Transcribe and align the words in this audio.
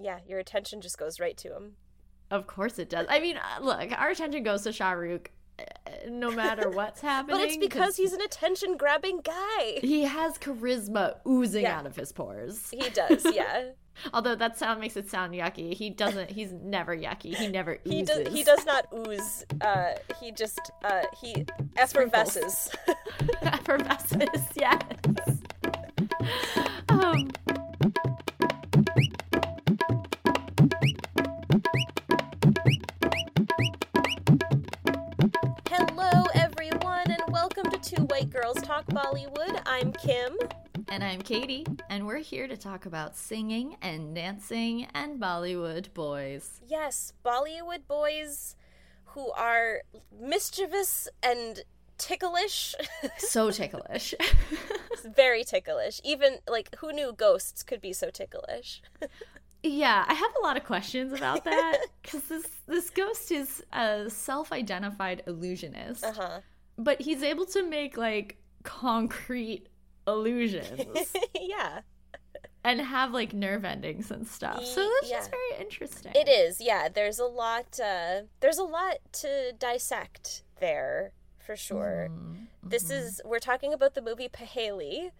yeah, 0.00 0.18
your 0.26 0.38
attention 0.38 0.80
just 0.80 0.98
goes 0.98 1.20
right 1.20 1.36
to 1.38 1.54
him. 1.54 1.72
Of 2.30 2.46
course 2.46 2.78
it 2.78 2.88
does. 2.88 3.06
I 3.08 3.20
mean, 3.20 3.36
uh, 3.36 3.62
look, 3.62 3.90
our 3.98 4.10
attention 4.10 4.42
goes 4.42 4.62
to 4.62 4.72
Shah 4.72 4.92
Rukh 4.92 5.30
uh, 5.58 5.62
no 6.08 6.30
matter 6.30 6.70
what's 6.70 7.00
happening. 7.10 7.36
But 7.38 7.44
it's 7.48 7.56
because 7.56 7.96
he's 7.96 8.12
an 8.12 8.20
attention 8.20 8.76
grabbing 8.76 9.20
guy. 9.22 9.78
he 9.82 10.02
has 10.04 10.38
charisma 10.38 11.16
oozing 11.26 11.62
Yeah. 11.64 11.78
out 11.78 11.86
of 11.86 11.96
his 11.96 12.12
pores. 12.12 12.70
He 12.70 12.88
does, 12.90 13.26
yeah. 13.34 13.70
Although 14.14 14.36
that 14.36 14.56
sound 14.56 14.80
makes 14.80 14.96
it 14.96 15.10
sound 15.10 15.34
yucky. 15.34 15.74
He 15.74 15.90
doesn't. 15.90 16.30
He's 16.30 16.52
never 16.52 16.96
yucky. 16.96 17.34
He 17.34 17.48
never 17.48 17.78
oozes. 17.86 17.92
He 17.92 18.02
does 18.02 18.32
he 18.32 18.42
does 18.44 18.64
not 18.64 18.86
ooze. 18.94 19.44
Uh 19.60 19.94
he 20.20 20.30
just 20.32 20.70
uh 20.84 21.02
he 21.20 21.44
effervesces. 21.76 22.70
effervesces. 23.42 24.46
Yes. 24.56 24.80
Um, 26.88 27.30
Girls 38.40 38.62
Talk 38.62 38.86
Bollywood. 38.86 39.60
I'm 39.66 39.92
Kim. 39.92 40.36
and 40.88 41.04
I'm 41.04 41.20
Katie, 41.20 41.66
and 41.90 42.06
we're 42.06 42.18
here 42.18 42.48
to 42.48 42.56
talk 42.56 42.86
about 42.86 43.16
singing 43.16 43.76
and 43.82 44.14
dancing 44.14 44.86
and 44.94 45.20
Bollywood 45.20 45.92
boys. 45.94 46.60
Yes, 46.66 47.12
Bollywood 47.24 47.86
boys 47.86 48.56
who 49.06 49.30
are 49.32 49.82
mischievous 50.18 51.08
and 51.22 51.62
ticklish. 51.98 52.74
So 53.18 53.50
ticklish. 53.50 54.14
Very 55.04 55.44
ticklish. 55.44 56.00
Even 56.04 56.38
like 56.48 56.74
who 56.78 56.92
knew 56.92 57.12
ghosts 57.12 57.62
could 57.62 57.80
be 57.80 57.92
so 57.92 58.10
ticklish? 58.10 58.80
yeah, 59.62 60.04
I 60.08 60.14
have 60.14 60.30
a 60.40 60.44
lot 60.46 60.56
of 60.56 60.64
questions 60.64 61.12
about 61.12 61.44
that 61.44 61.78
because 62.02 62.22
this 62.22 62.46
this 62.66 62.90
ghost 62.90 63.30
is 63.32 63.62
a 63.72 64.08
self-identified 64.08 65.24
illusionist, 65.26 66.04
Uh-huh. 66.04 66.40
But 66.84 67.00
he's 67.00 67.22
able 67.22 67.46
to 67.46 67.62
make 67.62 67.96
like 67.96 68.36
concrete 68.62 69.66
illusions. 70.06 71.14
yeah. 71.40 71.80
and 72.64 72.80
have 72.80 73.12
like 73.12 73.32
nerve 73.32 73.64
endings 73.64 74.10
and 74.10 74.26
stuff. 74.26 74.64
So 74.64 74.80
that's 75.00 75.10
just 75.10 75.30
very 75.30 75.60
interesting. 75.60 76.12
It 76.14 76.28
is, 76.28 76.60
yeah. 76.60 76.88
There's 76.88 77.18
a 77.18 77.24
lot. 77.24 77.78
Uh, 77.78 78.22
there's 78.40 78.58
a 78.58 78.64
lot 78.64 78.96
to 79.20 79.52
dissect 79.58 80.42
there, 80.60 81.12
for 81.38 81.56
sure. 81.56 82.08
Mm, 82.10 82.46
This 82.62 82.84
mhm. 82.90 82.98
is 82.98 83.20
we're 83.24 83.38
talking 83.38 83.72
about 83.72 83.94
the 83.94 84.02
movie 84.02 84.28
Paheli 84.28 85.10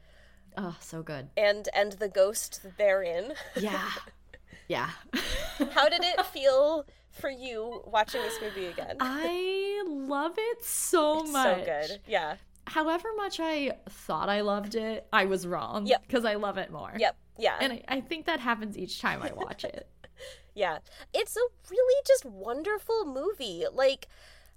oh 0.59 0.77
so 0.81 1.03
good. 1.03 1.29
and 1.37 1.69
and 1.75 1.93
the 1.93 2.09
ghost 2.09 2.61
therein. 2.77 3.33
Yeah, 3.57 3.89
yeah. 4.69 4.91
How 5.73 5.89
did 5.89 6.03
it 6.05 6.25
feel 6.27 6.85
for 7.21 7.31
you 7.31 7.83
watching 7.87 8.23
this 8.23 8.39
movie 8.41 8.67
again? 8.67 8.97
I 9.01 9.83
love 9.87 10.35
it 10.37 10.65
so 10.65 11.21
It's 11.23 11.33
much. 11.33 11.59
so 11.59 11.65
good. 11.65 12.01
Yeah. 12.07 12.37
However 12.67 13.09
much 13.17 13.41
I 13.41 13.73
thought 13.89 14.29
I 14.29 14.43
loved 14.43 14.75
it, 14.75 15.07
I 15.13 15.25
was 15.25 15.47
wrong. 15.47 15.87
Yep. 15.87 16.03
Because 16.07 16.25
I 16.25 16.35
love 16.35 16.57
it 16.59 16.71
more. 16.71 16.93
Yep. 16.97 17.17
Yeah. 17.39 17.57
And 17.61 17.73
I, 17.75 17.83
I 17.89 18.01
think 18.01 18.27
that 18.27 18.41
happens 18.41 18.77
each 18.79 19.01
time 19.01 19.23
I 19.23 19.33
watch 19.33 19.65
it. 19.65 19.89
yeah. 20.55 20.79
It's 21.13 21.37
a 21.37 21.41
really 21.71 22.03
just 22.07 22.25
wonderful 22.25 23.05
movie. 23.07 23.65
Like 23.73 24.07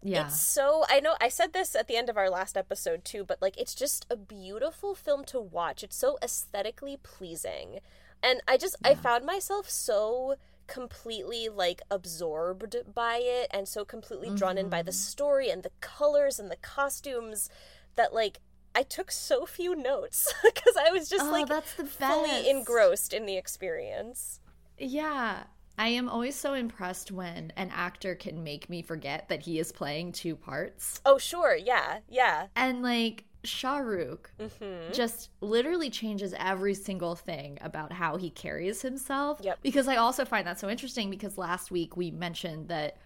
Yeah. 0.02 0.27
It's 0.27 0.42
so 0.42 0.83
I 0.89 1.00
know 1.00 1.16
I 1.22 1.30
said 1.30 1.53
this 1.53 1.75
at 1.75 1.88
the 1.88 1.95
end 1.95 2.09
of 2.09 2.17
our 2.17 2.30
last 2.30 2.55
episode 2.58 3.03
too, 3.05 3.23
but 3.23 3.42
like 3.42 3.58
it's 3.58 3.73
just 3.73 4.05
a 4.09 4.16
beautiful 4.17 4.94
film 4.95 5.23
to 5.25 5.39
watch. 5.39 5.83
It's 5.83 5.95
so 5.95 6.17
aesthetically 6.22 6.98
pleasing. 7.02 7.80
And 8.22 8.42
I 8.48 8.58
just 8.58 8.75
I 8.83 8.95
found 8.95 9.25
myself 9.25 9.70
so 9.70 10.36
completely 10.67 11.50
like 11.50 11.81
absorbed 11.92 12.75
by 12.94 13.19
it 13.22 13.47
and 13.52 13.67
so 13.67 13.83
completely 13.83 14.30
drawn 14.30 14.58
in 14.58 14.70
by 14.70 14.81
the 14.81 14.92
mm-hmm. 14.92 14.97
story 14.97 15.50
and 15.50 15.64
the 15.64 15.72
colors 15.81 16.39
and 16.39 16.50
the 16.50 16.55
costumes 16.58 17.50
that 17.95 18.14
like 18.14 18.39
I 18.76 18.83
took 18.83 19.11
so 19.11 19.45
few 19.45 19.76
notes 19.76 20.33
because 20.43 20.76
I 20.77 20.92
was 20.92 21.10
just 21.10 21.26
oh, 21.26 21.32
like 21.32 21.48
that's 21.48 21.76
the 21.76 21.83
best. 21.83 21.98
fully 21.99 22.49
engrossed 22.49 23.14
in 23.14 23.26
the 23.26 23.38
experience. 23.38 24.39
Yeah. 24.77 25.43
I 25.77 25.88
am 25.88 26.08
always 26.08 26.36
so 26.36 26.54
impressed 26.54 27.11
when 27.11 27.52
an 27.58 27.71
actor 27.73 28.14
can 28.14 28.43
make 28.43 28.70
me 28.70 28.83
forget 28.83 29.27
that 29.30 29.42
he 29.42 29.58
is 29.58 29.71
playing 29.71 30.11
two 30.11 30.36
parts. 30.36 31.02
Oh, 31.04 31.17
sure. 31.17 31.55
Yeah. 31.55 31.99
Yeah. 32.08 32.48
And 32.55 32.83
like 32.83 33.26
Shah 33.43 33.77
Rukh 33.77 34.31
Mhm. 34.39 34.93
just 34.93 35.30
literally 35.42 35.89
changes 35.89 36.33
every 36.37 36.73
single 36.73 37.15
thing 37.15 37.58
about 37.61 37.92
how 37.92 38.17
he 38.17 38.30
carries 38.30 38.81
himself. 38.81 39.39
Yep. 39.42 39.59
Because 39.61 39.87
I 39.87 39.98
also 39.98 40.23
find 40.26 40.48
that 40.48 40.59
so 40.59 40.70
interesting 40.70 41.09
because 41.09 41.37
last 41.37 41.70
week 41.71 41.98
we 41.98 42.09
mentioned 42.11 42.70
that 42.70 42.98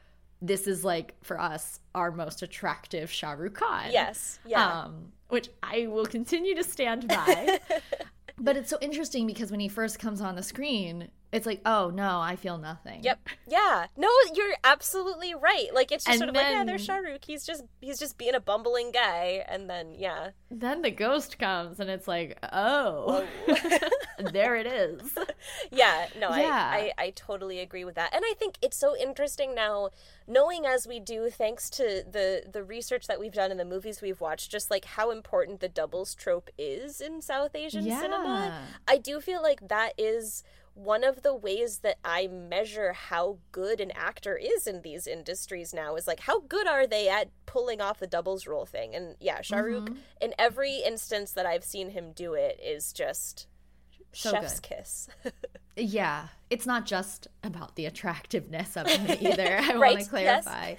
this 0.41 0.67
is 0.67 0.83
like 0.83 1.15
for 1.23 1.39
us 1.39 1.79
our 1.95 2.11
most 2.11 2.43
attractive 2.43 3.11
Shah 3.11 3.31
Rukh 3.31 3.55
Khan. 3.55 3.91
Yes. 3.91 4.39
Yeah. 4.45 4.81
Um, 4.83 5.11
which 5.29 5.49
I 5.63 5.87
will 5.87 6.05
continue 6.05 6.53
to 6.55 6.63
stand 6.63 7.07
by. 7.07 7.59
but 8.37 8.55
it's 8.55 8.69
so 8.69 8.77
interesting 8.81 9.25
because 9.25 9.49
when 9.49 9.59
he 9.59 9.67
first 9.67 9.97
comes 9.99 10.21
on 10.21 10.35
the 10.35 10.43
screen, 10.43 11.09
it's 11.31 11.45
like, 11.45 11.61
oh 11.65 11.89
no, 11.93 12.19
I 12.21 12.35
feel 12.38 12.57
nothing. 12.57 13.03
Yep. 13.03 13.19
Yeah. 13.47 13.88
No, 13.97 14.07
you're 14.33 14.53
absolutely 14.63 15.35
right. 15.35 15.67
Like 15.73 15.91
it's 15.91 16.05
just 16.05 16.13
And 16.13 16.19
sort 16.19 16.29
of 16.29 16.35
like, 16.35 16.45
yeah, 16.45 16.57
then- 16.59 16.67
there's 16.67 16.85
Shah 16.85 16.97
Rukh. 16.97 17.25
He's 17.25 17.45
just 17.45 17.63
he's 17.81 17.99
just 17.99 18.17
being 18.17 18.33
a 18.35 18.39
bumbling 18.39 18.91
guy, 18.91 19.43
and 19.47 19.69
then 19.69 19.93
yeah. 19.97 20.29
Then 20.49 20.81
the 20.81 20.91
ghost 20.91 21.38
comes 21.38 21.79
and 21.79 21.89
it's 21.89 22.07
like, 22.07 22.38
oh, 22.53 23.25
there 24.31 24.55
it 24.55 24.67
is. 24.67 25.01
Yeah, 25.71 26.07
no, 26.19 26.29
Yeah. 26.35 26.49
I, 26.51 26.91
I 26.97 27.03
I 27.05 27.09
totally 27.11 27.59
agree 27.59 27.83
with 27.85 27.95
that. 27.95 28.13
And 28.13 28.23
I 28.25 28.33
think 28.38 28.55
it's 28.61 28.75
so 28.77 28.95
interesting 28.97 29.53
now, 29.55 29.89
knowing 30.27 30.65
as 30.65 30.88
we 30.88 30.99
do, 30.99 31.29
thanks 31.29 31.69
to 31.71 32.03
the 32.09 32.44
the 32.51 32.63
research 32.63 33.07
that 33.07 33.19
we've 33.19 33.33
done 33.33 33.51
and 33.51 33.59
the 33.59 33.65
movies 33.65 34.01
we've 34.01 34.19
watched, 34.21 34.51
just 34.51 34.69
like 34.71 34.85
how 34.85 35.11
important 35.11 35.59
the 35.59 35.69
doubles 35.69 36.15
trope 36.15 36.49
is 36.57 36.99
in 37.01 37.21
South 37.21 37.55
Asian 37.55 37.83
cinema. 37.83 38.61
I 38.88 38.97
do 38.97 39.19
feel 39.21 39.41
like 39.41 39.67
that 39.67 39.94
is 39.97 40.44
one 40.77 41.03
of 41.03 41.23
the 41.23 41.33
ways 41.35 41.79
that 41.79 41.97
I 42.05 42.27
measure 42.27 42.93
how 42.93 43.39
good 43.51 43.81
an 43.81 43.91
actor 43.95 44.35
is 44.38 44.67
in 44.67 44.83
these 44.83 45.07
industries 45.07 45.73
now 45.73 45.95
is 45.95 46.05
like 46.05 46.19
how 46.21 46.41
good 46.41 46.67
are 46.67 46.85
they 46.85 47.09
at 47.09 47.29
pulling 47.47 47.81
off 47.81 47.99
the 47.99 48.05
doubles 48.07 48.45
role 48.45 48.65
thing 48.67 48.93
and 48.93 49.15
yeah 49.19 49.41
Shah 49.41 49.57
Rukh 49.57 49.85
Mm-hmm. 49.85 49.95
in 50.21 50.33
every 50.38 50.77
instance 50.85 51.31
that 51.31 51.45
I've 51.47 51.63
seen 51.63 51.89
him 51.89 52.11
do 52.13 52.33
it 52.35 52.59
is 52.63 52.93
just 52.93 53.47
So 54.13 54.31
chef's 54.31 54.59
good. 54.59 54.69
kiss 54.69 55.09
Yeah, 55.79 56.29
it's 56.49 56.65
not 56.65 56.85
just 56.88 57.27
about 57.44 57.75
the 57.75 57.85
attractiveness 57.85 58.75
of 58.75 58.88
him 58.88 59.17
either. 59.27 59.57
I 59.61 59.75
Right, 59.75 59.94
want 59.94 59.99
to 60.05 60.09
clarify. 60.09 60.75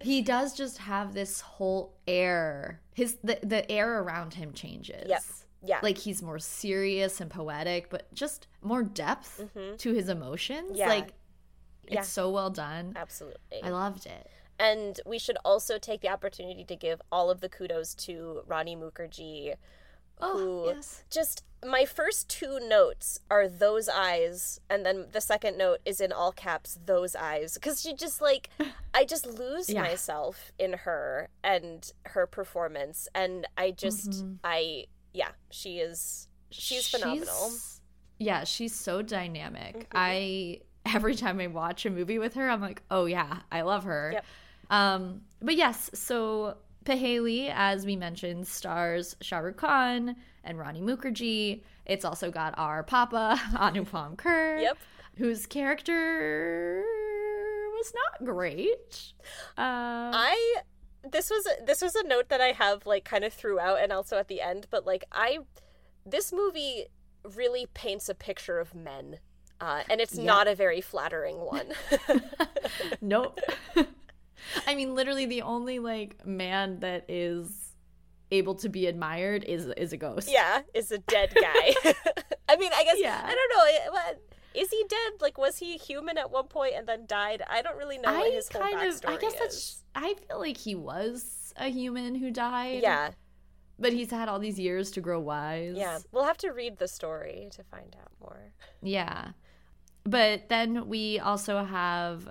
he 0.00 0.22
does 0.22 0.54
just 0.56 0.78
have 0.78 1.14
this 1.14 1.40
whole 1.40 1.96
air. 2.06 2.80
His 2.94 3.16
the 3.24 3.40
the 3.42 3.68
air 3.70 4.00
around 4.02 4.34
him 4.34 4.52
changes. 4.52 5.08
Yep. 5.08 5.22
Yeah 5.66 5.80
Like 5.82 5.98
he's 5.98 6.22
more 6.22 6.38
serious 6.38 7.20
and 7.20 7.30
poetic, 7.30 7.90
but 7.90 8.12
just 8.14 8.46
more 8.62 8.82
depth 8.82 9.42
to 9.78 9.92
his 9.92 10.08
emotions. 10.08 10.68
Mm-hmm. 10.70 10.76
Yeah. 10.76 10.88
Like 10.88 11.08
it's 11.84 11.94
Yeah. 11.94 12.02
so 12.02 12.30
well 12.30 12.50
done. 12.50 12.92
absolutely 12.96 13.62
I 13.62 13.70
loved 13.70 14.06
it. 14.06 14.30
and 14.58 14.98
we 15.06 15.18
should 15.18 15.36
also 15.44 15.78
take 15.78 16.00
the 16.00 16.08
opportunity 16.08 16.64
to 16.64 16.76
give 16.76 17.00
all 17.12 17.30
of 17.30 17.40
the 17.40 17.48
kudos 17.48 17.94
to 18.06 18.42
Rani 18.46 18.74
Mukerji 18.76 19.54
Oh, 20.18 20.38
who 20.38 20.66
yes. 20.74 21.04
just 21.10 21.44
my 21.62 21.84
first 21.84 22.30
two 22.30 22.58
notes 22.60 23.20
are 23.30 23.46
those 23.48 23.86
eyes 23.86 24.60
and 24.70 24.84
then 24.86 25.08
the 25.12 25.20
second 25.20 25.58
note 25.58 25.80
is 25.84 26.00
in 26.00 26.10
all 26.10 26.32
caps 26.32 26.78
those 26.86 27.14
eyes 27.14 27.52
because 27.54 27.82
she 27.82 27.92
just 27.94 28.22
like 28.22 28.48
i 28.94 29.04
just 29.04 29.26
lose 29.42 29.68
Yeah. 29.68 29.82
myself 29.82 30.52
in 30.58 30.72
her 30.72 31.28
and 31.44 31.92
her 32.06 32.26
performance 32.26 33.08
and 33.14 33.46
i 33.58 33.70
just 33.70 34.08
Mm-hmm. 34.10 34.34
i 34.42 34.86
yeah 35.16 35.30
she 35.50 35.78
is 35.78 36.28
she's 36.50 36.86
phenomenal 36.88 37.48
She's- 37.50 37.72
yeah, 38.18 38.44
she's 38.44 38.74
so 38.74 39.02
dynamic. 39.02 39.90
Mhm. 39.90 39.92
I 39.94 40.60
every 40.94 41.14
time 41.14 41.40
I 41.40 41.48
watch 41.48 41.84
a 41.84 41.90
movie 41.90 42.18
with 42.18 42.34
her, 42.34 42.48
I'm 42.48 42.60
like, 42.60 42.82
oh 42.90 43.04
yeah, 43.06 43.40
I 43.52 43.62
love 43.62 43.84
her. 43.84 44.10
Yep. 44.14 44.24
Um, 44.70 45.20
but 45.42 45.54
yes, 45.56 45.90
so 45.92 46.56
Paheli, 46.84 47.52
as 47.54 47.84
we 47.84 47.96
mentioned, 47.96 48.46
stars 48.46 49.16
Shah 49.20 49.38
Rukh 49.38 49.56
Khan 49.56 50.16
and 50.44 50.58
Rani 50.58 50.80
Mukerji. 50.80 51.62
It's 51.84 52.04
also 52.04 52.30
got 52.30 52.54
our 52.58 52.82
Papa 52.82 53.38
Anupam 53.54 54.16
Kher, 54.16 54.62
yep 54.62 54.78
whose 55.18 55.46
character 55.46 56.82
was 57.76 57.92
not 57.94 58.26
great. 58.26 59.12
Um, 59.56 60.12
i 60.14 60.56
this 61.12 61.30
was 61.30 61.46
this 61.64 61.80
was 61.82 61.94
a 61.94 62.02
note 62.04 62.28
that 62.28 62.40
i 62.40 62.48
have 62.52 62.86
like 62.86 63.04
kind 63.04 63.24
of 63.24 63.32
throughout 63.32 63.78
and 63.80 63.92
also 63.92 64.16
at 64.18 64.28
the 64.28 64.40
end 64.40 64.66
but 64.70 64.86
like 64.86 65.04
i 65.12 65.38
this 66.04 66.32
movie 66.32 66.86
really 67.34 67.66
paints 67.74 68.08
a 68.08 68.14
picture 68.14 68.58
of 68.58 68.74
men 68.74 69.18
uh, 69.60 69.82
and 69.88 70.00
it's 70.02 70.14
Yeah. 70.16 70.24
not 70.24 70.48
a 70.48 70.54
very 70.54 70.80
flattering 70.82 71.36
one 71.38 71.72
nope. 73.00 73.38
I 74.66 74.74
mean, 74.74 74.94
literally, 74.94 75.26
the 75.26 75.42
only 75.42 75.78
like 75.78 76.24
man 76.26 76.80
that 76.80 77.06
is 77.08 77.72
able 78.30 78.54
to 78.56 78.68
be 78.68 78.86
admired 78.86 79.44
is 79.44 79.66
is 79.76 79.92
a 79.92 79.96
ghost. 79.96 80.28
yeah 80.30 80.60
is 80.74 80.90
a 80.92 80.98
dead 80.98 81.32
guy 81.40 81.74
i 82.48 82.56
mean 82.56 82.70
i 82.74 82.84
guess 82.84 82.96
Yeah. 82.98 83.20
i 83.24 83.34
don't 83.34 83.52
know 83.56 83.64
it, 84.10 84.22
is 84.56 84.70
he 84.70 84.84
dead? 84.88 85.12
Like, 85.20 85.36
was 85.38 85.58
he 85.58 85.76
human 85.76 86.18
at 86.18 86.30
one 86.30 86.46
point 86.48 86.74
and 86.76 86.86
then 86.86 87.06
died? 87.06 87.42
I 87.48 87.62
don't 87.62 87.76
really 87.76 87.98
know 87.98 88.12
what 88.12 88.26
I 88.26 88.34
his 88.34 88.48
whole 88.50 88.62
kind 88.62 88.86
of, 88.86 88.94
backstory 88.94 89.08
I 89.08 89.16
guess 89.18 89.32
is. 89.34 89.38
that's. 89.38 89.82
I 89.94 90.14
feel 90.28 90.38
like 90.40 90.56
he 90.56 90.74
was 90.74 91.52
a 91.56 91.68
human 91.68 92.14
who 92.14 92.30
died. 92.30 92.82
Yeah, 92.82 93.10
but 93.78 93.92
he's 93.92 94.10
had 94.10 94.28
all 94.28 94.38
these 94.38 94.58
years 94.58 94.90
to 94.92 95.00
grow 95.00 95.20
wise. 95.20 95.74
yeah. 95.76 95.98
We'll 96.12 96.24
have 96.24 96.38
to 96.38 96.50
read 96.50 96.78
the 96.78 96.88
story 96.88 97.48
to 97.52 97.62
find 97.64 97.94
out 98.00 98.10
more. 98.20 98.52
Yeah. 98.82 99.32
But 100.04 100.48
then 100.48 100.88
we 100.88 101.18
also 101.18 101.64
have 101.64 102.28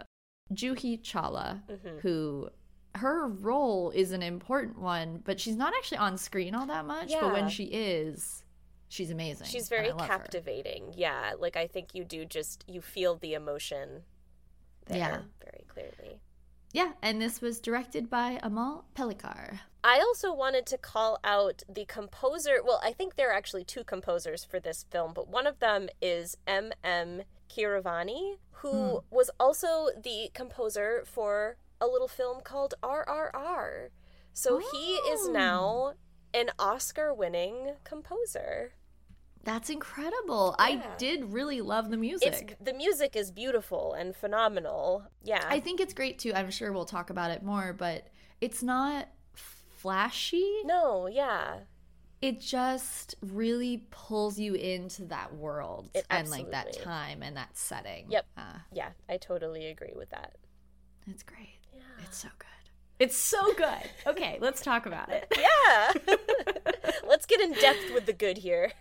Juhi 0.54 1.02
Chawla, 1.02 1.62
Mhm. 1.70 2.00
who 2.02 2.50
her 2.96 3.28
role 3.28 3.92
is 3.92 4.12
an 4.14 4.24
important 4.24 4.80
one, 4.80 5.22
but 5.26 5.40
she's 5.40 5.58
not 5.58 5.74
actually 5.76 5.98
on 5.98 6.18
screen 6.18 6.56
all 6.56 6.66
that 6.68 6.86
much. 6.86 7.12
But 7.20 7.34
when 7.34 7.50
she 7.50 7.66
is, 7.66 8.45
she's 8.96 9.12
amazing. 9.12 9.48
She's 9.48 9.70
very 9.70 9.90
love 9.92 10.02
her. 10.02 10.08
captivating. 10.08 10.94
Yeah, 10.96 11.34
like 11.38 11.56
I 11.58 11.68
think 11.68 11.94
you 11.94 12.04
do 12.06 12.26
just 12.26 12.64
you 12.68 12.82
feel 12.82 13.16
the 13.16 13.34
emotion 13.34 14.04
there 14.88 14.98
Yeah. 14.98 15.22
very 15.44 15.66
clearly. 15.68 16.22
Yeah, 16.72 16.92
and 17.02 17.22
this 17.22 17.40
was 17.42 17.60
directed 17.62 18.10
by 18.10 18.40
Amol 18.44 18.84
Palekar. 18.96 19.60
I 19.84 20.00
also 20.00 20.34
wanted 20.34 20.66
to 20.68 20.78
call 20.78 21.20
out 21.24 21.64
the 21.70 21.86
composer. 21.86 22.58
Well, 22.64 22.82
I 22.84 22.92
think 22.92 23.16
there 23.16 23.30
are 23.30 23.34
actually 23.34 23.64
two 23.64 23.84
composers 23.84 24.44
for 24.44 24.60
this 24.60 24.84
film, 24.92 25.14
but 25.14 25.28
one 25.30 25.48
of 25.48 25.60
them 25.60 25.88
is 26.02 26.36
M.M. 26.48 27.24
Keeravani, 27.50 28.40
who 28.62 29.04
was 29.10 29.30
also 29.40 29.90
the 30.04 30.30
composer 30.34 31.04
for 31.06 31.58
a 31.80 31.88
little 31.88 32.08
film 32.10 32.42
called 32.42 32.74
RRR. 32.84 33.90
So 34.34 34.58
he 34.58 34.96
is 34.96 35.28
Oh. 35.30 35.32
now 35.32 35.94
an 36.34 36.50
Oscar 36.60 37.14
winning 37.14 37.76
composer. 37.86 38.74
That's 39.46 39.70
incredible. 39.70 40.56
I 40.60 40.84
did 40.98 41.32
really 41.32 41.62
love 41.62 41.90
the 41.90 41.98
It's 41.98 42.22
music. 42.22 42.58
the 42.60 42.74
music 42.74 43.16
is 43.16 43.32
beautiful 43.32 43.94
and 43.94 44.16
phenomenal. 44.16 45.04
Yeah. 45.24 45.46
I 45.48 45.60
think 45.60 45.80
it's 45.80 45.94
great 45.94 46.20
too. 46.20 46.34
I'm 46.34 46.50
sure 46.52 46.74
we'll 46.74 46.86
talk 46.86 47.10
about 47.12 47.32
it 47.32 47.44
more, 47.44 47.72
but 47.72 48.08
it's 48.42 48.62
not 48.64 49.08
flashy. 49.34 50.62
no, 50.66 51.08
yeah. 51.08 51.60
it 52.22 52.40
just 52.42 53.14
really 53.22 53.86
pulls 53.92 54.40
you 54.40 54.56
into 54.56 55.04
that 55.06 55.36
world 55.36 55.90
It 55.94 56.06
and 56.10 56.28
like 56.30 56.50
that 56.52 56.74
time 56.82 57.22
and 57.22 57.38
that 57.38 57.56
setting. 57.56 58.08
Yep. 58.10 58.26
Uh, 58.36 58.42
Yeah, 58.74 58.90
I 59.08 59.18
totally 59.18 59.68
agree 59.68 59.94
with 59.96 60.10
that. 60.10 60.34
it's 61.08 61.22
great. 61.24 61.60
Yeah. 61.72 61.82
It's 62.04 62.18
so 62.18 62.30
good. 62.40 62.48
It's 62.98 63.18
so 63.18 63.54
good. 63.54 63.90
Okay, 64.08 64.40
let's 64.42 64.62
talk 64.62 64.86
about 64.88 65.10
it. 65.12 65.32
Yeah. 65.38 65.92
Let's 67.08 67.26
get 67.28 67.40
in 67.42 67.52
depth 67.54 67.94
with 67.94 68.06
the 68.08 68.14
good 68.14 68.38
here. 68.40 68.72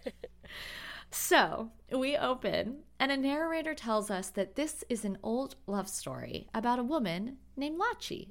So, 1.14 1.70
we 1.92 2.16
open, 2.16 2.82
and 2.98 3.12
a 3.12 3.16
narrator 3.16 3.72
tells 3.72 4.10
us 4.10 4.30
that 4.30 4.56
this 4.56 4.82
is 4.88 5.04
an 5.04 5.16
old 5.22 5.54
love 5.66 5.88
story 5.88 6.48
about 6.52 6.80
a 6.80 6.82
woman 6.84 7.36
named 7.56 7.80
Lachi. 7.80 8.28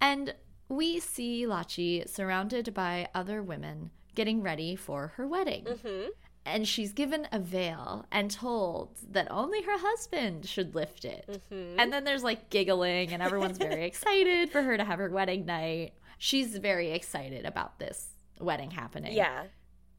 And 0.00 0.34
we 0.68 1.00
see 1.00 1.44
Lachi 1.46 2.08
surrounded 2.08 2.72
by 2.72 3.08
other 3.14 3.42
women 3.42 3.90
getting 4.14 4.40
ready 4.40 4.76
for 4.76 5.08
her 5.16 5.26
wedding. 5.26 5.64
hmm 5.66 6.04
And 6.44 6.66
she's 6.66 6.92
given 6.92 7.26
a 7.32 7.40
veil 7.40 8.06
and 8.12 8.30
told 8.30 8.96
that 9.10 9.26
only 9.30 9.62
her 9.62 9.76
husband 9.78 10.46
should 10.46 10.76
lift 10.76 11.04
it. 11.04 11.42
hmm 11.50 11.74
And 11.78 11.92
then 11.92 12.04
there's 12.04 12.22
like 12.24 12.50
giggling, 12.50 13.12
and 13.12 13.20
everyone's 13.22 13.58
very 13.58 13.84
excited 13.90 14.50
for 14.50 14.62
her 14.62 14.76
to 14.76 14.84
have 14.84 15.00
her 15.00 15.10
wedding 15.10 15.44
night. 15.44 15.94
She's 16.18 16.56
very 16.56 16.92
excited 16.92 17.44
about 17.44 17.78
this 17.80 18.08
wedding 18.40 18.70
happening. 18.70 19.12
Yeah. 19.12 19.44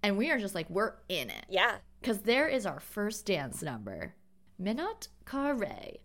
And 0.04 0.16
we 0.18 0.32
are 0.32 0.38
just 0.40 0.56
like, 0.56 0.70
we're 0.70 0.94
in 1.10 1.30
it. 1.30 1.46
Yeah. 1.50 1.78
Because 2.02 2.20
there 2.20 2.48
is 2.48 2.66
our 2.66 2.80
first 2.80 3.26
dance 3.26 3.62
number 3.62 4.14
Minot 4.60 5.08
Carre. 5.26 5.98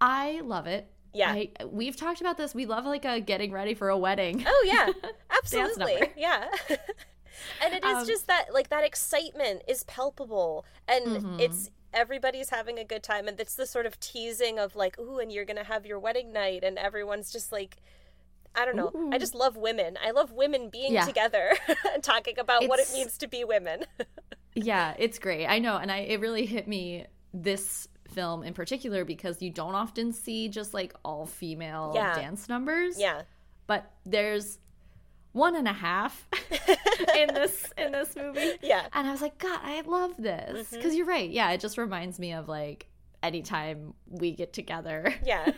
I 0.00 0.40
love 0.44 0.66
it. 0.66 0.88
Yeah. 1.14 1.32
I, 1.32 1.50
we've 1.66 1.96
talked 1.96 2.20
about 2.20 2.36
this. 2.36 2.54
We 2.54 2.66
love 2.66 2.84
like 2.84 3.04
a 3.04 3.20
getting 3.20 3.50
ready 3.52 3.74
for 3.74 3.88
a 3.88 3.96
wedding. 3.98 4.44
Oh 4.46 4.64
yeah. 4.66 4.92
Absolutely. 5.30 6.12
Yeah. 6.16 6.48
and 7.64 7.74
it 7.74 7.84
is 7.84 7.96
Um, 7.96 8.06
just 8.06 8.26
that 8.26 8.52
like 8.52 8.68
that 8.68 8.84
excitement 8.84 9.62
is 9.66 9.84
palpable 9.84 10.64
and 10.88 11.06
Mhm. 11.06 11.40
it's 11.40 11.70
everybody's 11.94 12.50
having 12.50 12.78
a 12.78 12.84
good 12.84 13.02
time 13.02 13.26
and 13.28 13.40
it's 13.40 13.54
the 13.54 13.64
sort 13.66 13.86
of 13.86 13.98
teasing 14.00 14.58
of 14.58 14.76
like 14.76 14.98
ooh 14.98 15.18
and 15.18 15.32
you're 15.32 15.46
going 15.46 15.56
to 15.56 15.64
have 15.64 15.86
your 15.86 15.98
wedding 15.98 16.32
night 16.32 16.62
and 16.62 16.78
everyone's 16.78 17.32
just 17.32 17.50
like 17.52 17.78
I 18.56 18.64
don't 18.64 18.76
know. 18.76 18.90
I 19.12 19.18
just 19.18 19.34
love 19.34 19.56
women. 19.56 19.96
I 20.04 20.12
love 20.12 20.32
women 20.32 20.70
being 20.70 20.92
Yeah. 20.92 21.04
together 21.04 21.52
and 21.92 22.02
talking 22.02 22.38
about 22.38 22.66
what 22.68 22.80
it 22.80 22.88
means 22.92 23.18
to 23.18 23.28
be 23.28 23.44
women. 23.44 23.84
yeah, 24.54 24.94
it's 24.98 25.18
great. 25.18 25.46
I 25.46 25.58
know. 25.58 25.76
And 25.76 25.92
I, 25.92 25.98
it 25.98 26.20
really 26.20 26.46
hit 26.46 26.66
me 26.66 27.06
this 27.34 27.86
film 28.14 28.42
in 28.42 28.54
particular 28.54 29.04
because 29.04 29.42
you 29.42 29.50
don't 29.50 29.74
often 29.74 30.12
see 30.12 30.48
just 30.48 30.72
like 30.72 30.94
all 31.04 31.26
female 31.26 31.92
Yeah. 31.94 32.14
dance 32.14 32.48
numbers. 32.48 32.98
yeah. 32.98 33.22
But 33.66 33.90
there's 34.06 34.58
one 35.32 35.54
and 35.56 35.68
a 35.68 35.72
half 35.72 36.26
in 37.16 37.34
this 37.34 37.66
in 37.76 37.92
this 37.92 38.16
movie. 38.16 38.52
Yeah. 38.62 38.86
And 38.94 39.06
I 39.06 39.10
was 39.10 39.20
like, 39.20 39.36
God, 39.38 39.58
I 39.62 39.82
love 39.82 40.14
this. 40.16 40.66
Mm-hmm. 40.68 40.76
Because 40.76 40.94
you're 40.94 41.04
right. 41.06 41.28
Yeah, 41.28 41.50
it 41.50 41.60
just 41.60 41.76
reminds 41.76 42.18
me 42.18 42.32
of 42.32 42.48
like 42.48 42.86
anytime 43.22 43.94
we 44.08 44.32
get 44.32 44.52
together 44.52 45.14
Yeah. 45.24 45.50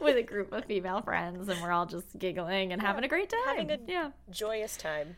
with 0.00 0.16
a 0.16 0.22
group 0.22 0.52
of 0.52 0.64
female 0.66 1.00
friends 1.02 1.48
and 1.48 1.60
we're 1.62 1.72
all 1.72 1.86
just 1.86 2.18
giggling 2.18 2.72
and 2.72 2.82
having 2.82 3.04
a 3.04 3.08
great 3.08 3.30
time. 3.30 3.40
having 3.46 3.70
a- 3.70 3.78
yeah. 3.86 4.10
Joyous 4.30 4.76
time. 4.76 5.16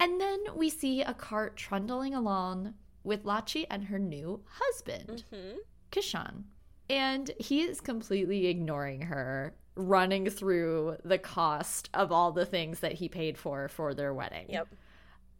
And 0.00 0.20
then 0.20 0.38
we 0.54 0.70
see 0.70 1.02
a 1.02 1.14
cart 1.14 1.56
trundling 1.56 2.14
along 2.14 2.74
with 3.04 3.24
Lachi 3.24 3.66
and 3.70 3.84
her 3.84 3.98
new 3.98 4.42
husband, 4.48 5.24
Mhm. 5.32 5.56
Kishan. 5.92 6.44
And 6.90 7.30
he 7.38 7.62
is 7.62 7.80
completely 7.80 8.46
ignoring 8.46 9.02
her, 9.02 9.54
running 9.74 10.28
through 10.30 10.96
the 11.04 11.18
cost 11.18 11.88
of 11.94 12.10
all 12.10 12.32
the 12.32 12.46
things 12.46 12.80
that 12.80 12.94
he 12.94 13.08
paid 13.08 13.36
for 13.38 13.68
for 13.68 13.92
their 13.94 14.12
wedding. 14.14 14.46
Yep. 14.48 14.68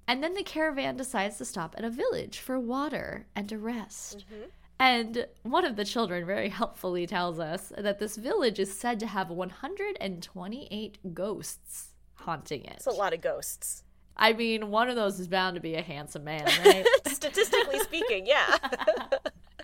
And 0.07 0.23
then 0.23 0.35
the 0.35 0.43
caravan 0.43 0.97
decides 0.97 1.37
to 1.39 1.45
stop 1.45 1.75
at 1.77 1.85
a 1.85 1.91
village 1.91 2.39
for 2.39 2.59
water 2.59 3.27
and 3.37 3.49
to 3.49 3.59
rest. 3.59 4.25
Mhm. 4.31 4.51
And 4.81 5.27
one 5.43 5.65
of 5.65 5.77
the 5.77 5.85
children 5.85 6.25
very 6.25 6.49
helpfully 6.49 7.07
tells 7.07 7.41
us 7.41 7.73
that 7.77 7.99
this 7.99 8.17
village 8.17 8.61
is 8.61 8.79
said 8.79 9.01
to 9.01 9.07
have 9.07 9.29
128 9.29 11.15
ghosts 11.15 11.89
haunting 12.15 12.65
it. 12.65 12.75
It's 12.77 12.87
a 12.87 12.91
lot 12.91 13.13
of 13.13 13.21
ghosts. 13.21 13.83
I 14.17 14.33
mean, 14.33 14.71
one 14.71 14.89
of 14.89 14.97
those 14.97 15.19
is 15.19 15.29
bound 15.29 15.57
to 15.57 15.61
be 15.61 15.75
a 15.75 15.83
handsome 15.83 16.25
man, 16.25 16.45
right? 16.65 16.87
Statistically 17.07 17.79
speaking, 17.83 18.27
yeah. 18.27 18.57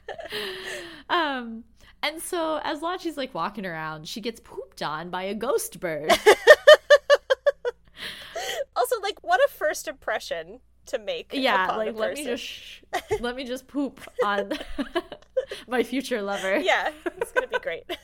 um, 1.08 1.64
and 2.02 2.20
so 2.20 2.60
as 2.62 2.82
Lachi's 2.82 3.16
like 3.16 3.34
walking 3.34 3.66
around, 3.66 4.08
she 4.08 4.20
gets 4.20 4.40
pooped 4.40 4.82
on 4.82 5.10
by 5.10 5.22
a 5.24 5.34
ghost 5.34 5.78
bird. 5.80 6.12
also, 8.76 9.00
like, 9.00 9.22
what 9.22 9.40
a 9.40 9.48
first 9.48 9.88
impression 9.88 10.60
to 10.86 10.98
make. 10.98 11.30
yeah, 11.32 11.74
like 11.76 11.94
let 11.96 12.14
me 12.14 12.24
just 12.24 12.42
sh- 12.44 12.80
let 13.20 13.36
me 13.36 13.44
just 13.44 13.66
poop 13.66 14.00
on 14.24 14.52
my 15.68 15.82
future 15.82 16.22
lover. 16.22 16.56
Yeah, 16.58 16.90
it's 17.18 17.32
gonna 17.32 17.46
be 17.46 17.58
great. 17.58 17.84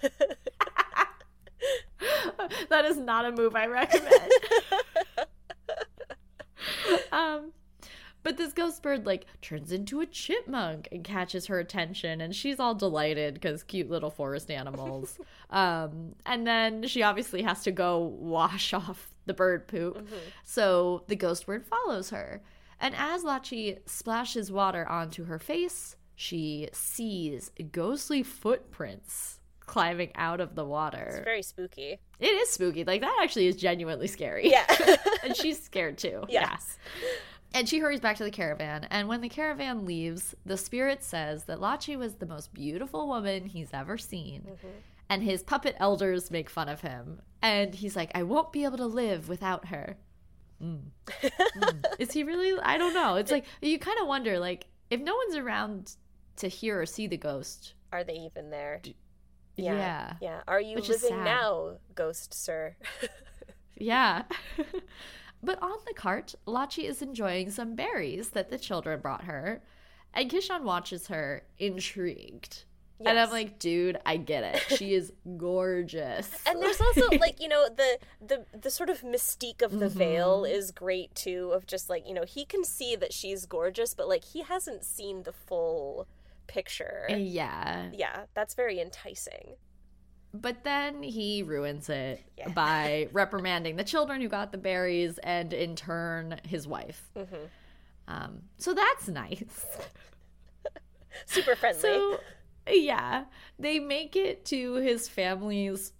that 2.68 2.84
is 2.84 2.96
not 2.96 3.24
a 3.26 3.32
move 3.32 3.54
I 3.54 3.66
recommend. 3.66 4.32
um, 7.12 7.52
but 8.22 8.36
this 8.36 8.52
ghost 8.52 8.82
bird 8.82 9.06
like 9.06 9.26
turns 9.42 9.72
into 9.72 10.00
a 10.00 10.06
chipmunk 10.06 10.88
and 10.92 11.04
catches 11.04 11.46
her 11.46 11.58
attention, 11.58 12.20
and 12.20 12.34
she's 12.34 12.58
all 12.60 12.74
delighted 12.74 13.34
because 13.34 13.62
cute 13.62 13.90
little 13.90 14.10
forest 14.10 14.50
animals. 14.50 15.18
um, 15.50 16.14
and 16.26 16.46
then 16.46 16.86
she 16.86 17.02
obviously 17.02 17.42
has 17.42 17.62
to 17.62 17.72
go 17.72 17.98
wash 17.98 18.72
off 18.74 19.14
the 19.26 19.34
bird 19.34 19.68
poop, 19.68 20.06
so 20.44 21.04
the 21.08 21.16
ghost 21.16 21.46
bird 21.46 21.64
follows 21.66 22.10
her. 22.10 22.42
And 22.80 22.94
as 22.96 23.24
Lachi 23.24 23.78
splashes 23.86 24.50
water 24.50 24.88
onto 24.88 25.24
her 25.24 25.38
face, 25.38 25.96
she 26.14 26.68
sees 26.72 27.50
ghostly 27.72 28.22
footprints 28.22 29.40
climbing 29.70 30.10
out 30.16 30.40
of 30.40 30.56
the 30.56 30.64
water. 30.64 31.06
It's 31.10 31.24
very 31.24 31.42
spooky. 31.42 32.00
It 32.18 32.26
is 32.26 32.50
spooky. 32.50 32.84
Like 32.84 33.02
that 33.02 33.20
actually 33.22 33.46
is 33.46 33.56
genuinely 33.56 34.08
scary. 34.08 34.50
Yeah. 34.50 34.66
and 35.22 35.36
she's 35.36 35.62
scared 35.62 35.96
too. 35.96 36.24
Yeah. 36.28 36.50
yes. 36.50 36.78
And 37.54 37.68
she 37.68 37.78
hurries 37.78 38.00
back 38.00 38.16
to 38.16 38.24
the 38.24 38.30
caravan. 38.30 38.86
And 38.90 39.08
when 39.08 39.20
the 39.20 39.28
caravan 39.28 39.86
leaves, 39.86 40.34
the 40.44 40.56
spirit 40.56 41.04
says 41.04 41.44
that 41.44 41.58
Lachi 41.58 41.96
was 41.96 42.16
the 42.16 42.26
most 42.26 42.52
beautiful 42.52 43.06
woman 43.06 43.46
he's 43.46 43.70
ever 43.72 43.96
seen. 43.96 44.42
Mm-hmm. 44.42 44.68
And 45.08 45.22
his 45.22 45.42
puppet 45.42 45.76
elders 45.78 46.30
make 46.30 46.50
fun 46.50 46.68
of 46.68 46.80
him. 46.80 47.20
And 47.42 47.74
he's 47.74 47.96
like, 47.96 48.10
I 48.14 48.22
won't 48.22 48.52
be 48.52 48.64
able 48.64 48.76
to 48.78 48.86
live 48.86 49.28
without 49.28 49.66
her. 49.66 49.96
Mm. 50.62 50.80
Mm. 51.56 51.84
Is 51.98 52.12
he 52.12 52.22
really? 52.22 52.58
I 52.62 52.78
don't 52.78 52.94
know. 52.94 53.16
It's 53.16 53.30
like, 53.30 53.44
you 53.62 53.78
kind 53.78 53.98
of 54.00 54.06
wonder, 54.06 54.38
like, 54.38 54.66
if 54.90 55.00
no 55.00 55.14
one's 55.14 55.36
around 55.36 55.96
to 56.36 56.48
hear 56.48 56.80
or 56.80 56.86
see 56.86 57.06
the 57.06 57.16
ghost. 57.16 57.74
Are 57.92 58.04
they 58.04 58.14
even 58.14 58.50
there? 58.50 58.80
Yeah. 59.56 59.74
Yeah. 59.74 60.12
Yeah. 60.20 60.40
Are 60.46 60.60
you 60.60 60.76
Which 60.76 60.88
living 60.88 61.24
now, 61.24 61.76
ghost 61.94 62.34
sir? 62.34 62.76
Yeah. 63.80 64.24
but 65.42 65.60
on 65.62 65.78
the 65.86 65.94
cart, 65.94 66.34
Lachi 66.46 66.84
is 66.84 67.02
enjoying 67.02 67.50
some 67.50 67.74
berries 67.74 68.30
that 68.30 68.50
the 68.50 68.58
children 68.58 69.00
brought 69.00 69.24
her, 69.24 69.62
and 70.14 70.30
Kishan 70.30 70.62
watches 70.62 71.08
her 71.08 71.42
intrigued. 71.58 72.64
And 73.04 73.18
I'm 73.18 73.30
like, 73.30 73.58
dude, 73.58 73.98
I 74.04 74.16
get 74.18 74.44
it. 74.44 74.76
She 74.78 74.94
is 74.94 75.12
gorgeous. 75.38 76.30
and 76.46 76.60
there's 76.62 76.80
also 76.80 77.08
like 77.18 77.40
you 77.40 77.48
know 77.48 77.68
the 77.68 77.98
the 78.26 78.44
the 78.58 78.70
sort 78.70 78.90
of 78.90 79.00
mystique 79.02 79.62
of 79.62 79.78
the 79.78 79.88
veil 79.88 80.42
Mm-hmm. 80.42 80.54
is 80.54 80.70
great 80.70 81.14
too 81.14 81.50
of 81.54 81.66
just 81.66 81.88
like 81.88 82.06
you 82.06 82.14
know 82.14 82.24
he 82.24 82.44
can 82.44 82.62
see 82.64 82.96
that 82.96 83.12
she's 83.12 83.46
gorgeous 83.46 83.94
but 83.94 84.08
like 84.08 84.24
he 84.24 84.42
hasn't 84.42 84.84
seen 84.84 85.22
the 85.22 85.32
full 85.32 86.06
picture 86.46 87.06
yeah. 87.08 87.88
yeah 87.92 88.24
that's 88.34 88.54
very 88.54 88.80
enticing 88.80 89.54
But 90.34 90.62
then 90.64 91.02
he 91.02 91.42
ruins 91.42 91.88
it 91.88 92.22
Yeah. 92.36 92.48
by 92.50 93.08
reprimanding 93.12 93.76
the 93.76 93.84
children 93.84 94.20
who 94.20 94.28
got 94.28 94.52
the 94.52 94.58
berries 94.58 95.18
and 95.18 95.52
in 95.52 95.74
turn 95.76 96.40
his 96.46 96.66
wife. 96.68 97.08
Mm-hmm. 97.16 97.44
Um, 98.08 98.42
so 98.58 98.74
that's 98.74 99.08
nice. 99.08 99.66
super 101.26 101.54
friendly 101.56 101.80
So, 101.80 102.20
yeah, 102.72 103.24
they 103.58 103.78
make 103.78 104.16
it 104.16 104.44
to 104.46 104.74
his 104.74 105.08
family's 105.08 105.92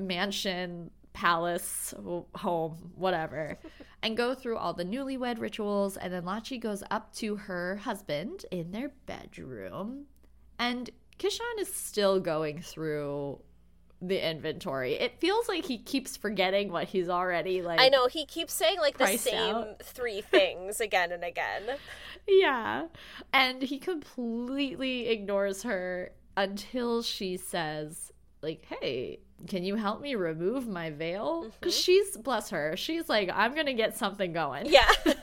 mansion, 0.00 0.90
palace, 1.12 1.94
home, 2.34 2.92
whatever, 2.94 3.58
and 4.02 4.16
go 4.16 4.34
through 4.34 4.56
all 4.56 4.72
the 4.72 4.84
newlywed 4.84 5.40
rituals. 5.40 5.96
And 5.96 6.12
then 6.12 6.24
Lachi 6.24 6.60
goes 6.60 6.82
up 6.90 7.12
to 7.16 7.36
her 7.36 7.76
husband 7.76 8.46
in 8.50 8.70
their 8.70 8.92
bedroom. 9.06 10.06
And 10.58 10.90
Kishan 11.18 11.58
is 11.58 11.72
still 11.72 12.20
going 12.20 12.62
through 12.62 13.40
the 14.00 14.28
inventory. 14.30 14.94
It 14.94 15.18
feels 15.18 15.48
like 15.48 15.64
he 15.64 15.78
keeps 15.78 16.16
forgetting 16.16 16.70
what 16.70 16.88
he's 16.88 17.08
already 17.08 17.62
like. 17.62 17.80
I 17.80 17.88
know 17.88 18.06
he 18.06 18.26
keeps 18.26 18.52
saying 18.54 18.78
like 18.78 18.98
the 18.98 19.16
same 19.16 19.54
out. 19.54 19.82
three 19.82 20.20
things 20.30 20.80
again 20.80 21.12
and 21.12 21.24
again. 21.24 21.62
Yeah. 22.26 22.86
And 23.32 23.62
he 23.62 23.78
completely 23.78 25.08
ignores 25.08 25.62
her 25.62 26.12
until 26.36 27.02
she 27.02 27.36
says, 27.36 28.12
like, 28.42 28.66
hey, 28.80 29.20
can 29.46 29.64
you 29.64 29.76
help 29.76 30.00
me 30.00 30.14
remove 30.14 30.68
my 30.68 30.90
veil? 30.90 31.50
Because 31.60 31.76
she's, 31.76 32.16
bless 32.16 32.50
her, 32.50 32.76
she's 32.76 33.08
like, 33.08 33.30
I'm 33.32 33.54
going 33.54 33.66
to 33.66 33.74
get 33.74 33.96
something 33.96 34.32
going. 34.32 34.66
Yeah. 34.66 34.88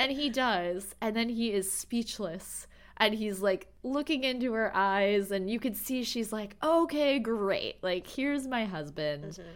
And 0.00 0.12
he 0.12 0.30
does. 0.30 0.94
And 1.00 1.14
then 1.14 1.28
he 1.28 1.52
is 1.52 1.70
speechless. 1.70 2.66
And 3.00 3.14
he's 3.14 3.40
like 3.40 3.66
looking 3.82 4.22
into 4.24 4.52
her 4.52 4.70
eyes, 4.76 5.30
and 5.30 5.50
you 5.50 5.58
can 5.58 5.74
see 5.74 6.04
she's 6.04 6.32
like, 6.32 6.54
okay, 6.62 7.18
great. 7.18 7.82
Like, 7.82 8.06
here's 8.06 8.46
my 8.46 8.66
husband. 8.66 9.24
Mm-hmm. 9.24 9.50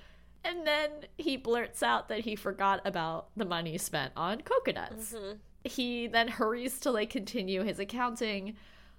And 0.45 0.67
then 0.67 0.91
he 1.17 1.37
blurts 1.37 1.83
out 1.83 2.09
that 2.09 2.21
he 2.21 2.37
forgot 2.37 2.81
about 2.85 3.29
the 3.37 3.45
money 3.45 3.79
spent 3.79 4.13
on 4.17 4.41
coconuts. 4.43 5.13
Mm-hmm. 5.13 5.37
He 5.65 6.07
then 6.07 6.29
hurries 6.29 6.79
to 6.81 6.91
like 6.91 7.11
continue 7.11 7.63
his 7.63 7.79
accounting. 7.79 8.57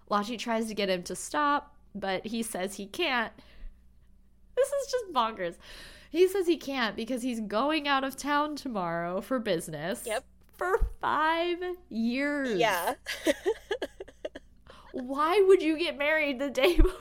Lachi 0.10 0.38
tries 0.38 0.68
to 0.68 0.74
get 0.74 0.90
him 0.90 1.04
to 1.04 1.16
stop, 1.16 1.76
but 1.94 2.26
he 2.26 2.42
says 2.42 2.76
he 2.76 2.88
can't. 2.88 3.32
This 4.56 4.68
is 4.68 4.92
just 4.92 5.14
bonkers. 5.14 5.56
He 6.10 6.28
says 6.28 6.48
he 6.48 6.58
can't 6.58 6.96
because 6.96 7.22
he's 7.22 7.42
going 7.42 7.88
out 7.88 8.04
of 8.04 8.16
town 8.16 8.56
tomorrow 8.56 9.22
for 9.22 9.38
business. 9.38 10.04
Yep. 10.06 10.24
For 10.58 10.88
five 11.02 11.58
years. 11.90 12.58
yeah. 12.58 12.94
Why 14.96 15.44
would 15.46 15.62
you 15.62 15.78
get 15.78 15.98
married 15.98 16.40
the 16.40 16.50
day 16.50 16.78
before? 16.78 16.94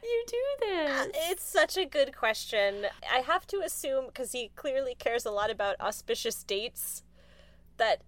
you 0.00 0.24
do 0.28 0.36
this. 0.60 0.90
Uh, 0.90 1.06
it's 1.14 1.42
such 1.42 1.76
a 1.76 1.84
good 1.84 2.16
question. 2.16 2.86
I 3.12 3.18
have 3.18 3.48
to 3.48 3.56
assume 3.58 4.06
because 4.06 4.30
he 4.30 4.52
clearly 4.54 4.94
cares 4.96 5.26
a 5.26 5.32
lot 5.32 5.50
about 5.50 5.74
auspicious 5.80 6.44
dates 6.44 7.02
that 7.78 8.02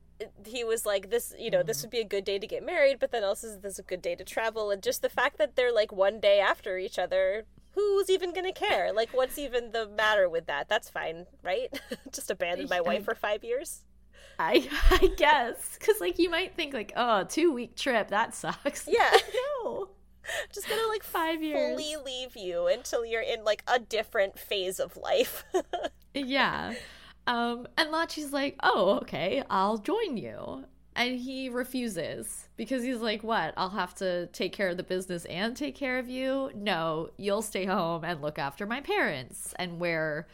he 0.47 0.63
was 0.63 0.87
like 0.87 1.11
this 1.11 1.35
you 1.37 1.51
know 1.51 1.65
this 1.65 1.79
mm-hmm. 1.79 1.87
would 1.87 1.91
be 1.91 1.99
a 1.99 2.05
good 2.05 2.25
day 2.25 2.39
to 2.39 2.47
get 2.47 2.65
married 2.65 3.01
but 3.01 3.11
then 3.11 3.25
also 3.25 3.59
this 3.59 3.73
is 3.73 3.79
a 3.81 3.83
good 3.83 4.03
day 4.03 4.15
to 4.15 4.23
travel. 4.23 4.71
And 4.71 4.81
just 4.81 5.03
the 5.03 5.09
fact 5.09 5.39
that 5.39 5.57
they're 5.57 5.75
like 5.75 5.91
one 5.91 6.21
day 6.21 6.39
after 6.39 6.79
each 6.79 6.97
other 6.97 7.45
who's 7.75 8.09
even 8.09 8.33
gonna 8.33 8.53
care? 8.53 8.93
Like 8.93 9.11
what's 9.13 9.37
even 9.37 9.73
the 9.73 9.89
matter 9.89 10.29
with 10.29 10.47
that? 10.47 10.69
That's 10.69 10.89
fine 10.89 11.27
right? 11.43 11.77
Just 12.13 12.31
abandon 12.31 12.69
my 12.71 12.81
wife 12.81 13.05
for 13.05 13.17
five 13.17 13.43
years 13.43 13.83
I 14.38 14.69
I 14.91 15.09
guess 15.17 15.76
because 15.79 16.00
like 16.00 16.19
you 16.19 16.31
might 16.31 16.55
think 16.55 16.75
like 16.75 16.93
oh 16.97 17.25
two 17.25 17.52
week 17.52 17.76
trip 17.76 18.09
that 18.09 18.35
sucks. 18.35 18.88
yeah 18.88 19.11
No, 19.62 19.88
just 20.52 20.69
gonna 20.69 20.87
like 20.88 21.02
five 21.02 21.43
years. 21.43 21.79
fully 21.81 21.97
leave 21.97 22.37
you 22.37 22.67
until 22.69 23.05
you're 23.05 23.23
in 23.23 23.45
like 23.45 23.62
a 23.67 23.79
different 23.79 24.38
phase 24.38 24.79
of 24.81 24.97
life 24.97 25.45
Yeah. 26.14 26.75
Um, 27.26 27.69
and 27.79 27.91
Lachi's 27.93 28.33
like, 28.33 28.57
oh, 28.62 28.99
okay, 29.02 29.43
I'll 29.49 29.79
join 29.79 30.17
you. 30.17 30.64
And 30.95 31.19
he 31.19 31.49
refuses 31.49 32.49
because 32.57 32.83
he's 32.83 32.99
like, 32.99 33.23
what? 33.23 33.55
I'll 33.57 33.71
have 33.71 33.95
to 33.97 34.26
take 34.26 34.52
care 34.52 34.69
of 34.69 34.76
the 34.76 34.83
business 34.83 35.25
and 35.26 35.57
take 35.57 35.75
care 35.76 35.99
of 35.99 36.09
you? 36.09 36.50
No, 36.55 37.11
you'll 37.17 37.41
stay 37.43 37.64
home 37.64 38.05
and 38.05 38.21
look 38.21 38.38
after 38.38 38.67
my 38.67 38.81
parents 38.81 39.55
and 39.57 39.79
wear 39.81 40.26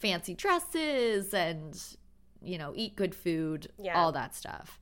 fancy 0.00 0.34
dresses 0.34 1.32
and, 1.32 1.80
you 2.44 2.58
know, 2.58 2.72
eat 2.74 2.96
good 2.96 3.14
food, 3.14 3.68
Yeah. 3.78 3.98
all 4.00 4.12
that 4.12 4.34
stuff. 4.34 4.80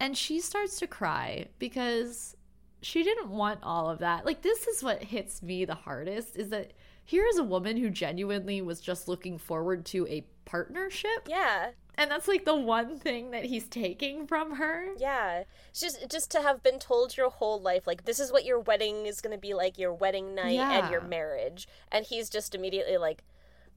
And 0.00 0.16
she 0.16 0.40
starts 0.40 0.78
to 0.80 0.86
cry 0.86 1.46
because 1.58 2.36
she 2.80 3.02
didn't 3.04 3.30
want 3.30 3.60
all 3.62 3.88
of 3.88 4.00
that. 4.00 4.26
Like, 4.26 4.42
this 4.42 4.66
is 4.66 4.82
what 4.82 5.04
hits 5.04 5.42
me 5.42 5.64
the 5.64 5.74
hardest 5.76 6.36
is 6.36 6.48
that 6.50 6.72
here 7.04 7.24
is 7.26 7.38
a 7.38 7.44
woman 7.44 7.76
who 7.76 7.90
genuinely 7.90 8.60
was 8.62 8.80
just 8.80 9.06
looking 9.08 9.38
forward 9.38 9.84
to 9.86 10.06
a 10.08 10.24
partnership. 10.44 11.26
yeah 11.28 11.70
And 11.96 12.10
that's 12.10 12.26
like 12.26 12.44
the 12.44 12.56
one 12.56 12.98
thing 12.98 13.30
that 13.30 13.44
he's 13.44 13.68
taking 13.68 14.26
from 14.26 14.56
her. 14.56 14.88
Yeah, 14.98 15.44
it's 15.68 15.80
just 15.80 16.10
just 16.10 16.30
to 16.32 16.42
have 16.42 16.62
been 16.62 16.78
told 16.80 17.16
your 17.16 17.30
whole 17.30 17.60
life, 17.60 17.86
like 17.86 18.04
this 18.04 18.18
is 18.18 18.32
what 18.32 18.44
your 18.44 18.58
wedding 18.58 19.06
is 19.06 19.20
going 19.20 19.36
to 19.36 19.40
be 19.40 19.54
like, 19.54 19.78
your 19.78 19.92
wedding 19.94 20.34
night 20.34 20.58
and 20.58 20.90
your 20.90 21.00
marriage, 21.02 21.68
and 21.92 22.04
he's 22.06 22.28
just 22.30 22.54
immediately 22.54 22.96
like, 22.96 23.22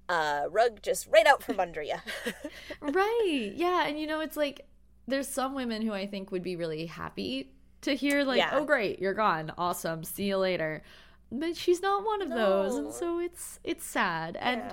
uh, 0.09 0.43
rug 0.51 0.81
just 0.81 1.07
right 1.07 1.25
out 1.25 1.41
from 1.43 1.59
under 1.59 1.81
you. 1.81 1.95
Right. 2.81 3.51
Yeah. 3.55 3.85
And 3.87 3.99
you 3.99 4.07
know, 4.07 4.19
it's 4.19 4.37
like 4.37 4.67
there's 5.07 5.27
some 5.27 5.55
women 5.55 5.81
who 5.81 5.93
I 5.93 6.05
think 6.07 6.31
would 6.31 6.43
be 6.43 6.55
really 6.55 6.85
happy 6.85 7.51
to 7.81 7.95
hear, 7.95 8.23
like, 8.23 8.37
Yeah. 8.37 8.49
oh, 8.53 8.65
great, 8.65 8.99
you're 8.99 9.13
gone. 9.13 9.51
Awesome. 9.57 10.03
See 10.03 10.25
you 10.25 10.37
later. 10.37 10.83
But 11.31 11.55
she's 11.57 11.81
not 11.81 12.05
one 12.05 12.21
of 12.21 12.29
those. 12.29 12.75
And 12.75 12.93
so 12.93 13.19
it's 13.19 13.59
it's 13.63 13.85
sad. 13.85 14.37
And 14.39 14.63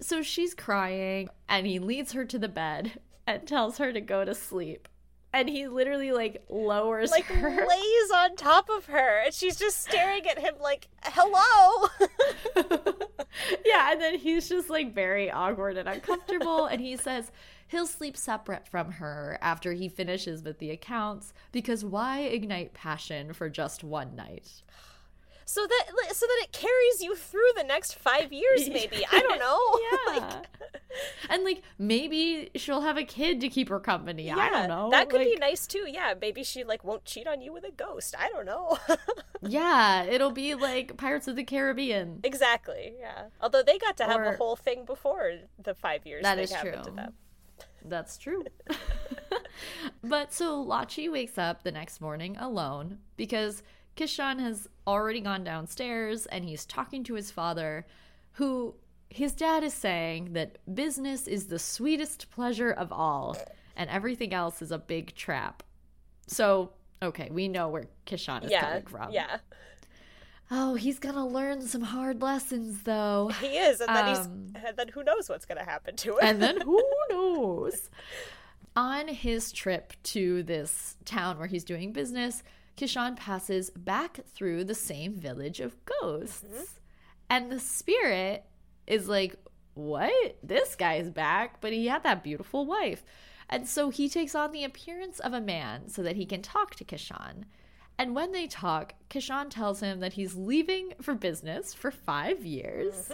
so 0.00 0.22
she's 0.22 0.54
crying 0.54 1.28
and 1.48 1.66
he 1.66 1.78
leads 1.78 2.12
her 2.12 2.24
to 2.24 2.38
the 2.38 2.48
bed 2.48 3.00
and 3.26 3.46
tells 3.46 3.78
her 3.78 3.92
to 3.92 4.00
go 4.00 4.24
to 4.24 4.34
sleep. 4.34 4.88
And 5.34 5.48
he 5.48 5.66
literally 5.66 6.12
like 6.12 6.44
lowers 6.48 7.10
like 7.10 7.24
her. 7.24 7.66
lays 7.68 8.10
on 8.14 8.36
top 8.36 8.70
of 8.70 8.86
her, 8.86 9.22
and 9.24 9.34
she's 9.34 9.56
just 9.56 9.82
staring 9.82 10.24
at 10.28 10.38
him 10.38 10.54
like, 10.60 10.86
"Hello." 11.02 11.88
yeah, 13.66 13.90
and 13.90 14.00
then 14.00 14.16
he's 14.16 14.48
just 14.48 14.70
like 14.70 14.94
very 14.94 15.32
awkward 15.32 15.76
and 15.76 15.88
uncomfortable. 15.88 16.66
and 16.66 16.80
he 16.80 16.96
says 16.96 17.32
he'll 17.66 17.86
sleep 17.88 18.16
separate 18.16 18.68
from 18.68 18.92
her 18.92 19.36
after 19.42 19.72
he 19.72 19.88
finishes 19.88 20.44
with 20.44 20.60
the 20.60 20.70
accounts 20.70 21.32
because 21.50 21.84
why 21.84 22.20
ignite 22.20 22.72
passion 22.72 23.32
for 23.32 23.50
just 23.50 23.82
one 23.82 24.14
night? 24.14 24.62
So 25.44 25.66
that 25.66 25.84
so 26.14 26.26
that 26.26 26.38
it 26.42 26.52
carries 26.52 27.02
you 27.02 27.14
through 27.16 27.50
the 27.56 27.62
next 27.64 27.94
five 27.96 28.32
years, 28.32 28.68
maybe. 28.72 29.04
I 29.10 29.20
don't 29.20 29.38
know. 29.38 29.60
Yeah. 30.14 30.42
and 31.28 31.42
like 31.42 31.62
maybe 31.76 32.50
she'll 32.54 32.82
have 32.82 32.96
a 32.96 33.02
kid 33.04 33.40
to 33.40 33.48
keep 33.48 33.68
her 33.68 33.80
company. 33.80 34.30
I 34.30 34.48
don't 34.48 34.68
know. 34.68 34.90
That 34.90 35.08
could 35.10 35.22
be 35.24 35.34
nice 35.36 35.66
too. 35.66 35.86
Yeah, 35.88 36.14
maybe 36.20 36.44
she 36.44 36.62
like 36.62 36.84
won't 36.84 37.04
cheat 37.04 37.26
on 37.26 37.40
you 37.40 37.52
with 37.52 37.64
a 37.64 37.72
ghost. 37.72 38.14
I 38.18 38.28
don't 38.28 38.46
know. 38.46 38.78
Yeah, 39.46 40.04
it'll 40.04 40.30
be 40.30 40.54
like 40.54 40.96
Pirates 40.96 41.28
of 41.28 41.36
the 41.36 41.44
Caribbean. 41.44 42.20
exactly. 42.24 42.94
Yeah. 42.98 43.24
Although 43.42 43.62
they 43.62 43.76
got 43.78 43.94
to 43.98 44.04
have 44.04 44.20
Or- 44.20 44.24
a 44.32 44.36
whole 44.38 44.56
thing 44.56 44.86
before 44.86 45.32
the 45.62 45.74
five 45.74 46.06
years 46.06 46.22
That 46.22 46.36
to 46.36 46.46
true. 46.60 46.70
them. 46.94 47.12
That's 47.84 48.16
true. 48.16 48.44
but 50.02 50.32
so 50.32 50.64
Lachi 50.64 51.10
wakes 51.12 51.36
up 51.36 51.62
the 51.62 51.72
next 51.72 52.00
morning 52.00 52.36
alone 52.38 52.98
because 53.16 53.62
Kishan 53.96 54.40
has 54.40 54.68
already 54.86 55.20
gone 55.20 55.44
downstairs 55.44 56.26
and 56.26 56.44
he's 56.44 56.64
talking 56.66 57.04
to 57.04 57.14
his 57.14 57.30
father, 57.30 57.86
who 58.32 58.74
his 59.08 59.32
dad 59.32 59.62
is 59.62 59.72
saying 59.74 60.32
that 60.32 60.58
business 60.74 61.28
is 61.28 61.46
the 61.46 61.58
sweetest 61.58 62.30
pleasure 62.30 62.70
of 62.72 62.92
all 62.92 63.36
and 63.76 63.88
everything 63.90 64.32
else 64.34 64.60
is 64.62 64.70
a 64.72 64.78
big 64.78 65.14
trap. 65.14 65.62
So, 66.26 66.72
okay, 67.02 67.28
we 67.30 67.48
know 67.48 67.68
where 67.68 67.84
Kishan 68.06 68.44
is 68.44 68.50
Yeah. 68.50 68.60
coming 68.64 68.86
from. 68.86 69.12
Yeah. 69.12 69.38
Oh, 70.50 70.74
he's 70.74 70.98
gonna 70.98 71.26
learn 71.26 71.62
some 71.62 71.80
hard 71.80 72.20
lessons 72.20 72.82
though. 72.82 73.28
He 73.40 73.56
is, 73.56 73.80
and 73.80 73.94
then 73.96 74.04
Um, 74.04 74.08
he's 74.08 74.26
and 74.64 74.76
then 74.76 74.88
who 74.88 75.02
knows 75.02 75.28
what's 75.28 75.46
gonna 75.46 75.64
happen 75.64 75.96
to 75.96 76.12
him. 76.18 76.18
and 76.22 76.42
then 76.42 76.60
who 76.60 76.82
knows? 77.10 77.88
On 78.76 79.08
his 79.08 79.52
trip 79.52 79.94
to 80.04 80.42
this 80.42 80.96
town 81.04 81.38
where 81.38 81.46
he's 81.46 81.64
doing 81.64 81.92
business, 81.92 82.42
Kishan 82.76 83.16
passes 83.16 83.70
back 83.70 84.20
through 84.34 84.64
the 84.64 84.74
same 84.74 85.14
village 85.14 85.60
of 85.60 85.76
ghosts. 85.84 86.78
And 87.30 87.50
the 87.50 87.60
spirit 87.60 88.44
is 88.86 89.08
like, 89.08 89.36
What? 89.74 90.36
This 90.42 90.74
guy's 90.74 91.10
back, 91.10 91.60
but 91.60 91.72
he 91.72 91.86
had 91.86 92.02
that 92.02 92.22
beautiful 92.24 92.66
wife. 92.66 93.04
And 93.48 93.68
so 93.68 93.90
he 93.90 94.08
takes 94.08 94.34
on 94.34 94.52
the 94.52 94.64
appearance 94.64 95.20
of 95.20 95.32
a 95.32 95.40
man 95.40 95.88
so 95.88 96.02
that 96.02 96.16
he 96.16 96.26
can 96.26 96.42
talk 96.42 96.74
to 96.76 96.84
Kishan. 96.84 97.44
And 97.98 98.14
when 98.14 98.32
they 98.32 98.46
talk, 98.46 98.94
Kishan 99.10 99.50
tells 99.50 99.80
him 99.80 100.00
that 100.00 100.14
he's 100.14 100.34
leaving 100.34 100.94
for 101.00 101.14
business 101.14 101.72
for 101.74 101.90
five 101.90 102.44
years. 102.44 102.94
Mm-hmm. 102.94 103.12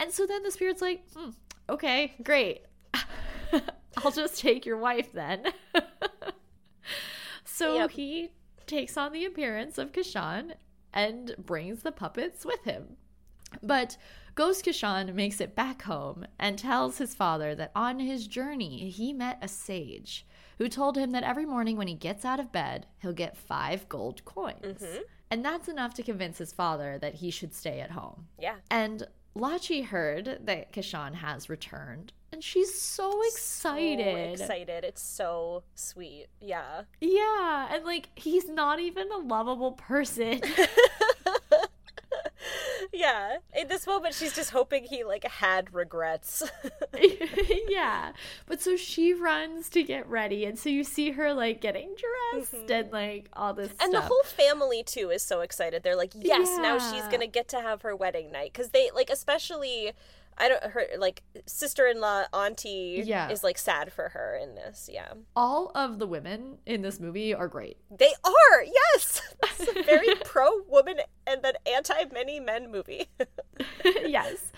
And 0.00 0.12
so 0.12 0.26
then 0.26 0.42
the 0.42 0.50
spirit's 0.50 0.80
like, 0.80 1.02
hmm, 1.14 1.30
okay, 1.68 2.14
great. 2.22 2.62
I'll 4.02 4.10
just 4.10 4.38
take 4.38 4.64
your 4.64 4.78
wife 4.78 5.12
then. 5.12 5.44
so 7.44 7.74
Yep. 7.74 7.90
he 7.90 8.30
takes 8.70 8.96
on 8.96 9.12
the 9.12 9.24
appearance 9.24 9.76
of 9.76 9.92
Kashan 9.92 10.54
and 10.92 11.34
brings 11.38 11.82
the 11.82 11.92
puppets 11.92 12.44
with 12.44 12.64
him. 12.64 12.96
But 13.62 13.96
Ghost 14.34 14.64
Kashan 14.64 15.14
makes 15.14 15.40
it 15.40 15.56
back 15.56 15.82
home 15.82 16.24
and 16.38 16.58
tells 16.58 16.98
his 16.98 17.14
father 17.14 17.54
that 17.56 17.72
on 17.74 17.98
his 17.98 18.26
journey 18.26 18.90
he 18.90 19.12
met 19.12 19.38
a 19.42 19.48
sage 19.48 20.24
who 20.58 20.68
told 20.68 20.96
him 20.96 21.10
that 21.12 21.22
every 21.22 21.46
morning 21.46 21.76
when 21.76 21.88
he 21.88 21.94
gets 21.94 22.24
out 22.24 22.38
of 22.38 22.52
bed, 22.52 22.86
he'll 22.98 23.12
get 23.12 23.36
five 23.36 23.88
gold 23.88 24.24
coins. 24.24 24.82
Mm-hmm. 24.82 25.02
And 25.30 25.44
that's 25.44 25.68
enough 25.68 25.94
to 25.94 26.02
convince 26.02 26.38
his 26.38 26.52
father 26.52 26.98
that 27.00 27.14
he 27.16 27.30
should 27.30 27.54
stay 27.54 27.80
at 27.80 27.92
home. 27.92 28.26
Yeah. 28.38 28.56
And 28.70 29.06
Lachi 29.36 29.84
heard 29.84 30.40
that 30.44 30.72
Kashan 30.72 31.14
has 31.14 31.48
returned, 31.48 32.12
and 32.40 32.44
she's 32.46 32.80
so 32.80 33.20
excited. 33.26 34.38
So 34.38 34.44
excited. 34.44 34.82
It's 34.82 35.02
so 35.02 35.62
sweet. 35.74 36.28
Yeah. 36.40 36.84
Yeah, 36.98 37.68
and 37.70 37.84
like 37.84 38.08
he's 38.14 38.48
not 38.48 38.80
even 38.80 39.12
a 39.12 39.18
lovable 39.18 39.72
person. 39.72 40.40
yeah. 42.94 43.36
In 43.54 43.68
this 43.68 43.86
moment, 43.86 44.14
she's 44.14 44.34
just 44.34 44.52
hoping 44.52 44.84
he 44.84 45.04
like 45.04 45.24
had 45.24 45.74
regrets. 45.74 46.42
yeah. 47.68 48.12
But 48.46 48.62
so 48.62 48.74
she 48.74 49.12
runs 49.12 49.68
to 49.68 49.82
get 49.82 50.08
ready, 50.08 50.46
and 50.46 50.58
so 50.58 50.70
you 50.70 50.82
see 50.82 51.10
her 51.10 51.34
like 51.34 51.60
getting 51.60 51.88
dressed 51.88 52.54
mm-hmm. 52.54 52.72
and 52.72 52.90
like 52.90 53.28
all 53.34 53.52
this 53.52 53.70
and 53.82 53.92
the 53.92 54.00
whole 54.00 54.24
family 54.24 54.82
too 54.82 55.10
is 55.10 55.22
so 55.22 55.42
excited. 55.42 55.82
They're 55.82 55.94
like, 55.94 56.12
yes, 56.14 56.56
now 56.56 56.78
she's 56.78 57.06
gonna 57.08 57.26
get 57.26 57.48
to 57.48 57.60
have 57.60 57.82
her 57.82 57.94
wedding 57.94 58.32
night 58.32 58.54
because 58.54 58.70
they 58.70 58.90
like, 58.94 59.10
especially. 59.10 59.92
I 60.40 60.48
don't 60.48 60.62
her 60.64 60.84
like 60.98 61.22
sister-in-law 61.46 62.24
auntie 62.32 63.02
Yeah. 63.04 63.28
is 63.30 63.44
like 63.44 63.58
sad 63.58 63.92
for 63.92 64.08
her 64.08 64.36
in 64.42 64.54
this. 64.56 64.88
Yeah. 64.92 65.12
all 65.36 65.70
of 65.74 65.98
the 65.98 66.06
women 66.06 66.58
in 66.66 66.82
this 66.82 66.98
movie 66.98 67.34
are 67.34 67.46
great. 67.48 67.76
They 67.96 68.12
are. 68.24 68.64
Yes. 68.64 69.22
It's 69.60 69.76
a 69.76 69.82
very 69.82 70.14
pro 70.24 70.62
woman 70.68 70.96
and 71.26 71.42
then 71.42 71.52
anti 71.66 72.04
many 72.12 72.40
men 72.40 72.70
movie. 72.72 73.08
yes. 73.84 74.52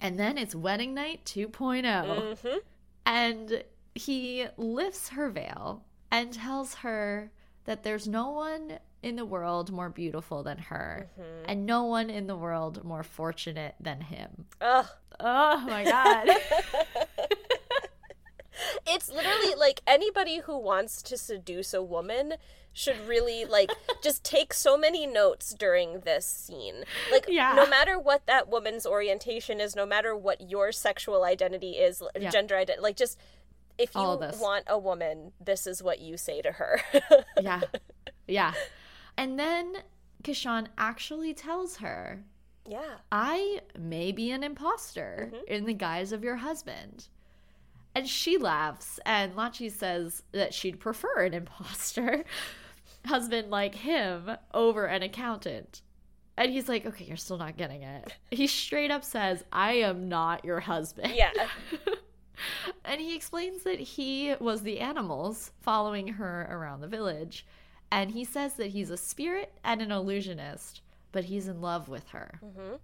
And 0.00 0.18
then 0.18 0.36
it's 0.38 0.54
wedding 0.56 0.92
night 0.92 1.24
2.0. 1.24 1.84
Mhm. 1.84 2.58
And 3.06 3.64
he 3.94 4.46
lifts 4.56 5.10
her 5.10 5.28
veil 5.30 5.84
and 6.10 6.32
tells 6.32 6.74
her 6.76 7.30
that 7.64 7.84
there's 7.84 8.08
no 8.08 8.30
one 8.30 8.78
in 9.02 9.16
the 9.16 9.24
world 9.24 9.70
more 9.72 9.88
beautiful 9.88 10.42
than 10.42 10.58
her, 10.58 11.08
Mm-hmm. 11.18 11.44
and 11.50 11.66
no 11.66 11.84
one 11.84 12.10
in 12.10 12.26
the 12.26 12.36
world 12.36 12.84
more 12.84 13.02
fortunate 13.02 13.74
than 13.80 14.00
him. 14.02 14.46
Ugh. 14.60 14.86
Oh 15.18 15.64
my 15.66 15.84
god. 15.84 16.28
It's 18.86 19.08
literally 19.10 19.54
like 19.54 19.80
anybody 19.86 20.38
who 20.40 20.58
wants 20.58 21.00
to 21.02 21.16
seduce 21.16 21.72
a 21.72 21.82
woman 21.82 22.34
should 22.74 22.96
really 23.08 23.44
like 23.46 23.70
just 24.02 24.22
take 24.22 24.52
so 24.52 24.76
many 24.76 25.06
notes 25.06 25.54
during 25.54 26.00
this 26.00 26.26
scene. 26.26 26.84
Like 27.10 27.24
Yeah. 27.28 27.54
no 27.56 27.66
matter 27.66 27.98
what 27.98 28.26
that 28.26 28.48
woman's 28.48 28.84
orientation 28.84 29.60
is, 29.60 29.74
no 29.74 29.86
matter 29.86 30.14
what 30.14 30.50
your 30.50 30.72
sexual 30.72 31.24
identity 31.24 31.72
is, 31.72 32.02
Yeah. 32.18 32.30
gender 32.30 32.56
identity, 32.56 32.82
like 32.82 32.96
just 32.96 33.18
if 33.78 33.94
you 33.94 34.00
All 34.00 34.20
of 34.22 34.32
this. 34.32 34.40
want 34.40 34.64
a 34.66 34.78
woman, 34.78 35.32
this 35.40 35.66
is 35.66 35.82
what 35.82 36.00
you 36.00 36.18
say 36.18 36.42
to 36.42 36.52
her. 36.52 36.82
yeah. 37.40 37.60
Yeah. 38.26 38.52
And 39.20 39.38
then 39.38 39.76
Kishan 40.22 40.68
actually 40.78 41.34
tells 41.34 41.76
her, 41.76 42.24
yeah. 42.66 42.94
I 43.12 43.60
may 43.78 44.12
be 44.12 44.30
an 44.30 44.42
imposter 44.42 45.30
mm-hmm. 45.30 45.44
in 45.46 45.66
the 45.66 45.74
guise 45.74 46.12
of 46.12 46.24
your 46.24 46.36
husband. 46.36 47.08
And 47.94 48.08
she 48.08 48.38
laughs, 48.38 48.98
and 49.04 49.34
Lachi 49.34 49.70
says 49.70 50.22
that 50.32 50.54
she'd 50.54 50.80
prefer 50.80 51.24
an 51.24 51.34
imposter 51.34 52.24
husband 53.04 53.50
like 53.50 53.74
him 53.74 54.30
over 54.54 54.86
an 54.86 55.02
accountant. 55.02 55.82
And 56.38 56.50
he's 56.50 56.70
like, 56.70 56.86
okay, 56.86 57.04
you're 57.04 57.18
still 57.18 57.36
not 57.36 57.58
getting 57.58 57.82
it. 57.82 58.16
He 58.30 58.46
straight 58.46 58.90
up 58.90 59.04
says, 59.04 59.44
I 59.52 59.72
am 59.72 60.08
not 60.08 60.46
your 60.46 60.60
husband. 60.60 61.12
Yeah. 61.14 61.32
and 62.86 63.02
he 63.02 63.14
explains 63.14 63.64
that 63.64 63.80
he 63.80 64.34
was 64.40 64.62
the 64.62 64.80
animals 64.80 65.50
following 65.60 66.08
her 66.08 66.48
around 66.50 66.80
the 66.80 66.88
village. 66.88 67.44
And 67.92 68.12
he 68.12 68.24
says 68.24 68.54
that 68.54 68.68
he's 68.68 68.90
a 68.90 68.96
spirit 68.96 69.52
and 69.64 69.82
an 69.82 69.90
illusionist, 69.90 70.80
but 71.12 71.24
he's 71.24 71.48
in 71.48 71.60
love 71.60 71.88
with 71.88 72.08
her. 72.10 72.38
Mhm. 72.44 72.78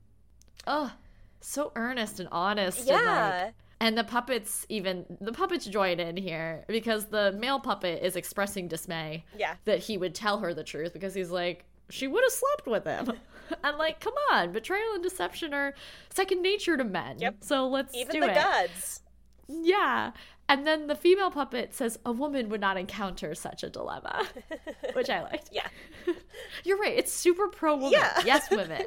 Oh, 0.66 0.92
so 1.40 1.70
earnest 1.76 2.18
and 2.18 2.28
honest. 2.32 2.78
And, 2.80 2.88
Yeah. 2.88 3.42
like, 3.44 3.54
and 3.78 3.96
the 3.96 4.04
puppets 4.04 4.64
even 4.68 5.04
the 5.20 5.32
puppets 5.32 5.66
join 5.66 6.00
in 6.00 6.16
here 6.16 6.64
because 6.66 7.06
the 7.06 7.32
male 7.32 7.60
puppet 7.60 8.02
is 8.02 8.16
expressing 8.16 8.68
dismay 8.68 9.24
Yeah. 9.36 9.56
that 9.64 9.80
he 9.80 9.98
would 9.98 10.14
tell 10.14 10.38
her 10.38 10.54
the 10.54 10.64
truth 10.64 10.92
because 10.92 11.14
he's 11.14 11.30
like 11.30 11.64
she 11.88 12.08
would 12.08 12.24
have 12.24 12.32
slept 12.32 12.66
with 12.66 12.84
him. 12.84 13.12
I'm 13.62 13.78
like, 13.78 14.00
come 14.00 14.14
on, 14.32 14.50
betrayal 14.50 14.94
and 14.94 15.02
deception 15.04 15.54
are 15.54 15.72
second 16.10 16.42
nature 16.42 16.76
to 16.76 16.82
men. 16.82 17.20
Yep. 17.20 17.36
So 17.42 17.68
let's 17.68 17.94
Even 17.94 18.12
do 18.12 18.20
the 18.22 18.32
it. 18.32 18.34
gods. 18.34 19.02
Yeah. 19.62 20.12
And 20.48 20.66
then 20.66 20.86
the 20.86 20.94
female 20.94 21.30
puppet 21.30 21.74
says 21.74 21.98
a 22.06 22.12
woman 22.12 22.48
would 22.50 22.60
not 22.60 22.76
encounter 22.76 23.34
such 23.34 23.62
a 23.64 23.68
dilemma, 23.70 24.26
which 24.92 25.10
I 25.10 25.22
liked. 25.22 25.50
Yeah. 25.52 25.66
You're 26.64 26.78
right. 26.78 26.96
It's 26.96 27.12
super 27.12 27.48
pro 27.48 27.74
woman. 27.76 27.92
Yeah. 27.92 28.20
Yes, 28.24 28.48
women. 28.50 28.86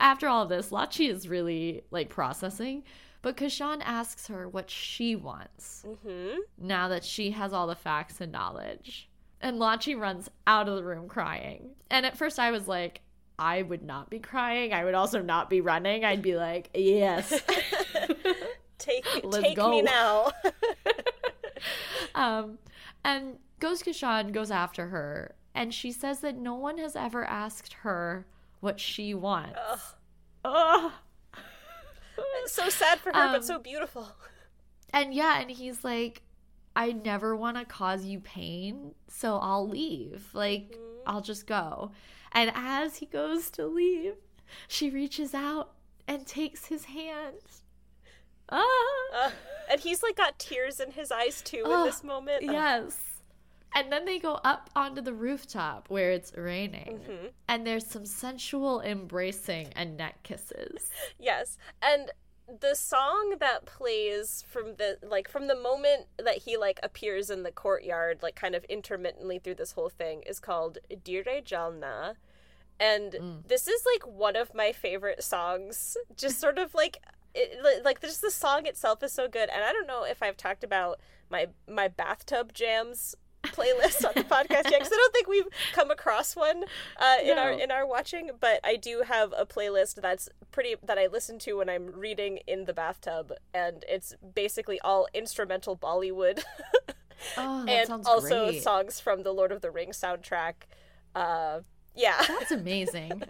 After 0.00 0.26
all 0.28 0.42
of 0.44 0.48
this, 0.48 0.70
Lachi 0.70 1.10
is 1.10 1.28
really 1.28 1.82
like 1.90 2.08
processing, 2.08 2.82
but 3.22 3.36
Kashan 3.36 3.80
asks 3.84 4.26
her 4.28 4.48
what 4.48 4.70
she 4.70 5.14
wants 5.16 5.84
Mhm. 5.86 6.36
now 6.56 6.88
that 6.88 7.04
she 7.04 7.32
has 7.32 7.52
all 7.52 7.66
the 7.66 7.74
facts 7.74 8.20
and 8.20 8.32
knowledge. 8.32 9.08
And 9.40 9.58
Lachi 9.60 9.98
runs 9.98 10.30
out 10.46 10.68
of 10.68 10.76
the 10.76 10.84
room 10.84 11.08
crying. 11.08 11.70
And 11.90 12.06
at 12.06 12.16
first 12.16 12.38
I 12.38 12.50
was 12.50 12.66
like, 12.68 13.02
I 13.40 13.62
would 13.62 13.82
not 13.84 14.10
be 14.10 14.18
crying. 14.18 14.72
I 14.72 14.84
would 14.84 14.94
also 14.94 15.22
not 15.22 15.48
be 15.50 15.60
running. 15.60 16.04
I'd 16.04 16.22
be 16.22 16.34
like, 16.36 16.70
yes. 16.74 17.40
Take 18.78 19.04
take 19.32 19.56
go. 19.56 19.70
me 19.70 19.82
now. 19.82 20.30
um, 22.14 22.58
and 23.04 23.38
Ghost 23.60 23.84
Kashan 23.84 24.32
goes 24.32 24.50
after 24.50 24.88
her, 24.88 25.34
and 25.54 25.74
she 25.74 25.92
says 25.92 26.20
that 26.20 26.36
no 26.36 26.54
one 26.54 26.78
has 26.78 26.94
ever 26.96 27.24
asked 27.24 27.72
her 27.82 28.26
what 28.60 28.78
she 28.80 29.14
wants. 29.14 29.58
Ugh. 29.70 29.80
Ugh. 30.44 30.92
so 32.46 32.68
sad 32.68 32.98
for 33.00 33.10
her, 33.12 33.20
Um, 33.20 33.32
but 33.32 33.44
so 33.44 33.58
beautiful. 33.58 34.08
And 34.92 35.12
yeah, 35.12 35.40
and 35.40 35.50
he's 35.50 35.84
like, 35.84 36.22
I 36.74 36.92
never 36.92 37.34
want 37.36 37.56
to 37.56 37.64
cause 37.64 38.04
you 38.04 38.20
pain, 38.20 38.94
so 39.08 39.38
I'll 39.38 39.68
leave. 39.68 40.28
Like, 40.32 40.72
Mhm. 40.72 41.02
I'll 41.06 41.20
just 41.20 41.46
go. 41.46 41.90
And 42.32 42.52
as 42.54 42.96
he 42.96 43.06
goes 43.06 43.50
to 43.52 43.66
leave, 43.66 44.14
she 44.68 44.88
reaches 44.90 45.34
out 45.34 45.72
and 46.06 46.26
takes 46.26 46.66
his 46.66 46.86
hand. 46.86 47.36
Ah. 48.50 48.64
Uh, 49.14 49.30
and 49.70 49.80
he's 49.80 50.02
like 50.02 50.16
got 50.16 50.38
tears 50.38 50.80
in 50.80 50.92
his 50.92 51.10
eyes 51.12 51.42
too 51.42 51.62
in 51.64 51.84
this 51.84 52.02
moment. 52.04 52.42
Yes. 52.42 52.96
And 53.74 53.92
then 53.92 54.06
they 54.06 54.18
go 54.18 54.34
up 54.44 54.70
onto 54.74 55.02
the 55.02 55.12
rooftop 55.12 55.90
where 55.90 56.10
it's 56.10 56.32
raining. 56.36 57.00
Mhm. 57.06 57.32
And 57.48 57.66
there's 57.66 57.86
some 57.86 58.06
sensual 58.06 58.80
embracing 58.80 59.72
and 59.76 59.96
neck 59.96 60.22
kisses. 60.22 60.90
Yes. 61.18 61.58
And 61.82 62.10
the 62.62 62.74
song 62.74 63.36
that 63.40 63.66
plays 63.66 64.42
from 64.48 64.76
the 64.76 64.98
like 65.02 65.28
from 65.28 65.48
the 65.48 65.54
moment 65.54 66.06
that 66.16 66.38
he 66.38 66.56
like 66.56 66.80
appears 66.82 67.28
in 67.28 67.42
the 67.42 67.52
courtyard 67.52 68.20
like 68.22 68.36
kind 68.36 68.54
of 68.54 68.64
intermittently 68.64 69.38
through 69.38 69.56
this 69.56 69.72
whole 69.72 69.90
thing 69.90 70.22
is 70.22 70.40
called 70.40 70.78
Dheere 71.04 71.42
Jalna. 71.42 72.14
And 72.80 73.12
Mm. 73.12 73.48
this 73.48 73.68
is 73.68 73.84
like 73.84 74.06
one 74.06 74.34
of 74.36 74.54
my 74.54 74.72
favorite 74.72 75.22
songs. 75.22 75.96
Just 76.16 76.40
sort 76.40 76.56
of 76.58 76.72
like 76.74 77.02
it, 77.34 77.84
like 77.84 78.00
just 78.00 78.22
the 78.22 78.30
song 78.30 78.66
itself 78.66 79.02
is 79.02 79.12
so 79.12 79.28
good 79.28 79.48
and 79.48 79.62
I 79.64 79.72
don't 79.72 79.86
know 79.86 80.04
if 80.04 80.22
I've 80.22 80.36
talked 80.36 80.64
about 80.64 81.00
my 81.30 81.46
my 81.68 81.88
bathtub 81.88 82.52
jams 82.52 83.14
playlist 83.44 84.04
on 84.04 84.12
the 84.14 84.24
podcast 84.34 84.70
yet 84.70 84.80
because 84.80 84.92
I 84.92 84.96
don't 84.96 85.12
think 85.12 85.28
we've 85.28 85.46
come 85.72 85.90
across 85.90 86.34
one 86.34 86.64
uh, 86.98 87.16
in 87.22 87.38
our 87.38 87.52
in 87.52 87.70
our 87.70 87.86
watching. 87.86 88.30
But 88.38 88.60
I 88.64 88.76
do 88.76 89.02
have 89.06 89.32
a 89.36 89.46
playlist 89.46 90.00
that's 90.00 90.28
pretty 90.50 90.74
that 90.82 90.98
I 90.98 91.06
listen 91.06 91.38
to 91.40 91.54
when 91.54 91.68
I'm 91.68 91.86
reading 91.92 92.38
in 92.46 92.64
the 92.64 92.72
bathtub, 92.72 93.32
and 93.54 93.84
it's 93.88 94.14
basically 94.34 94.80
all 94.80 95.06
instrumental 95.14 95.76
Bollywood 95.76 96.42
Oh, 97.36 97.64
that 97.66 97.90
and 97.90 98.06
also 98.06 98.46
great. 98.46 98.62
songs 98.62 99.00
from 99.00 99.22
the 99.22 99.32
Lord 99.32 99.52
of 99.52 99.60
the 99.60 99.70
Rings 99.70 99.98
soundtrack. 100.00 100.54
Uh, 101.14 101.60
yeah, 101.98 102.24
That's 102.28 102.50
amazing. 102.52 103.22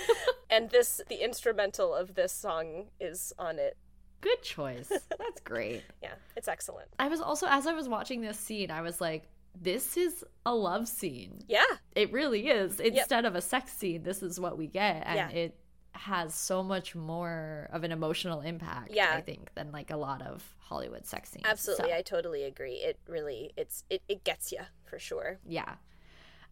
and 0.50 0.68
this 0.70 1.00
the 1.08 1.24
instrumental 1.24 1.94
of 1.94 2.14
this 2.14 2.32
song 2.32 2.86
is 3.00 3.32
on 3.38 3.58
it. 3.58 3.76
Good 4.20 4.42
choice. 4.42 4.88
That's 4.88 5.40
great. 5.44 5.82
Yeah, 6.02 6.14
it's 6.36 6.48
excellent. 6.48 6.88
I 6.98 7.08
was 7.08 7.20
also, 7.20 7.46
as 7.48 7.66
I 7.66 7.72
was 7.72 7.88
watching 7.88 8.20
this 8.20 8.38
scene, 8.38 8.70
I 8.70 8.80
was 8.82 9.00
like, 9.00 9.24
this 9.60 9.96
is 9.96 10.24
a 10.44 10.54
love 10.54 10.88
scene. 10.88 11.42
Yeah. 11.48 11.64
It 11.94 12.12
really 12.12 12.48
is. 12.48 12.80
Instead 12.80 13.24
of 13.24 13.34
a 13.34 13.40
sex 13.40 13.72
scene, 13.72 14.02
this 14.02 14.22
is 14.22 14.38
what 14.40 14.58
we 14.58 14.66
get. 14.66 15.02
And 15.06 15.16
Yeah. 15.16 15.28
it 15.30 15.58
has 15.92 16.34
so 16.34 16.62
much 16.62 16.94
more 16.94 17.68
of 17.72 17.84
an 17.84 17.92
emotional 17.92 18.40
impact, 18.42 18.90
Yeah. 18.92 19.12
I 19.14 19.20
think, 19.22 19.54
than 19.54 19.70
like 19.72 19.90
a 19.90 19.96
lot 19.96 20.20
of 20.22 20.44
Hollywood 20.58 21.06
sex 21.06 21.30
scenes. 21.30 21.46
Absolutely. 21.46 21.90
So, 21.90 21.96
I 21.96 22.02
totally 22.02 22.42
agree. 22.44 22.74
It 22.76 22.98
really 23.08 23.52
it's 23.56 23.84
it, 23.88 24.02
it 24.08 24.24
gets 24.24 24.50
you 24.52 24.60
for 24.84 24.98
sure. 24.98 25.38
yeah. 25.46 25.76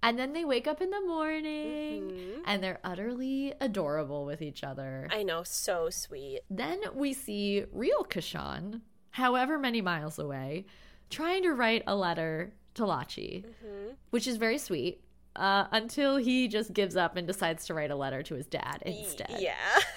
And 0.05 0.19
then 0.19 0.35
they 0.35 0.45
wake 0.45 0.67
up 0.67 0.81
in 0.83 0.91
the 0.91 1.01
morning 1.01 2.11
Mhm. 2.11 2.43
and 2.45 2.63
they're 2.63 2.79
utterly 2.85 3.55
adorable 3.61 4.25
with 4.27 4.43
each 4.43 4.63
other. 4.63 5.09
I 5.11 5.23
know, 5.23 5.43
so 5.45 5.89
sweet. 5.89 6.43
Then 6.51 6.81
we 6.95 7.15
see 7.15 7.65
real 7.73 8.05
Kashan, 8.05 8.83
however 9.13 9.59
many 9.59 9.81
miles 9.81 10.19
away, 10.19 10.67
trying 11.09 11.43
to 11.45 11.53
write 11.55 11.83
a 11.87 11.97
letter 11.97 12.53
to 12.75 12.83
Lachi, 12.83 13.45
hmm 13.63 13.93
which 14.11 14.27
is 14.27 14.37
very 14.37 14.59
sweet. 14.59 15.01
Uh, 15.37 15.67
until 15.73 16.17
he 16.17 16.47
just 16.47 16.73
gives 16.73 16.95
up 16.97 17.17
and 17.17 17.27
decides 17.27 17.67
to 17.67 17.75
write 17.75 17.91
a 17.91 17.97
letter 17.97 18.23
to 18.23 18.35
his 18.37 18.47
dad 18.47 18.81
instead. 18.87 19.37
Yeah. 19.41 19.55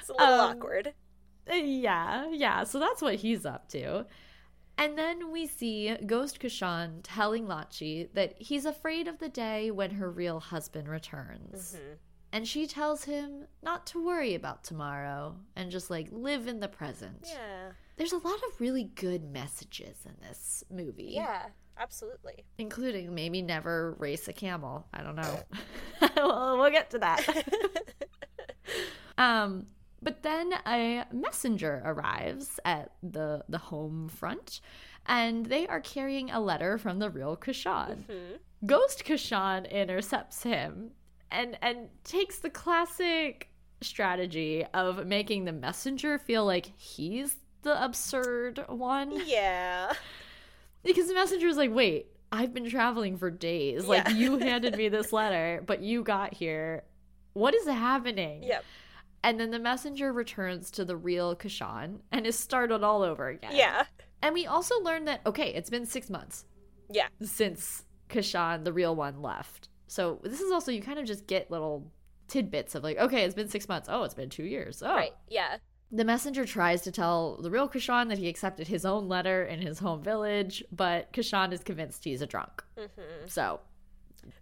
it's 0.00 0.08
a 0.08 0.12
little 0.12 0.26
Um, 0.40 0.56
awkward. 0.58 0.94
Yeah, 1.48 2.26
yeah. 2.32 2.64
So 2.64 2.80
that's 2.80 3.00
what 3.00 3.14
he's 3.16 3.46
up 3.46 3.68
to. 3.68 4.06
And 4.78 4.98
then 4.98 5.32
we 5.32 5.46
see 5.46 5.96
Ghost 6.06 6.38
Kushan 6.40 7.00
telling 7.02 7.46
Lachi 7.46 8.12
that 8.14 8.34
he's 8.38 8.66
afraid 8.66 9.08
of 9.08 9.18
the 9.18 9.28
day 9.28 9.70
when 9.70 9.92
her 9.92 10.10
real 10.10 10.38
husband 10.40 10.88
returns. 10.88 11.76
Mhm. 11.76 11.96
And 12.32 12.46
she 12.46 12.66
tells 12.66 13.04
him 13.04 13.46
not 13.62 13.86
to 13.88 14.04
worry 14.04 14.34
about 14.34 14.62
tomorrow 14.64 15.36
and 15.54 15.70
just 15.70 15.88
like 15.88 16.08
live 16.10 16.46
in 16.46 16.60
the 16.60 16.68
present. 16.68 17.24
Yeah. 17.26 17.72
There's 17.96 18.12
a 18.12 18.18
lot 18.18 18.36
of 18.36 18.60
really 18.60 18.84
good 18.84 19.24
messages 19.24 20.04
in 20.04 20.16
this 20.20 20.62
movie. 20.70 21.12
Yeah. 21.14 21.46
Absolutely. 21.78 22.44
Including 22.58 23.14
maybe 23.14 23.42
never 23.42 23.92
race 23.98 24.28
a 24.28 24.32
camel. 24.32 24.86
I 24.94 25.02
don't 25.02 25.16
know. 25.16 25.40
well, 26.16 26.58
we'll 26.58 26.70
get 26.70 26.90
to 26.90 26.98
that. 27.00 27.46
um, 29.18 29.66
but 30.02 30.22
then 30.22 30.52
a 30.66 31.04
messenger 31.12 31.82
arrives 31.84 32.58
at 32.64 32.92
the 33.02 33.44
the 33.48 33.58
home 33.58 34.08
front, 34.08 34.60
and 35.06 35.46
they 35.46 35.66
are 35.66 35.80
carrying 35.80 36.30
a 36.30 36.40
letter 36.40 36.78
from 36.78 36.98
the 36.98 37.10
real 37.10 37.36
Kashan. 37.36 38.04
hmm 38.06 38.36
Ghost 38.64 39.04
Kashan 39.04 39.70
intercepts 39.70 40.42
him 40.42 40.92
and 41.30 41.58
and 41.60 41.88
takes 42.04 42.38
the 42.38 42.50
classic 42.50 43.48
strategy 43.82 44.64
of 44.72 45.06
making 45.06 45.44
the 45.44 45.52
messenger 45.52 46.18
feel 46.18 46.44
like 46.46 46.72
he's 46.78 47.36
the 47.62 47.84
absurd 47.84 48.64
one 48.68 49.20
Yeah. 49.26 49.92
because 50.82 51.08
the 51.08 51.14
messenger 51.14 51.48
is 51.48 51.56
like, 51.56 51.72
"Wait, 51.74 52.06
I've 52.32 52.54
been 52.54 52.68
traveling 52.70 53.16
for 53.18 53.30
days. 53.30 53.84
Like 53.86 54.08
you 54.14 54.38
handed 54.48 54.76
me 54.76 54.88
this 54.88 55.12
letter, 55.12 55.62
but 55.66 55.80
you 55.82 56.02
got 56.02 56.32
here. 56.34 56.84
What 57.34 57.54
is 57.54 57.66
happening?" 57.66 58.42
Yep. 58.44 58.64
And 59.26 59.40
then 59.40 59.50
the 59.50 59.58
messenger 59.58 60.12
returns 60.12 60.70
to 60.70 60.84
the 60.84 60.96
real 60.96 61.34
Kashan 61.34 61.98
and 62.12 62.24
is 62.26 62.38
started 62.38 62.84
all 62.84 63.02
over 63.02 63.28
again. 63.28 63.50
Yeah. 63.56 63.84
And 64.22 64.32
we 64.32 64.46
also 64.46 64.80
learned 64.80 65.08
that 65.08 65.20
okay, 65.26 65.52
it's 65.52 65.68
been 65.68 65.84
6 65.84 66.08
months 66.10 66.44
Yeah. 66.88 67.08
since 67.20 67.84
Kashan, 68.08 68.62
the 68.64 68.72
real 68.72 68.94
one, 68.94 69.20
left. 69.20 69.68
So 69.88 70.20
this 70.22 70.40
is 70.40 70.52
also 70.52 70.70
you 70.70 70.80
kind 70.80 71.00
of 71.00 71.06
just 71.06 71.26
get 71.26 71.50
little 71.50 71.90
tidbits 72.28 72.76
of 72.76 72.84
like, 72.84 72.98
okay, 72.98 73.24
it's 73.24 73.34
been 73.34 73.48
six 73.48 73.68
months. 73.68 73.88
Oh, 73.90 74.04
it's 74.04 74.14
been 74.14 74.30
two 74.30 74.44
years. 74.44 74.82
Oh, 74.82 74.94
Right. 74.94 75.14
Yeah. 75.28 75.58
the 75.92 76.04
messenger 76.04 76.44
tries 76.44 76.82
to 76.82 76.90
tell 76.92 77.36
the 77.42 77.50
real 77.50 77.68
Kashan 77.68 78.08
that 78.08 78.18
he 78.18 78.28
accepted 78.28 78.66
his 78.68 78.84
own 78.84 79.08
letter 79.08 79.44
in 79.44 79.60
his 79.60 79.78
home 79.80 80.02
village, 80.02 80.62
but 80.72 81.12
Kashan 81.12 81.52
is 81.52 81.62
convinced 81.64 82.04
he's 82.04 82.22
a 82.22 82.26
drunk. 82.26 82.62
hmm 82.76 83.26
So 83.26 83.60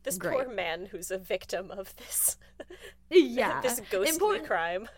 This 0.03 0.19
Great. 0.19 0.35
poor 0.35 0.49
man 0.55 0.87
who's 0.87 1.11
a 1.11 1.19
victim 1.19 1.71
of 1.71 1.95
this 1.97 2.37
yeah, 3.11 3.61
this 3.61 3.81
ghostly 3.91 4.09
important. 4.11 4.47
crime. 4.47 4.89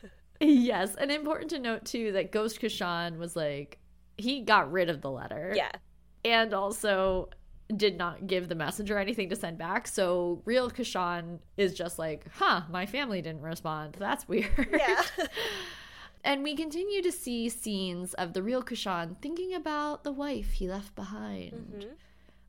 Yes, 0.40 0.94
and 0.96 1.10
important 1.10 1.50
to 1.50 1.58
note 1.58 1.84
too 1.84 2.12
that 2.12 2.30
Ghost 2.32 2.60
Kashan 2.60 3.18
was 3.18 3.34
like 3.36 3.78
he 4.18 4.40
got 4.42 4.70
rid 4.70 4.88
of 4.90 5.00
the 5.02 5.10
letter. 5.10 5.52
Yeah. 5.54 5.70
and 6.24 6.52
also 6.54 7.28
did 7.76 7.98
not 7.98 8.26
give 8.28 8.48
the 8.48 8.54
messenger 8.54 8.96
anything 8.96 9.28
to 9.30 9.36
send 9.36 9.58
back. 9.58 9.88
So 9.88 10.40
real 10.44 10.70
Kashan 10.70 11.40
is 11.56 11.74
just 11.74 11.98
like, 11.98 12.24
huh, 12.34 12.62
my 12.70 12.86
family 12.86 13.20
didn't 13.22 13.42
respond. 13.42 13.96
That's 13.98 14.28
weird. 14.28 14.68
Yeah. 14.72 15.02
and 16.24 16.42
we 16.44 16.54
continue 16.54 17.02
to 17.02 17.10
see 17.12 17.48
scenes 17.48 18.14
of 18.14 18.32
the 18.34 18.42
real 18.42 18.62
Kashan 18.62 19.16
thinking 19.20 19.52
about 19.54 20.04
the 20.04 20.12
wife 20.12 20.52
he 20.52 20.68
left 20.68 20.94
behind. 20.94 21.52
Mhm. 21.80 21.88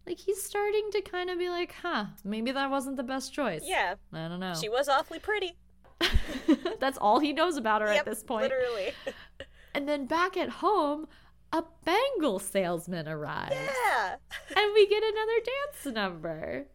Like 0.07 0.19
he's 0.19 0.41
starting 0.41 0.89
to 0.93 1.01
kind 1.01 1.29
of 1.29 1.37
be 1.37 1.49
like, 1.49 1.75
huh, 1.81 2.05
maybe 2.23 2.51
that 2.51 2.69
wasn't 2.71 2.95
the 2.95 3.03
best 3.03 3.33
choice. 3.33 3.63
Yeah. 3.65 3.95
I 4.13 4.27
don't 4.29 4.39
know. 4.39 4.53
She 4.59 4.69
was 4.69 4.87
awfully 4.87 5.19
pretty. 5.19 5.57
That's 6.79 6.97
all 6.97 7.19
he 7.19 7.33
knows 7.33 7.57
about 7.57 7.81
her 7.81 7.87
Yep, 7.89 7.99
at 7.99 8.05
this 8.05 8.23
point. 8.23 8.43
Literally. 8.43 8.91
And 9.75 9.87
then 9.87 10.07
back 10.07 10.35
at 10.37 10.49
home, 10.49 11.07
a 11.53 11.63
bangle 11.85 12.39
salesman 12.39 13.07
arrives. 13.07 13.53
Yeah. 13.53 14.15
and 14.55 14.73
we 14.73 14.87
get 14.87 15.03
another 15.03 15.39
dance 15.45 15.93
number 15.95 16.65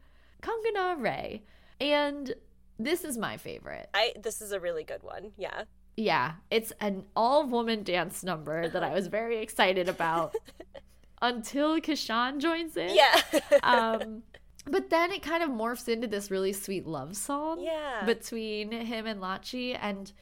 Kangna 0.40 1.00
Re. 1.02 1.42
And 1.80 2.32
this 2.78 3.02
is 3.02 3.18
my 3.18 3.38
favorite. 3.38 3.88
I 3.92 4.12
this 4.22 4.40
is 4.40 4.52
a 4.52 4.60
really 4.60 4.84
good 4.84 5.02
one. 5.02 5.32
Yeah. 5.36 5.64
Yeah, 5.96 6.34
it's 6.50 6.72
an 6.80 7.04
all 7.16 7.44
woman 7.46 7.82
dance 7.82 8.22
number 8.22 8.68
that 8.68 8.84
I 8.84 8.94
was 8.94 9.08
very 9.08 9.38
excited 9.42 9.88
about 9.88 10.34
until 11.22 11.80
Kashan 11.80 12.38
joins 12.38 12.76
in. 12.76 12.94
Yeah. 12.94 13.20
Um, 13.62 14.22
but 14.66 14.90
then 14.90 15.10
it 15.12 15.22
kind 15.22 15.42
of 15.42 15.50
morphs 15.50 15.88
into 15.88 16.06
this 16.06 16.30
really 16.30 16.52
sweet 16.52 16.86
love 16.86 17.16
song 17.16 17.60
yeah. 17.60 18.04
between 18.04 18.70
him 18.70 19.06
and 19.06 19.20
Lachi, 19.20 19.76
and 19.80 20.12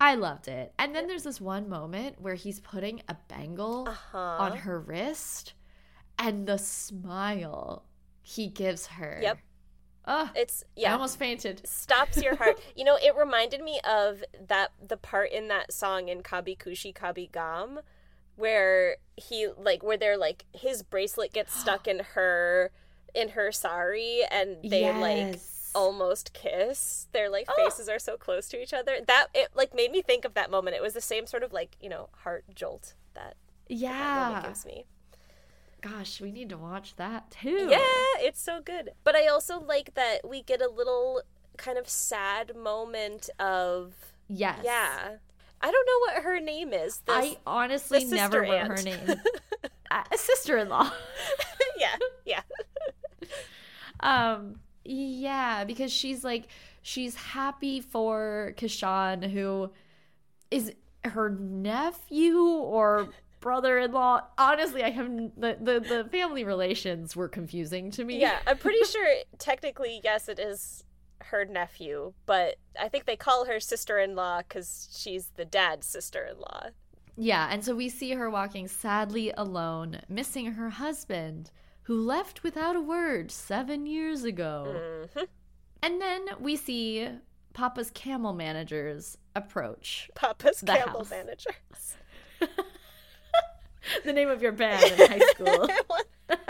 I 0.00 0.14
loved 0.14 0.48
it. 0.48 0.72
And 0.78 0.94
then 0.94 1.06
there's 1.06 1.22
this 1.24 1.40
one 1.40 1.68
moment 1.68 2.20
where 2.20 2.34
he's 2.34 2.60
putting 2.60 3.02
a 3.08 3.16
bangle 3.28 3.88
uh-huh. 3.88 4.18
on 4.18 4.56
her 4.58 4.80
wrist 4.80 5.54
and 6.18 6.46
the 6.46 6.58
smile 6.58 7.84
he 8.22 8.48
gives 8.48 8.86
her. 8.86 9.18
Yep. 9.22 9.38
Oh, 10.06 10.30
It's 10.34 10.64
I 10.78 10.90
almost 10.90 11.18
fainted. 11.18 11.66
stops 11.66 12.22
your 12.22 12.34
heart. 12.36 12.58
you 12.76 12.84
know, 12.84 12.96
it 12.96 13.14
reminded 13.14 13.62
me 13.62 13.78
of 13.88 14.24
that 14.48 14.70
the 14.86 14.96
part 14.96 15.32
in 15.32 15.48
that 15.48 15.72
song 15.72 16.08
in 16.08 16.22
Kabhi 16.22 16.56
Khushi 16.56 16.94
Kabhie 16.94 17.30
Gham 17.30 17.80
where 18.38 18.96
he 19.16 19.48
like 19.58 19.82
where 19.82 19.96
they're 19.96 20.16
like 20.16 20.44
his 20.54 20.82
bracelet 20.82 21.32
gets 21.32 21.52
stuck 21.60 21.86
in 21.88 22.00
her 22.14 22.70
in 23.14 23.30
her 23.30 23.50
sari 23.52 24.22
and 24.30 24.56
they 24.62 24.90
like 24.92 25.38
almost 25.74 26.32
kiss. 26.32 27.08
Their 27.12 27.28
like 27.28 27.46
Oh. 27.48 27.64
faces 27.64 27.88
are 27.88 27.98
so 27.98 28.16
close 28.16 28.48
to 28.48 28.62
each 28.62 28.72
other. 28.72 28.98
That 29.06 29.26
it 29.34 29.48
like 29.54 29.74
made 29.74 29.90
me 29.92 30.02
think 30.02 30.24
of 30.24 30.34
that 30.34 30.50
moment. 30.50 30.76
It 30.76 30.82
was 30.82 30.94
the 30.94 31.00
same 31.00 31.26
sort 31.26 31.42
of 31.42 31.52
like, 31.52 31.76
you 31.80 31.88
know, 31.88 32.08
heart 32.22 32.44
jolt 32.54 32.94
that 33.14 33.36
that 33.68 33.74
yeah. 33.74 34.42
gives 34.44 34.64
me. 34.64 34.86
Gosh, 35.80 36.20
we 36.20 36.32
need 36.32 36.48
to 36.48 36.58
watch 36.58 36.96
that 36.96 37.30
too. 37.30 37.68
Yeah, 37.70 37.78
it's 38.18 38.40
so 38.40 38.60
good. 38.60 38.90
But 39.04 39.14
I 39.14 39.26
also 39.28 39.60
like 39.60 39.94
that 39.94 40.28
we 40.28 40.42
get 40.42 40.60
a 40.60 40.68
little 40.68 41.22
kind 41.56 41.78
of 41.78 41.88
sad 41.88 42.56
moment 42.56 43.30
of 43.38 43.94
Yes. 44.28 44.60
yeah. 44.64 45.16
I 45.60 45.70
don't 45.70 45.86
know 45.86 45.98
what 46.00 46.22
her 46.24 46.40
name 46.40 46.72
is. 46.72 46.98
This, 46.98 47.16
I 47.16 47.36
honestly 47.46 48.04
never 48.04 48.40
sister 48.44 48.52
wrote 48.52 48.66
her 48.66 48.74
aunt. 48.74 48.84
name. 48.84 49.20
uh, 49.90 50.02
sister-in-law. 50.14 50.90
yeah, 51.78 51.96
yeah. 52.24 52.42
um 54.00 54.60
yeah, 54.84 55.64
because 55.64 55.92
she's 55.92 56.24
like 56.24 56.48
she's 56.82 57.14
happy 57.14 57.80
for 57.80 58.54
Kashan 58.56 59.30
who 59.30 59.70
is 60.50 60.72
her 61.04 61.30
nephew 61.30 62.38
or 62.38 63.08
brother-in-law. 63.40 64.22
Honestly, 64.36 64.82
I 64.82 64.90
have 64.90 65.08
the, 65.36 65.56
the 65.60 65.80
the 65.80 66.08
family 66.10 66.44
relations 66.44 67.16
were 67.16 67.28
confusing 67.28 67.90
to 67.92 68.04
me. 68.04 68.20
Yeah, 68.20 68.38
I'm 68.46 68.58
pretty 68.58 68.84
sure 68.84 69.06
technically 69.38 70.00
yes 70.02 70.28
it 70.28 70.38
is 70.38 70.84
her 71.24 71.44
nephew, 71.44 72.12
but 72.26 72.56
I 72.78 72.88
think 72.88 73.04
they 73.04 73.16
call 73.16 73.44
her 73.46 73.60
sister-in-law 73.60 74.42
cuz 74.48 74.88
she's 74.96 75.30
the 75.36 75.44
dad's 75.44 75.86
sister-in-law. 75.86 76.68
Yeah, 77.16 77.48
and 77.50 77.64
so 77.64 77.74
we 77.74 77.88
see 77.88 78.12
her 78.12 78.30
walking 78.30 78.68
sadly 78.68 79.32
alone, 79.36 80.00
missing 80.08 80.52
her 80.52 80.70
husband, 80.70 81.50
who 81.82 82.00
left 82.00 82.42
without 82.42 82.76
a 82.76 82.80
word 82.80 83.30
seven 83.32 83.86
years 83.86 84.22
ago. 84.24 85.08
Mhm. 85.14 85.28
And 85.82 86.00
then 86.00 86.28
we 86.40 86.56
see 86.56 87.08
Papa's 87.54 87.90
camel 87.90 88.32
managers 88.32 89.18
approach. 89.34 90.10
Papa's 90.14 90.62
camel 90.62 90.98
house. 90.98 91.10
managers. 91.10 91.96
the 94.04 94.12
name 94.12 94.28
of 94.28 94.42
your 94.42 94.52
band 94.52 94.84
in 94.84 95.10
high 95.10 95.26
school 95.30 95.66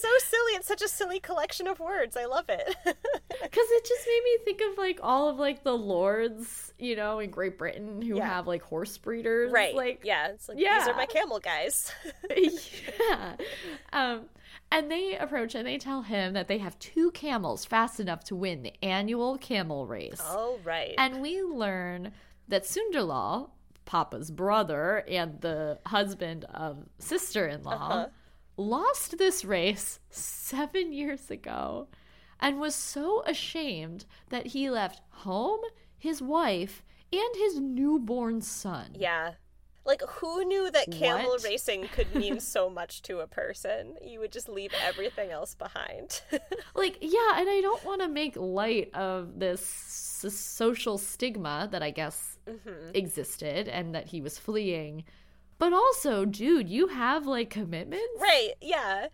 so 0.00 0.08
silly. 0.50 0.58
it's 0.58 0.68
such 0.68 0.82
a 0.82 0.88
silly 0.88 1.20
collection 1.20 1.66
of 1.66 1.80
words. 1.80 2.16
I 2.16 2.24
love 2.26 2.46
it. 2.48 2.76
Because 3.42 3.66
it 3.70 3.84
just 3.86 4.06
made 4.06 4.20
me 4.24 4.44
think 4.44 4.60
of 4.70 4.76
like 4.78 5.00
all 5.02 5.28
of 5.30 5.38
like 5.38 5.64
the 5.64 5.72
lords, 5.76 6.72
you 6.78 6.94
know, 6.94 7.20
in 7.20 7.30
Great 7.30 7.56
Britain 7.58 8.02
who 8.02 8.16
Yeah. 8.18 8.26
have 8.26 8.46
like 8.46 8.62
horse 8.62 8.98
breeders. 8.98 9.50
right. 9.50 9.74
Like, 9.74 10.02
yeah. 10.04 10.28
It's 10.28 10.48
like 10.48 10.58
yeah. 10.60 10.78
these 10.80 10.88
are 10.88 10.94
my 10.94 11.06
camel 11.16 11.38
guys. 11.40 11.90
yeah. 12.36 13.36
Um, 13.92 14.22
and 14.70 14.90
they 14.90 15.16
approach 15.16 15.54
and 15.54 15.66
they 15.66 15.78
tell 15.78 16.02
him 16.02 16.34
that 16.34 16.48
they 16.48 16.58
have 16.58 16.78
two 16.78 17.10
camels 17.12 17.64
fast 17.64 17.98
enough 17.98 18.22
to 18.24 18.36
win 18.36 18.62
the 18.62 18.72
annual 18.84 19.38
camel 19.38 19.86
race. 19.86 20.20
oh 20.22 20.58
right. 20.62 20.94
And 20.98 21.20
we 21.22 21.42
learn 21.42 22.12
that 22.48 22.64
Sunderlal, 22.64 23.50
Papa's 23.86 24.30
brother 24.30 25.04
and 25.08 25.40
the 25.40 25.78
husband 25.86 26.44
of 26.52 26.84
sister 26.98 27.46
in 27.48 27.62
law, 27.62 27.72
Uh-huh. 27.72 28.06
Lost 28.60 29.18
this 29.18 29.44
race 29.44 29.98
seven 30.10 30.92
years 30.92 31.30
ago 31.30 31.88
and 32.38 32.58
was 32.60 32.74
so 32.74 33.22
ashamed 33.26 34.04
that 34.28 34.48
he 34.48 34.70
left 34.70 35.00
home, 35.10 35.60
his 35.98 36.20
wife, 36.22 36.82
and 37.12 37.34
his 37.36 37.58
newborn 37.58 38.40
son. 38.40 38.94
yeah. 38.98 39.32
Like 39.82 40.02
who 40.06 40.44
knew 40.44 40.70
that 40.70 40.90
camel 40.92 41.30
What? 41.30 41.42
racing 41.44 41.88
could 41.88 42.14
mean 42.22 42.38
so 42.38 42.68
much 42.68 43.00
to 43.02 43.20
a 43.20 43.26
person? 43.26 43.96
You 44.04 44.20
would 44.20 44.30
just 44.30 44.48
leave 44.48 44.72
everything 44.84 45.30
else 45.30 45.54
behind. 45.54 46.20
Like, 46.74 46.98
yeah, 47.00 47.38
and 47.40 47.48
I 47.48 47.60
don't 47.62 47.84
want 47.84 48.00
to 48.02 48.08
make 48.08 48.36
light 48.36 48.94
of 48.94 49.38
this 49.40 49.60
s- 49.62 50.34
social 50.34 50.98
stigma 50.98 51.68
that 51.72 51.82
I 51.82 51.90
guess 51.90 52.36
Mm-hmm. 52.48 52.90
existed 52.94 53.68
and 53.68 53.94
that 53.94 54.06
he 54.08 54.20
was 54.20 54.38
fleeing. 54.38 55.04
But 55.60 55.72
also, 55.72 56.24
dude, 56.24 56.68
you 56.68 56.88
have 56.88 57.26
like 57.26 57.50
commitments. 57.50 58.04
right. 58.20 58.52
Yeah. 58.60 59.06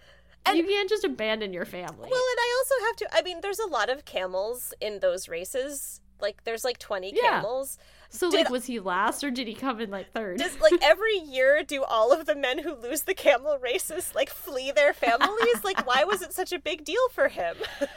And, 0.46 0.56
you 0.56 0.64
can't 0.64 0.88
just 0.88 1.02
abandon 1.02 1.52
your 1.52 1.64
family. 1.64 2.08
Well, 2.08 2.22
and 2.32 2.38
I 2.40 2.54
also 2.58 2.86
have 2.86 2.96
to 2.96 3.18
I 3.18 3.22
mean 3.22 3.40
there's 3.42 3.58
a 3.58 3.66
lot 3.66 3.90
of 3.90 4.04
camels 4.04 4.72
in 4.80 5.00
those 5.00 5.28
races. 5.28 6.00
Like 6.20 6.44
there's 6.44 6.64
like 6.64 6.78
20 6.78 7.12
Yeah. 7.14 7.30
camels. 7.42 7.78
so, 8.10 8.30
did- 8.30 8.36
like, 8.44 8.50
was 8.50 8.64
he 8.66 8.78
last 8.78 9.24
or 9.24 9.30
did 9.32 9.48
he 9.48 9.54
come 9.54 9.80
in 9.80 9.90
like 9.90 10.12
third? 10.12 10.38
Does 10.38 10.58
like 10.60 10.74
every 10.82 11.18
year 11.18 11.62
do 11.64 11.82
all 11.82 12.12
of 12.12 12.26
the 12.26 12.36
men 12.36 12.58
who 12.60 12.74
lose 12.76 13.02
the 13.02 13.12
camel 13.14 13.58
races 13.60 14.12
like 14.14 14.30
flee 14.30 14.70
their 14.70 14.94
families? 14.94 15.64
like 15.64 15.84
why 15.86 16.04
was 16.04 16.22
it 16.22 16.32
such 16.32 16.52
a 16.52 16.60
big 16.60 16.84
deal 16.84 17.08
for 17.10 17.26
him? 17.28 17.56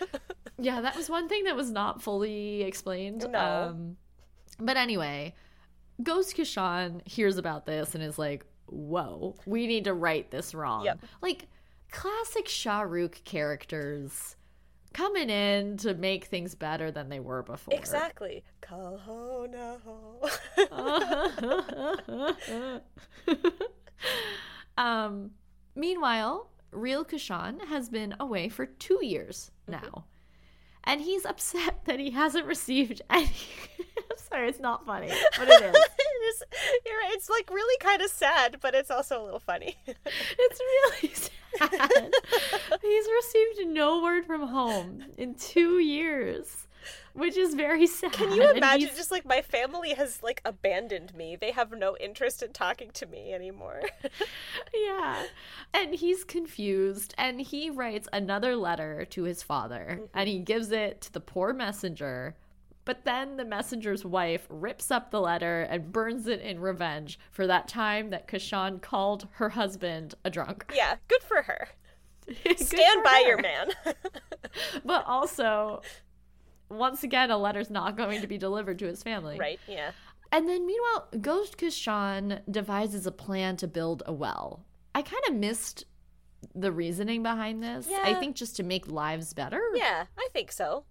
yeah, 0.57 0.81
that 0.81 0.95
was 0.95 1.07
one 1.07 1.29
thing 1.29 1.43
that 1.43 1.55
was 1.55 1.69
not 1.71 2.01
fully 2.01 2.63
explained. 2.63 3.27
No. 3.29 3.39
Um, 3.69 3.97
but 4.59 4.75
anyway, 4.75 5.33
Ghost 6.01 6.35
Kishan 6.35 7.07
hears 7.07 7.37
about 7.37 7.65
this 7.65 7.95
and 7.95 8.03
is 8.03 8.17
like, 8.17 8.45
whoa, 8.67 9.35
we 9.45 9.67
need 9.67 9.85
to 9.85 9.93
right 9.93 10.29
this 10.31 10.53
wrong. 10.53 10.85
Yep. 10.85 10.99
Like, 11.21 11.47
classic 11.91 12.47
Shah 12.47 12.81
Rukh 12.81 13.23
characters 13.23 14.35
coming 14.93 15.29
in 15.29 15.77
to 15.77 15.93
make 15.93 16.25
things 16.25 16.55
better 16.55 16.91
than 16.91 17.09
they 17.09 17.19
were 17.19 17.43
before. 17.43 17.73
exactly. 17.73 18.43
Kahona. 18.61 19.77
um, 24.77 25.31
meanwhile, 25.75 26.49
Real 26.71 27.03
Kashan 27.03 27.65
has 27.67 27.89
been 27.89 28.15
away 28.19 28.49
for 28.49 28.65
two 28.65 28.99
years 29.03 29.51
now. 29.67 30.05
And 30.83 31.01
he's 31.01 31.25
upset 31.25 31.79
that 31.85 31.99
he 31.99 32.11
hasn't 32.11 32.45
received 32.45 33.01
any. 33.09 33.31
I'm 33.79 34.17
sorry, 34.17 34.49
it's 34.49 34.59
not 34.59 34.85
funny, 34.85 35.11
but 35.37 35.47
it 35.47 35.61
is. 35.63 35.75
you're 36.85 36.97
right. 36.97 37.11
It's 37.13 37.29
like 37.29 37.49
really 37.49 37.77
kind 37.79 38.01
of 38.01 38.09
sad, 38.09 38.57
but 38.61 38.73
it's 38.73 38.89
also 38.91 39.21
a 39.21 39.23
little 39.23 39.39
funny. 39.39 39.77
It's 39.85 40.59
really 40.59 41.13
sad. 41.13 42.13
he's 42.81 43.05
received 43.23 43.67
no 43.67 44.01
word 44.01 44.25
from 44.25 44.47
home 44.47 45.05
in 45.17 45.35
two 45.35 45.79
years, 45.79 46.67
which 47.13 47.37
is 47.37 47.53
very 47.53 47.87
sad. 47.87 48.11
Can 48.13 48.31
you 48.31 48.49
imagine 48.51 48.87
he's- 48.87 48.97
just 48.97 49.11
like 49.11 49.25
my 49.25 49.41
family 49.41 49.93
has 49.93 50.21
like 50.23 50.41
abandoned 50.45 51.13
me? 51.15 51.35
They 51.35 51.51
have 51.51 51.71
no 51.71 51.95
interest 51.97 52.43
in 52.43 52.53
talking 52.53 52.91
to 52.91 53.05
me 53.05 53.33
anymore. 53.33 53.81
yeah. 54.73 55.25
And 55.73 55.95
he's 55.95 56.23
confused 56.23 57.13
and 57.17 57.41
he 57.41 57.69
writes 57.69 58.07
another 58.13 58.55
letter 58.55 59.05
to 59.11 59.23
his 59.23 59.43
father 59.43 60.01
and 60.13 60.27
he 60.27 60.35
mm-hmm. 60.35 60.43
gives 60.45 60.71
it 60.71 61.01
to 61.01 61.13
the 61.13 61.19
poor 61.19 61.53
messenger. 61.53 62.35
But 62.85 63.05
then 63.05 63.37
the 63.37 63.45
messenger's 63.45 64.03
wife 64.03 64.47
rips 64.49 64.89
up 64.89 65.11
the 65.11 65.21
letter 65.21 65.61
and 65.61 65.91
burns 65.91 66.27
it 66.27 66.41
in 66.41 66.59
revenge 66.59 67.19
for 67.29 67.45
that 67.45 67.67
time 67.67 68.09
that 68.09 68.27
Kashan 68.27 68.81
called 68.81 69.27
her 69.33 69.49
husband 69.49 70.15
a 70.25 70.31
drunk. 70.31 70.65
yeah, 70.75 70.95
good 71.07 71.21
for 71.21 71.43
her. 71.43 71.67
Stand 72.57 72.99
for 72.99 73.03
by 73.03 73.21
her. 73.23 73.29
your 73.29 73.41
man. 73.41 73.69
But 74.83 75.05
also, 75.05 75.81
once 76.69 77.03
again, 77.03 77.31
a 77.31 77.37
letter's 77.37 77.69
not 77.69 77.97
going 77.97 78.21
to 78.21 78.27
be 78.27 78.37
delivered 78.37 78.79
to 78.79 78.85
his 78.87 79.01
family. 79.03 79.37
right, 79.39 79.59
yeah. 79.67 79.91
And 80.31 80.47
then 80.47 80.65
meanwhile, 80.67 81.07
Ghost 81.21 81.57
Kashan 81.57 82.41
devises 82.51 83.07
a 83.07 83.11
plan 83.11 83.57
to 83.57 83.67
build 83.67 84.03
a 84.05 84.13
well. 84.13 84.63
I 84.93 85.01
kind 85.01 85.23
of 85.27 85.33
missed 85.35 85.85
the 86.53 86.71
reasoning 86.71 87.23
behind 87.23 87.63
this. 87.63 87.87
Yeah. 87.89 88.01
I 88.03 88.13
think 88.13 88.35
just 88.35 88.55
to 88.57 88.63
make 88.63 88.87
lives 88.87 89.33
better. 89.33 89.61
Yeah, 89.75 90.05
I 90.17 90.27
think 90.31 90.51
so. 90.51 90.85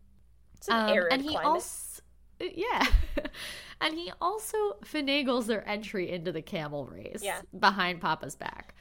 It's 0.57 0.69
an 0.69 0.75
Um, 0.77 0.89
arid 0.91 1.13
and 1.13 1.23
he 1.23 1.29
climate. 1.31 1.47
also 1.47 2.03
yeah. 2.41 2.85
and 3.81 3.95
he 3.95 4.13
also 4.21 4.57
finagles 4.85 5.47
their 5.47 5.67
entry 5.69 6.11
into 6.11 6.33
the 6.33 6.43
camel 6.43 6.87
race 6.87 7.21
Yeah. 7.23 7.41
behind 7.59 8.01
Papa's 8.01 8.35
back. 8.37 8.75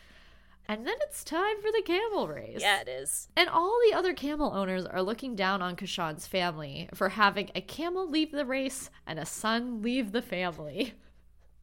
And 0.69 0.85
then 0.85 0.95
it's 1.01 1.23
time 1.23 1.61
for 1.61 1.71
the 1.71 1.81
camel 1.81 2.27
race. 2.27 2.59
Yeah, 2.59 2.81
it 2.81 2.89
is. 2.89 3.29
And 3.37 3.47
all 3.49 3.79
the 3.89 3.95
other 3.95 4.13
camel 4.13 4.51
owners 4.53 4.85
are 4.85 5.01
looking 5.01 5.35
down 5.35 5.61
on 5.61 5.75
Kashan's 5.77 6.27
family 6.27 6.89
for 6.93 7.09
having 7.09 7.49
a 7.55 7.61
camel 7.61 8.09
leave 8.09 8.31
the 8.31 8.45
race 8.45 8.89
and 9.05 9.17
a 9.17 9.25
son 9.25 9.81
leave 9.81 10.11
the 10.11 10.21
family. 10.21 10.93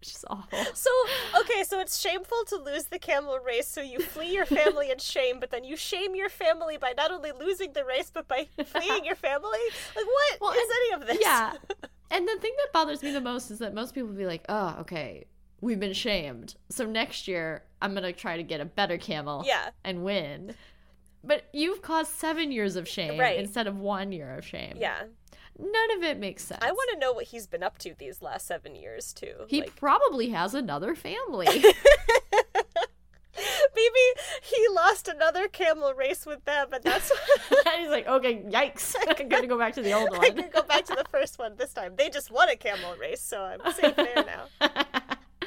Which 0.01 0.11
is 0.17 0.25
awful. 0.29 0.59
So, 0.75 0.91
okay, 1.41 1.65
so 1.65 1.81
it's 1.81 1.99
shameful 1.99 2.45
to 2.49 2.57
lose 2.57 2.85
the 2.85 2.99
camel 2.99 3.39
race, 3.39 3.67
so 3.69 3.81
you 3.81 4.01
flee 4.01 4.35
your 4.35 4.45
family 4.61 4.91
in 4.91 4.99
shame, 4.99 5.41
but 5.41 5.51
then 5.51 5.65
you 5.65 5.77
shame 5.77 6.15
your 6.15 6.29
family 6.29 6.77
by 6.77 6.93
not 6.97 7.11
only 7.11 7.33
losing 7.33 7.73
the 7.73 7.85
race, 7.87 8.11
but 8.13 8.29
by 8.29 8.47
fleeing 8.67 9.05
your 9.07 9.15
family? 9.17 9.59
Like, 9.97 10.05
what 10.07 10.33
is 10.35 10.41
Well, 10.41 10.51
and- 10.53 10.61
any 10.61 11.03
of 11.03 11.07
this? 11.09 11.19
Yeah. 11.23 11.53
And 12.11 12.29
the 12.29 12.37
thing 12.39 12.53
that 12.59 12.73
bothers 12.73 13.03
me 13.03 13.13
the 13.13 13.21
most 13.21 13.51
is 13.51 13.59
that 13.61 13.75
most 13.75 13.95
people 13.95 14.09
will 14.11 14.17
be 14.17 14.27
like, 14.27 14.45
oh, 14.49 14.77
okay, 14.81 15.25
we've 15.65 15.81
been 15.81 15.93
shamed. 15.95 16.55
So 16.69 16.85
next 16.87 17.27
year, 17.27 17.63
I'm 17.81 17.93
going 17.93 18.03
to 18.05 18.13
try 18.13 18.37
to 18.37 18.43
get 18.43 18.61
a 18.61 18.65
better 18.65 18.99
camel 18.99 19.43
Yeah. 19.47 19.71
and 19.83 20.05
win. 20.05 20.55
But 21.25 21.45
you've 21.53 21.81
caused 21.81 22.13
seven 22.13 22.53
years 22.53 22.77
of 22.77 22.87
shame 22.87 23.19
Right. 23.19 23.39
instead 23.39 23.67
of 23.67 23.79
one 23.79 24.13
year 24.13 24.37
of 24.37 24.45
shame. 24.47 24.75
Yeah. 24.77 25.05
None 25.59 25.91
of 25.97 26.03
it 26.03 26.19
makes 26.19 26.45
sense. 26.45 26.63
I 26.63 26.71
want 26.73 26.91
to 26.93 26.99
know 26.99 27.13
what 27.13 27.27
he's 27.27 27.47
been 27.47 27.63
up 27.63 27.79
to 27.79 27.95
these 27.99 28.21
last 28.21 28.47
seven 28.47 28.75
years, 28.75 29.13
too. 29.13 29.47
He 29.49 29.61
Like, 29.61 29.75
probably 29.77 30.31
has 30.31 30.53
another 30.55 30.95
family. 30.95 31.47
maybe 33.75 34.05
he 34.43 34.67
lost 34.73 35.09
another 35.09 35.49
camel 35.49 35.93
race 35.95 36.27
with 36.27 36.45
them, 36.45 36.73
and 36.73 36.83
that's 36.85 37.11
and 37.67 37.81
he's 37.81 37.89
like, 37.91 38.07
okay, 38.07 38.43
yikes. 38.43 38.95
I'm 39.09 39.29
to 39.29 39.47
go 39.47 39.59
back 39.59 39.75
to 39.75 39.83
the 39.83 39.93
old 39.93 40.11
one. 40.11 40.21
I 40.25 40.31
can 40.31 40.51
go 40.53 40.63
back 40.63 40.85
to 40.87 40.95
the 40.95 41.05
first 41.11 41.39
one 41.39 41.57
this 41.57 41.73
time. 41.73 41.95
They 41.97 42.11
just 42.11 42.31
won 42.31 42.49
a 42.49 42.57
camel 42.57 42.95
race, 42.97 43.21
so 43.23 43.41
I'm 43.43 43.73
safe 43.73 43.97
there 43.97 44.25
now. 44.61 44.69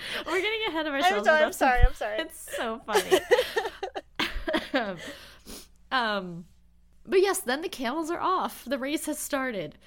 We're 0.26 0.42
getting 0.42 0.68
ahead 0.68 0.88
of 0.88 0.94
I'm, 0.94 1.02
ourselves. 1.02 1.26
sorry, 1.26 1.44
I'm 1.44 1.54
sorry. 1.54 1.82
I'm 1.84 1.94
sorry. 1.94 2.20
It's 2.20 2.56
so 2.56 2.82
funny. 4.74 4.98
um, 5.92 6.46
but 7.06 7.22
yes, 7.22 7.40
then 7.40 7.62
the 7.62 7.70
camels 7.70 8.12
are 8.12 8.20
off. 8.20 8.66
The 8.66 8.78
race 8.78 9.06
has 9.06 9.18
started, 9.18 9.78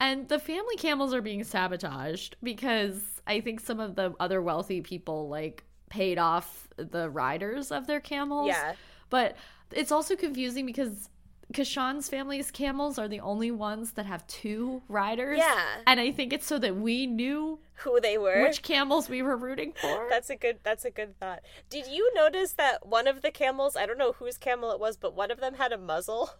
and 0.00 0.28
the 0.28 0.38
family 0.38 0.76
camels 0.76 1.14
are 1.14 1.22
being 1.22 1.44
sabotaged 1.44 2.36
because 2.42 3.00
I 3.26 3.40
think 3.40 3.60
some 3.60 3.80
of 3.80 3.94
the 3.94 4.14
other 4.18 4.42
wealthy 4.42 4.80
people 4.80 5.28
like 5.28 5.64
paid 5.88 6.18
off 6.18 6.68
the 6.76 7.08
riders 7.10 7.70
of 7.70 7.86
their 7.86 8.00
camels. 8.00 8.48
Yeah. 8.48 8.74
but 9.10 9.36
it's 9.72 9.92
also 9.92 10.16
confusing 10.16 10.66
because. 10.66 11.08
Kashan's 11.52 12.08
family's 12.08 12.50
camels 12.50 12.98
are 12.98 13.08
the 13.08 13.20
only 13.20 13.50
ones 13.50 13.92
that 13.92 14.06
have 14.06 14.26
two 14.26 14.82
riders. 14.88 15.38
Yeah. 15.38 15.62
And 15.86 16.00
I 16.00 16.10
think 16.10 16.32
it's 16.32 16.46
so 16.46 16.58
that 16.58 16.76
we 16.76 17.06
knew 17.06 17.58
Who 17.76 18.00
they 18.00 18.18
were? 18.18 18.42
which 18.42 18.62
camels 18.62 19.08
we 19.08 19.22
were 19.22 19.36
rooting 19.36 19.72
for. 19.80 20.06
That's 20.10 20.30
a 20.30 20.36
good. 20.36 20.58
That's 20.62 20.84
a 20.84 20.90
good 20.90 21.18
thought. 21.20 21.40
Did 21.68 21.86
you 21.86 22.10
notice 22.14 22.52
that 22.54 22.86
one 22.86 23.06
of 23.06 23.22
the 23.22 23.30
camels? 23.30 23.76
I 23.76 23.86
don't 23.86 23.98
know 23.98 24.12
whose 24.12 24.38
camel 24.38 24.70
it 24.72 24.80
was, 24.80 24.96
but 24.96 25.14
one 25.14 25.30
of 25.30 25.40
them 25.40 25.54
had 25.54 25.72
a 25.72 25.78
muzzle. 25.78 26.30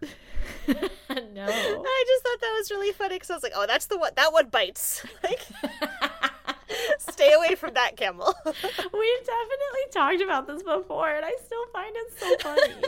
no. 0.02 0.06
I 0.68 2.04
just 2.06 2.22
thought 2.24 2.40
that 2.40 2.54
was 2.58 2.70
really 2.70 2.92
funny 2.92 3.16
because 3.16 3.30
I 3.30 3.34
was 3.34 3.42
like, 3.44 3.52
"Oh, 3.54 3.66
that's 3.68 3.86
the 3.86 3.98
one. 3.98 4.12
That 4.16 4.32
one 4.32 4.48
bites. 4.48 5.04
Like, 5.22 5.40
stay 6.98 7.32
away 7.32 7.54
from 7.54 7.74
that 7.74 7.96
camel." 7.96 8.34
We've 8.44 8.54
definitely 9.26 9.86
talked 9.92 10.20
about 10.22 10.46
this 10.48 10.62
before, 10.64 11.10
and 11.10 11.24
I 11.24 11.32
still 11.44 11.66
find 11.72 11.94
it 11.94 12.18
so 12.18 12.36
funny. 12.38 12.82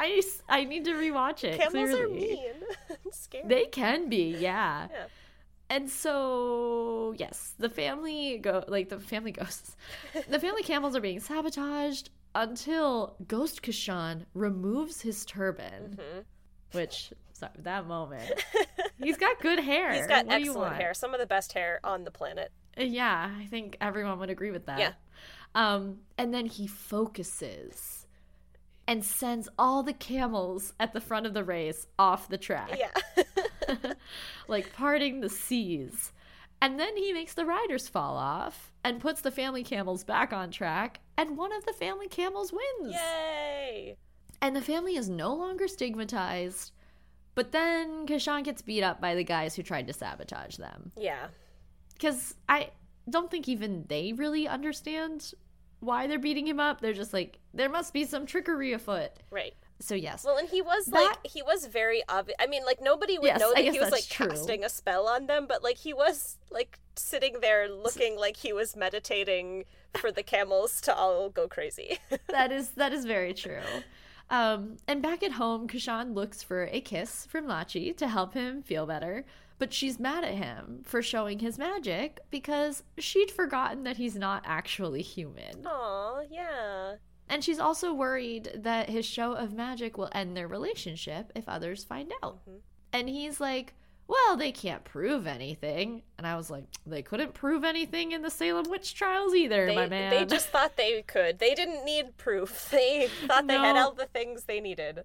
I, 0.00 0.22
I 0.48 0.64
need 0.64 0.84
to 0.86 0.92
rewatch 0.92 1.44
it. 1.44 1.58
Camels 1.58 1.90
are 1.90 2.06
clearly. 2.06 2.14
mean. 2.20 2.40
and 3.04 3.14
scary. 3.14 3.46
They 3.46 3.64
can 3.66 4.08
be, 4.08 4.36
yeah. 4.38 4.88
Yeah. 4.90 5.04
And 5.68 5.88
so, 5.88 7.14
yes, 7.16 7.54
the 7.58 7.68
family 7.68 8.38
go 8.38 8.64
like 8.66 8.88
the 8.88 8.98
family 8.98 9.30
ghosts. 9.40 9.76
the 10.28 10.40
family 10.40 10.62
camels 10.62 10.96
are 10.96 11.00
being 11.00 11.20
sabotaged. 11.20 12.10
until 12.34 13.16
Ghost 13.26 13.62
Kashan 13.62 14.24
removes 14.34 15.00
his 15.00 15.24
turban, 15.24 15.96
Mhm. 15.98 16.24
which 16.72 17.12
sorry, 17.32 17.52
that 17.58 17.86
moment. 17.86 18.30
He's 19.02 19.16
got 19.16 19.40
good 19.40 19.58
hair. 19.60 19.92
He's 19.92 20.06
got 20.06 20.26
What 20.26 20.40
excellent 20.40 20.76
hair, 20.76 20.92
some 20.94 21.12
of 21.14 21.20
the 21.20 21.26
best 21.26 21.52
hair 21.52 21.80
on 21.84 22.04
the 22.04 22.10
planet. 22.10 22.52
Yeah, 22.76 23.30
I 23.36 23.46
think 23.46 23.76
everyone 23.80 24.18
would 24.20 24.30
agree 24.30 24.50
with 24.52 24.66
that. 24.66 24.78
Yeah. 24.78 24.92
Um, 25.54 25.98
and 26.18 26.32
then 26.32 26.46
he 26.46 26.66
focuses 26.68 27.99
and 28.90 29.04
sends 29.04 29.48
all 29.56 29.84
the 29.84 29.92
camels 29.92 30.72
at 30.80 30.92
the 30.92 31.00
front 31.00 31.24
of 31.24 31.32
the 31.32 31.44
race 31.44 31.86
off 31.96 32.28
the 32.28 32.36
track. 32.36 32.76
Yeah. 32.76 33.92
like 34.48 34.72
parting 34.72 35.20
the 35.20 35.28
seas. 35.28 36.12
And 36.60 36.78
then 36.78 36.96
he 36.96 37.12
makes 37.12 37.34
the 37.34 37.46
riders 37.46 37.86
fall 37.86 38.16
off 38.16 38.72
and 38.82 39.00
puts 39.00 39.20
the 39.20 39.30
family 39.30 39.62
camels 39.62 40.02
back 40.02 40.32
on 40.32 40.50
track, 40.50 40.98
and 41.16 41.36
one 41.36 41.52
of 41.52 41.64
the 41.66 41.72
family 41.72 42.08
camels 42.08 42.52
wins. 42.52 42.96
Yay! 42.96 43.96
And 44.42 44.56
the 44.56 44.60
family 44.60 44.96
is 44.96 45.08
no 45.08 45.34
longer 45.34 45.68
stigmatized. 45.68 46.72
But 47.36 47.52
then 47.52 48.08
Kashan 48.08 48.42
gets 48.42 48.60
beat 48.60 48.82
up 48.82 49.00
by 49.00 49.14
the 49.14 49.22
guys 49.22 49.54
who 49.54 49.62
tried 49.62 49.86
to 49.86 49.92
sabotage 49.92 50.56
them. 50.56 50.90
Yeah. 50.98 51.28
Because 51.94 52.34
I 52.48 52.70
don't 53.08 53.30
think 53.30 53.48
even 53.48 53.84
they 53.88 54.14
really 54.14 54.48
understand 54.48 55.32
why 55.80 56.06
they're 56.06 56.18
beating 56.18 56.46
him 56.46 56.60
up. 56.60 56.80
They're 56.80 56.92
just 56.92 57.12
like, 57.12 57.38
there 57.54 57.68
must 57.68 57.92
be 57.92 58.04
some 58.04 58.26
trickery 58.26 58.72
afoot. 58.72 59.10
Right. 59.30 59.54
So, 59.80 59.94
yes. 59.94 60.24
Well, 60.24 60.36
and 60.36 60.48
he 60.48 60.60
was 60.60 60.86
That- 60.86 61.00
like 61.22 61.26
he 61.26 61.42
was 61.42 61.64
very 61.66 62.02
obvious. 62.08 62.36
I 62.38 62.46
mean, 62.46 62.64
like 62.66 62.80
nobody 62.82 63.18
would 63.18 63.26
Yes, 63.26 63.40
know 63.40 63.54
that 63.54 63.64
he 63.64 63.80
was 63.80 63.90
like 63.90 64.06
true. 64.06 64.28
casting 64.28 64.62
a 64.62 64.68
spell 64.68 65.08
on 65.08 65.26
them, 65.26 65.46
but 65.48 65.62
like 65.62 65.78
he 65.78 65.94
was 65.94 66.36
like 66.50 66.78
sitting 66.96 67.36
there 67.40 67.66
looking 67.68 68.16
like 68.18 68.36
he 68.36 68.52
was 68.52 68.76
meditating 68.76 69.64
for 69.96 70.12
the 70.12 70.22
camels 70.22 70.82
to 70.82 70.94
all 70.94 71.30
go 71.30 71.48
crazy. 71.48 71.98
that 72.28 72.52
is 72.52 72.72
that 72.72 72.92
is 72.92 73.06
very 73.06 73.32
true. 73.32 73.62
Um, 74.28 74.76
and 74.86 75.02
back 75.02 75.22
at 75.22 75.32
home, 75.32 75.66
Kashan 75.66 76.14
looks 76.14 76.42
for 76.42 76.68
a 76.70 76.80
kiss 76.80 77.26
from 77.26 77.46
Lachi 77.46 77.96
to 77.96 78.06
help 78.06 78.34
him 78.34 78.62
feel 78.62 78.86
better, 78.86 79.24
but 79.60 79.72
she's 79.72 80.00
mad 80.00 80.24
at 80.24 80.34
him 80.34 80.80
for 80.84 81.00
showing 81.02 81.38
his 81.38 81.56
magic 81.58 82.18
because 82.32 82.82
she'd 82.98 83.30
forgotten 83.30 83.84
that 83.84 83.98
he's 83.98 84.16
not 84.16 84.42
actually 84.44 85.02
human. 85.02 85.64
Aw, 85.64 86.22
yeah. 86.28 86.94
And 87.28 87.44
she's 87.44 87.60
also 87.60 87.94
worried 87.94 88.50
that 88.56 88.90
his 88.90 89.06
show 89.06 89.34
of 89.34 89.52
magic 89.52 89.96
will 89.96 90.08
end 90.10 90.36
their 90.36 90.48
relationship 90.48 91.30
if 91.36 91.48
others 91.48 91.84
find 91.84 92.10
out. 92.24 92.40
Mhm. 92.48 92.60
And 92.92 93.08
he's 93.08 93.38
like, 93.40 93.74
Well, 94.08 94.36
they 94.36 94.50
can't 94.50 94.82
prove 94.82 95.28
anything. 95.28 96.02
And 96.18 96.26
I 96.26 96.34
was 96.36 96.50
like, 96.50 96.64
They 96.84 97.02
couldn't 97.02 97.34
prove 97.34 97.62
anything 97.62 98.10
in 98.10 98.22
the 98.22 98.30
Salem 98.30 98.68
witch 98.68 98.94
trials 98.94 99.32
either, 99.36 99.66
They, 99.66 99.76
my 99.76 99.86
man. 99.86 100.10
they 100.10 100.24
just 100.24 100.48
thought 100.48 100.76
they 100.76 101.02
could. 101.02 101.38
They 101.38 101.54
didn't 101.54 101.84
need 101.84 102.16
proof. 102.16 102.68
They 102.72 103.08
thought 103.28 103.46
they 103.46 103.54
had 103.54 103.76
all 103.76 103.92
the 103.92 104.06
things 104.06 104.44
they 104.44 104.60
needed. 104.60 105.04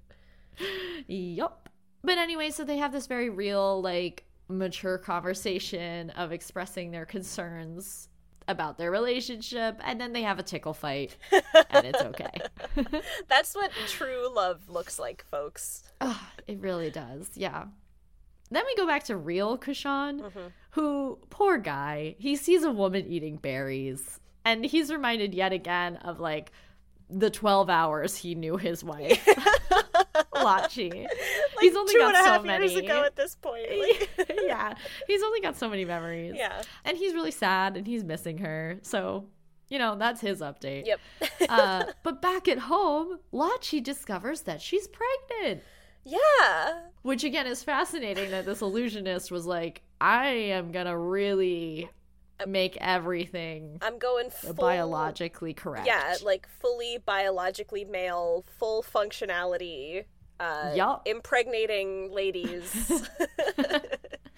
Yup. 1.07 1.69
But 2.03 2.17
anyway, 2.17 2.49
so 2.51 2.63
they 2.63 2.77
have 2.77 2.91
this 2.91 3.07
very 3.07 3.29
real, 3.29 3.81
like, 3.81 4.24
mature 4.47 4.97
conversation 4.97 6.09
of 6.11 6.31
expressing 6.31 6.91
their 6.91 7.05
concerns 7.05 8.09
about 8.47 8.77
their 8.77 8.91
relationship, 8.91 9.79
and 9.83 9.99
then 9.99 10.13
they 10.13 10.21
have 10.21 10.37
a 10.37 10.43
tickle 10.43 10.73
fight, 10.73 11.17
and 11.31 11.85
it's 11.85 12.01
okay. 12.11 12.29
That's 13.27 13.55
what 13.55 13.71
true 13.87 14.29
love 14.33 14.69
looks 14.69 14.99
like, 14.99 15.25
folks. 15.31 15.83
Ugh, 16.01 16.15
it 16.47 16.59
really 16.59 16.91
does, 16.91 17.31
yeah. 17.33 17.65
Then 18.51 18.63
we 18.67 18.75
go 18.75 18.85
back 18.85 19.03
to 19.05 19.17
real 19.17 19.57
Kashan, 19.57 20.21
Mhm. 20.21 20.51
who, 20.71 21.17
poor 21.31 21.57
guy, 21.57 22.15
he 22.19 22.35
sees 22.35 22.63
a 22.63 22.69
woman 22.71 23.07
eating 23.07 23.37
berries, 23.37 24.19
and 24.45 24.63
he's 24.63 24.91
reminded 24.91 25.33
yet 25.33 25.51
again 25.51 25.95
of, 25.97 26.19
like, 26.19 26.51
the 27.09 27.31
12 27.31 27.67
hours 27.69 28.17
he 28.17 28.35
knew 28.35 28.57
his 28.57 28.83
wife, 28.83 29.27
Lachi. 30.45 30.91
Like 31.55 31.63
He's 31.63 31.75
only 31.75 31.93
two 31.93 31.99
got 31.99 32.15
and 32.15 32.25
a 32.25 32.29
half 32.29 32.41
so 32.41 32.47
years 32.47 32.73
many. 32.75 32.85
ago 32.85 33.03
at 33.03 33.15
this 33.15 33.35
point. 33.35 33.67
Like- 33.79 34.39
yeah, 34.45 34.73
he's 35.07 35.23
only 35.23 35.39
got 35.41 35.55
so 35.57 35.69
many 35.69 35.85
memories. 35.85 36.33
yeah. 36.35 36.61
And 36.83 36.97
he's 36.97 37.13
really 37.13 37.31
sad 37.31 37.77
and 37.77 37.87
he's 37.87 38.03
missing 38.03 38.37
her. 38.39 38.77
So, 38.81 39.25
you 39.69 39.79
know, 39.79 39.95
that's 39.97 40.21
his 40.21 40.41
update. 40.41 40.85
Yep. 40.85 40.99
uh, 41.49 41.85
but 42.03 42.21
back 42.21 42.47
at 42.47 42.59
home, 42.59 43.19
Lachi 43.33 43.81
discovers 43.81 44.41
that 44.41 44.61
she's 44.61 44.87
pregnant. 44.87 45.63
yeah. 46.03 46.81
Which 47.03 47.23
again 47.23 47.47
is 47.47 47.63
fascinating 47.63 48.31
that 48.31 48.45
this 48.45 48.61
illusionist 48.61 49.31
was 49.31 49.45
like, 49.45 49.81
I 50.01 50.27
am 50.27 50.71
gonna 50.71 50.97
really 50.97 51.89
make 52.47 52.75
everything 52.81 53.77
I'm 53.81 53.97
going 53.97 54.29
full 54.29 54.53
biologically 54.53 55.53
correct. 55.53 55.87
Yeah, 55.87 56.15
like 56.23 56.47
fully 56.59 56.97
biologically 56.97 57.85
male, 57.85 58.43
full 58.59 58.83
functionality. 58.83 60.03
Uh, 60.39 60.71
Yup. 60.75 61.03
impregnating 61.05 62.11
ladies. 62.11 62.73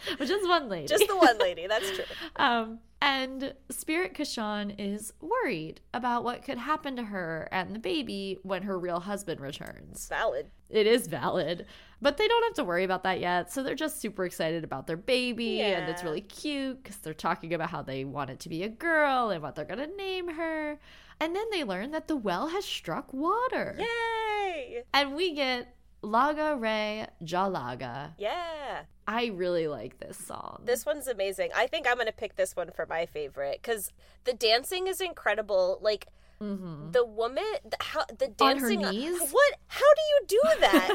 Which 0.17 0.29
is 0.29 0.47
one 0.47 0.69
lady. 0.69 0.88
Just 0.88 1.07
the 1.07 1.17
one 1.17 1.38
lady, 1.38 1.67
that's 1.67 1.89
true. 1.91 2.05
Um, 2.36 2.79
and 3.01 3.53
Spirit 3.69 4.13
Kashan 4.13 4.75
is 4.77 5.13
worried 5.21 5.81
about 5.93 6.23
what 6.23 6.43
could 6.43 6.57
happen 6.57 6.95
to 6.95 7.03
her 7.03 7.47
and 7.51 7.75
the 7.75 7.79
baby 7.79 8.39
when 8.43 8.63
her 8.63 8.77
real 8.77 8.99
husband 8.99 9.39
returns. 9.39 10.07
Valid. 10.07 10.47
It 10.69 10.88
is 10.88 11.07
valid, 11.07 11.65
but 12.01 12.17
they 12.17 12.27
don't 12.27 12.43
have 12.43 12.55
to 12.55 12.63
worry 12.63 12.83
about 12.83 13.03
that 13.03 13.19
yet. 13.19 13.51
So 13.51 13.63
they're 13.63 13.75
just 13.75 14.01
super 14.01 14.25
excited 14.25 14.63
about 14.63 14.88
their 14.88 14.97
baby, 14.97 15.62
and 15.62 15.89
it's 15.89 16.03
really 16.03 16.21
cute 16.21 16.83
because 16.83 16.97
they're 16.97 17.13
talking 17.13 17.53
about 17.53 17.69
how 17.69 17.81
they 17.81 18.03
want 18.03 18.29
it 18.29 18.39
to 18.41 18.49
be 18.49 18.63
a 18.63 18.69
girl 18.69 19.29
and 19.29 19.41
what 19.41 19.55
they're 19.55 19.65
going 19.65 19.89
to 19.89 19.95
name 19.95 20.29
her. 20.29 20.79
And 21.19 21.36
then 21.36 21.45
they 21.51 21.63
learn 21.63 21.91
that 21.91 22.07
the 22.07 22.15
well 22.15 22.47
has 22.49 22.65
struck 22.65 23.13
water. 23.13 23.77
Yay! 23.79 24.83
And 24.93 25.15
we 25.15 25.33
get 25.33 25.76
Laga 26.07 26.59
Re 26.59 27.05
Jalaga. 27.23 28.13
Yeah. 28.17 28.83
I 29.07 29.27
really 29.27 29.67
like 29.67 29.99
this 29.99 30.17
song. 30.17 30.61
This 30.65 30.85
one's 30.85 31.07
amazing. 31.07 31.49
I 31.55 31.67
think 31.67 31.87
I'm 31.87 31.95
going 31.95 32.07
to 32.07 32.13
pick 32.13 32.35
this 32.35 32.55
one 32.55 32.71
for 32.75 32.85
my 32.85 33.05
favorite 33.05 33.61
cuz 33.63 33.91
the 34.23 34.33
dancing 34.33 34.87
is 34.87 35.01
incredible. 35.01 35.79
Like 35.81 36.07
hmm 36.39 36.91
the 36.91 37.03
woman 37.03 37.43
the, 37.65 37.77
how 37.81 38.05
the 38.23 38.27
dancing 38.27 38.45
On 38.47 38.57
her 38.59 38.69
dancing 38.69 38.99
knees? 38.99 39.31
What? 39.31 39.53
How 39.67 39.91
do 39.99 40.01
you 40.11 40.19
do 40.27 40.41
that? 40.61 40.89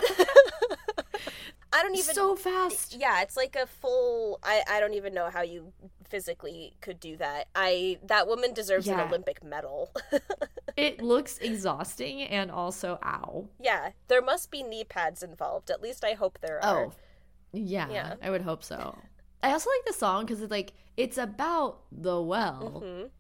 I 1.75 1.83
don't 1.83 1.97
even 1.97 2.15
so 2.15 2.37
fast. 2.37 2.95
yeah 2.99 3.23
it's 3.23 3.35
like 3.37 3.57
a 3.57 3.67
full 3.67 4.39
I, 4.43 4.63
I 4.69 4.79
don't 4.81 4.93
even 4.95 5.15
know 5.15 5.31
how 5.31 5.41
you 5.43 5.73
physically 6.07 6.75
could 6.83 7.01
do 7.01 7.17
that 7.17 7.49
i 7.55 7.99
that 8.05 8.29
woman 8.29 8.53
deserves 8.53 8.87
Yeah. 8.87 9.01
an 9.01 9.09
olympic 9.09 9.43
medal 9.43 9.91
It 10.77 11.03
looks 11.03 11.39
exhausting 11.39 12.23
and 12.23 12.51
also 12.51 12.99
ow. 13.05 13.49
yeah 13.61 13.91
there 14.09 14.23
must 14.23 14.51
be 14.51 14.63
knee 14.63 14.85
pads 14.85 15.23
involved 15.23 15.71
at 15.71 15.83
least 15.83 16.05
i 16.05 16.13
hope 16.13 16.39
there 16.41 16.63
are 16.65 16.87
Oh, 16.87 16.93
yeah, 17.53 17.89
Yeah. 17.91 18.15
I 18.23 18.31
would 18.31 18.43
hope 18.43 18.63
so. 18.65 18.97
I 19.43 19.53
also 19.53 19.69
like 19.69 19.85
the 19.87 19.93
song 19.93 20.25
because 20.25 20.41
it's 20.41 20.51
like 20.51 20.73
it's 20.97 21.19
about 21.19 21.81
the 21.93 22.21
well, 22.23 22.81
Mhm. 22.85 23.11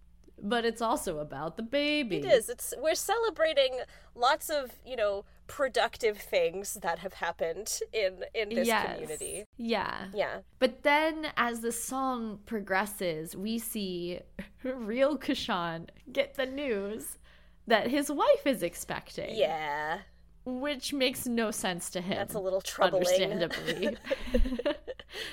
but 0.42 0.64
it's 0.64 0.80
also 0.80 1.18
about 1.18 1.56
the 1.58 1.62
baby. 1.62 2.16
it 2.18 2.24
is 2.24 2.48
it's 2.48 2.72
we're 2.78 2.94
celebrating 2.94 3.80
lots 4.14 4.48
of 4.48 4.72
you 4.86 4.96
know 4.96 5.24
productive 5.48 6.16
things 6.18 6.74
that 6.84 6.98
have 7.00 7.14
happened 7.14 7.68
in 7.92 8.24
in 8.34 8.48
this 8.50 8.66
Yes. 8.68 8.86
community 8.86 9.44
Yeah. 9.58 10.06
yeah 10.14 10.40
But 10.58 10.82
then 10.82 11.26
as 11.36 11.60
the 11.60 11.72
song 11.72 12.40
progresses, 12.46 13.36
we 13.36 13.58
see 13.58 14.20
real 14.64 15.18
Kashan 15.18 15.88
get 16.10 16.34
the 16.34 16.46
news 16.46 17.18
that 17.66 17.88
his 17.88 18.10
wife 18.10 18.46
is 18.46 18.62
expecting. 18.62 19.34
yeah 19.36 19.98
Which 20.44 20.92
makes 20.92 21.26
no 21.26 21.50
sense 21.50 21.90
to 21.90 22.00
him. 22.00 22.16
that's 22.16 22.34
a 22.34 22.40
little 22.40 22.60
troubling 22.60 23.02
Understandably. 23.04 23.96
and 24.32 24.76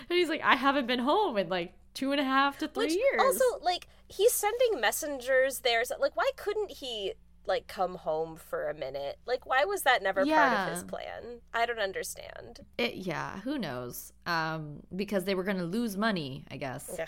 he's 0.10 0.30
like, 0.30 0.42
I 0.44 0.56
haven't 0.56 0.88
been 0.88 1.00
home 1.00 1.38
in 1.38 1.50
like 1.50 1.74
two 1.94 2.12
and 2.12 2.22
a 2.22 2.24
half 2.24 2.58
to 2.60 2.68
three 2.68 2.86
Which 2.86 2.94
years. 2.96 3.22
also, 3.22 3.44
like, 3.62 3.88
he's 4.08 4.32
sending 4.32 4.80
messengers 4.80 5.60
there. 5.60 5.84
So, 5.84 5.96
like, 6.00 6.16
why 6.16 6.30
couldn't 6.38 6.72
he 6.72 7.14
like 7.46 7.68
come 7.68 7.96
home 7.96 8.36
for 8.36 8.70
a 8.70 8.74
minute? 8.76 9.18
Like, 9.26 9.46
why 9.48 9.66
was 9.66 9.82
that 9.84 10.04
never 10.04 10.24
part 10.26 10.68
of 10.68 10.74
his 10.76 10.84
plan? 10.84 11.40
I 11.54 11.66
don't 11.66 11.80
understand. 11.80 12.60
It, 12.78 12.96
yeah, 12.96 13.40
who 13.42 13.58
knows? 13.58 14.14
Um, 14.28 14.84
because 14.96 15.26
they 15.26 15.34
were 15.34 15.44
going 15.44 15.58
to 15.58 15.66
lose 15.66 15.98
money, 15.98 16.46
I 16.52 16.58
guess. 16.58 16.96
Ugh. 17.00 17.08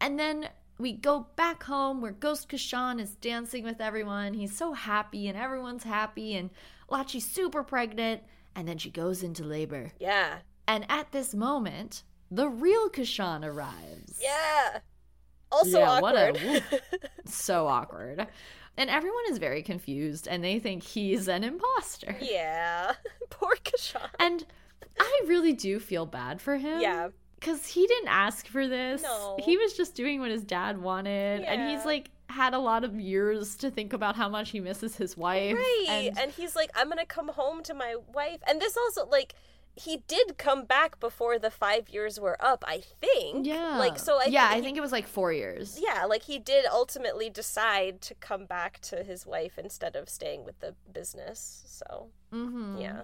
And 0.00 0.18
then 0.18 0.48
we 0.80 0.92
go 0.92 1.26
back 1.36 1.62
home 1.64 2.00
where 2.00 2.12
Ghost 2.12 2.48
Kashan 2.48 3.00
is 3.00 3.14
dancing 3.16 3.64
with 3.64 3.80
everyone. 3.80 4.34
He's 4.34 4.56
so 4.56 4.72
happy, 4.72 5.28
and 5.28 5.36
everyone's 5.38 5.84
happy, 5.84 6.34
and 6.34 6.50
Lachi's 6.88 7.26
super 7.30 7.62
pregnant. 7.62 8.22
And 8.56 8.66
then 8.66 8.78
she 8.78 8.90
goes 8.90 9.22
into 9.22 9.44
labor. 9.44 9.92
Yeah, 10.00 10.38
And 10.66 10.84
at 10.88 11.12
this 11.12 11.34
moment, 11.34 12.02
the 12.30 12.48
real 12.48 12.88
Kashan 12.90 13.44
arrives. 13.44 14.18
yeah. 14.22 14.78
Also 15.52 15.80
Yeah, 15.80 16.00
what 16.00 16.14
a. 16.16 16.62
So 17.26 17.66
awkward. 17.66 18.26
And 18.76 18.88
everyone 18.88 19.24
is 19.30 19.38
very 19.38 19.62
confused, 19.62 20.26
and 20.28 20.42
they 20.42 20.58
think 20.58 20.82
he's 20.82 21.28
an 21.28 21.44
imposter. 21.44 22.16
yeah, 22.20 22.92
poor 23.30 23.54
Kashan. 23.64 24.08
And 24.18 24.46
I 24.98 25.20
really 25.26 25.52
do 25.52 25.78
feel 25.80 26.06
bad 26.06 26.40
for 26.40 26.56
him. 26.56 26.80
Yeah, 26.80 27.08
Because 27.40 27.66
he 27.66 27.86
didn't 27.86 28.08
ask 28.08 28.46
for 28.46 28.68
this. 28.68 29.02
No. 29.02 29.38
He 29.42 29.56
was 29.56 29.72
just 29.72 29.94
doing 29.94 30.20
what 30.20 30.30
his 30.30 30.44
dad 30.44 30.78
wanted. 30.80 31.42
And 31.42 31.70
he's 31.70 31.84
like, 31.86 32.10
had 32.28 32.54
a 32.54 32.58
lot 32.58 32.84
of 32.84 33.00
years 33.00 33.56
to 33.56 33.70
think 33.70 33.92
about 33.92 34.14
how 34.14 34.28
much 34.28 34.50
he 34.50 34.60
misses 34.60 34.94
his 34.96 35.16
wife. 35.16 35.56
Right. 35.56 35.86
And, 35.88 36.18
And, 36.18 36.30
he's 36.30 36.54
like, 36.54 36.70
I'm 36.76 36.88
gonna 36.88 37.04
come 37.06 37.28
home 37.28 37.62
to 37.64 37.74
my 37.74 37.96
wife. 38.14 38.38
And 38.46 38.60
this 38.60 38.76
also 38.76 39.06
like 39.06 39.34
he 39.74 40.02
did 40.06 40.36
come 40.36 40.64
back 40.64 41.00
before 41.00 41.38
the 41.38 41.50
five 41.50 41.88
years 41.88 42.20
were 42.20 42.36
up, 42.44 42.62
I 42.68 42.82
think. 43.00 43.46
yeah. 43.46 43.78
Like 43.78 43.98
so 43.98 44.18
I 44.20 44.26
Yeah, 44.26 44.42
think 44.48 44.52
I 44.52 44.56
he- 44.56 44.62
think 44.62 44.76
it 44.76 44.80
was 44.80 44.92
like 44.92 45.06
four 45.08 45.32
years. 45.32 45.80
Yeah, 45.82 46.04
like 46.04 46.22
he 46.24 46.38
did 46.38 46.66
ultimately 46.66 47.30
decide 47.30 48.00
to 48.02 48.14
come 48.16 48.44
back 48.46 48.80
to 48.82 49.02
his 49.02 49.24
wife 49.26 49.58
instead 49.58 49.96
of 49.96 50.08
staying 50.08 50.44
with 50.44 50.60
the 50.60 50.74
business. 50.92 51.62
So 51.66 52.08
Mm-hmm. 52.32 52.78
yeah. 52.78 53.02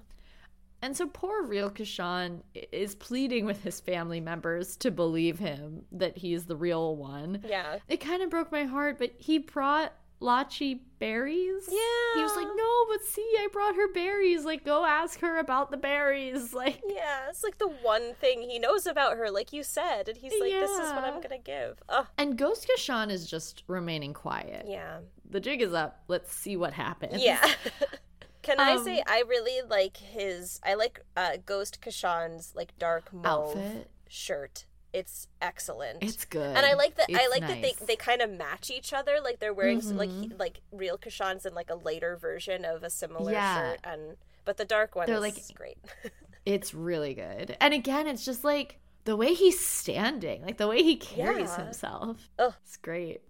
And 0.83 0.97
so 0.97 1.07
poor 1.07 1.43
real 1.43 1.71
Kashan 1.71 2.43
is 2.55 2.95
pleading 2.95 3.47
with 3.47 3.63
his 3.65 3.81
family 3.81 4.21
members 4.21 4.77
to 4.79 4.91
believe 4.91 5.39
him 5.39 5.85
that 5.93 6.19
he's 6.19 6.47
the 6.47 6.57
real 6.57 6.97
one. 6.97 7.43
Yeah. 7.47 7.79
It 7.89 7.97
kind 7.99 8.23
of 8.23 8.31
broke 8.31 8.53
my 8.53 8.65
heart, 8.65 8.99
but 8.99 9.13
he 9.19 9.39
brought 9.39 9.93
Lachi 10.21 10.81
berries. 10.99 11.65
Yeah. 11.69 12.15
He 12.15 12.23
was 12.23 12.35
like, 12.37 12.47
"No, 12.55 12.87
but 12.89 13.05
see, 13.05 13.21
I 13.39 13.49
brought 13.53 13.77
her 13.77 13.93
berries. 13.93 14.47
Like, 14.47 14.65
go 14.65 14.87
ask 14.87 15.21
her 15.21 15.39
about 15.39 15.71
the 15.71 15.77
berries." 15.77 16.55
Like, 16.55 16.81
Yeah, 16.89 17.29
it's 17.29 17.43
like 17.45 17.59
the 17.59 17.69
one 17.83 18.15
thing 18.15 18.41
he 18.41 18.59
knows 18.59 18.87
about 18.87 19.19
her, 19.19 19.31
like 19.31 19.53
you 19.53 19.63
said, 19.63 20.09
and 20.09 20.17
he's 20.17 20.33
like, 20.41 20.53
"This 20.53 20.71
is 20.71 20.91
what 20.93 21.05
I'm 21.05 21.21
gonna 21.21 21.37
give." 21.39 21.83
Oh, 21.91 22.07
and 22.17 22.39
Ghost 22.39 22.67
Kashan 22.67 23.11
is 23.11 23.29
just 23.29 23.63
remaining 23.67 24.15
quiet. 24.15 24.65
yeah, 24.67 25.01
The 25.29 25.41
jig 25.41 25.61
is 25.61 25.75
up. 25.75 26.03
Let's 26.09 26.33
see 26.33 26.57
what 26.57 26.73
happens. 26.73 27.23
yeah. 27.23 27.47
Can 28.47 28.61
I 28.61 28.73
Um, 28.77 28.85
say 28.85 29.03
I 29.07 29.23
really 29.29 29.61
like 29.69 29.97
his? 29.97 30.61
I 30.65 30.75
like 30.75 31.01
uh, 31.17 31.33
Ghost 31.45 31.81
Kashan's 31.83 32.55
like 32.55 32.79
dark 32.79 33.13
mauve 33.13 33.57
Outfit. 33.57 33.91
shirt. 34.09 34.67
It's 34.93 35.29
excellent. 35.43 36.03
It's 36.03 36.25
good. 36.25 36.57
and 36.57 36.65
I 36.65 36.75
like 36.75 36.95
that. 36.95 37.09
I 37.13 37.27
like 37.29 37.43
that 37.43 37.61
they 37.61 37.75
they 37.87 37.97
kind 37.97 38.23
of 38.23 38.31
match 38.31 38.71
each 38.71 38.93
other. 38.93 39.19
Like 39.23 39.41
they're 39.41 39.53
wearing 39.53 39.79
s 39.79 39.87
like 39.91 40.09
he, 40.11 40.29
Mhm. 40.29 40.39
like 40.39 40.61
real 40.73 40.97
Kashan's 40.97 41.45
in 41.45 41.55
like 41.55 41.69
a 41.71 41.75
later 41.75 42.17
version 42.17 42.65
of 42.65 42.83
a 42.83 42.89
similar 42.89 43.33
Yeah. 43.33 43.73
shirt, 43.73 43.81
and 43.85 44.17
but 44.47 44.57
the 44.57 44.65
dark 44.65 44.95
one 44.95 45.07
They're, 45.07 45.17
is 45.17 45.21
like- 45.23 45.55
great. 45.55 45.79
It's 46.47 46.73
really 46.73 47.13
good. 47.15 47.57
And 47.61 47.75
again, 47.75 48.07
it's 48.07 48.25
just 48.25 48.45
like 48.45 48.79
the 49.05 49.17
way 49.17 49.35
he's 49.35 49.59
standing, 49.59 50.43
like 50.43 50.59
the 50.59 50.69
way 50.69 50.85
he 50.85 50.95
carries 50.97 51.51
Yeah. 51.51 51.65
himself. 51.65 52.31
Ugh. 52.39 52.55
It's 52.63 52.77
great. 52.77 53.21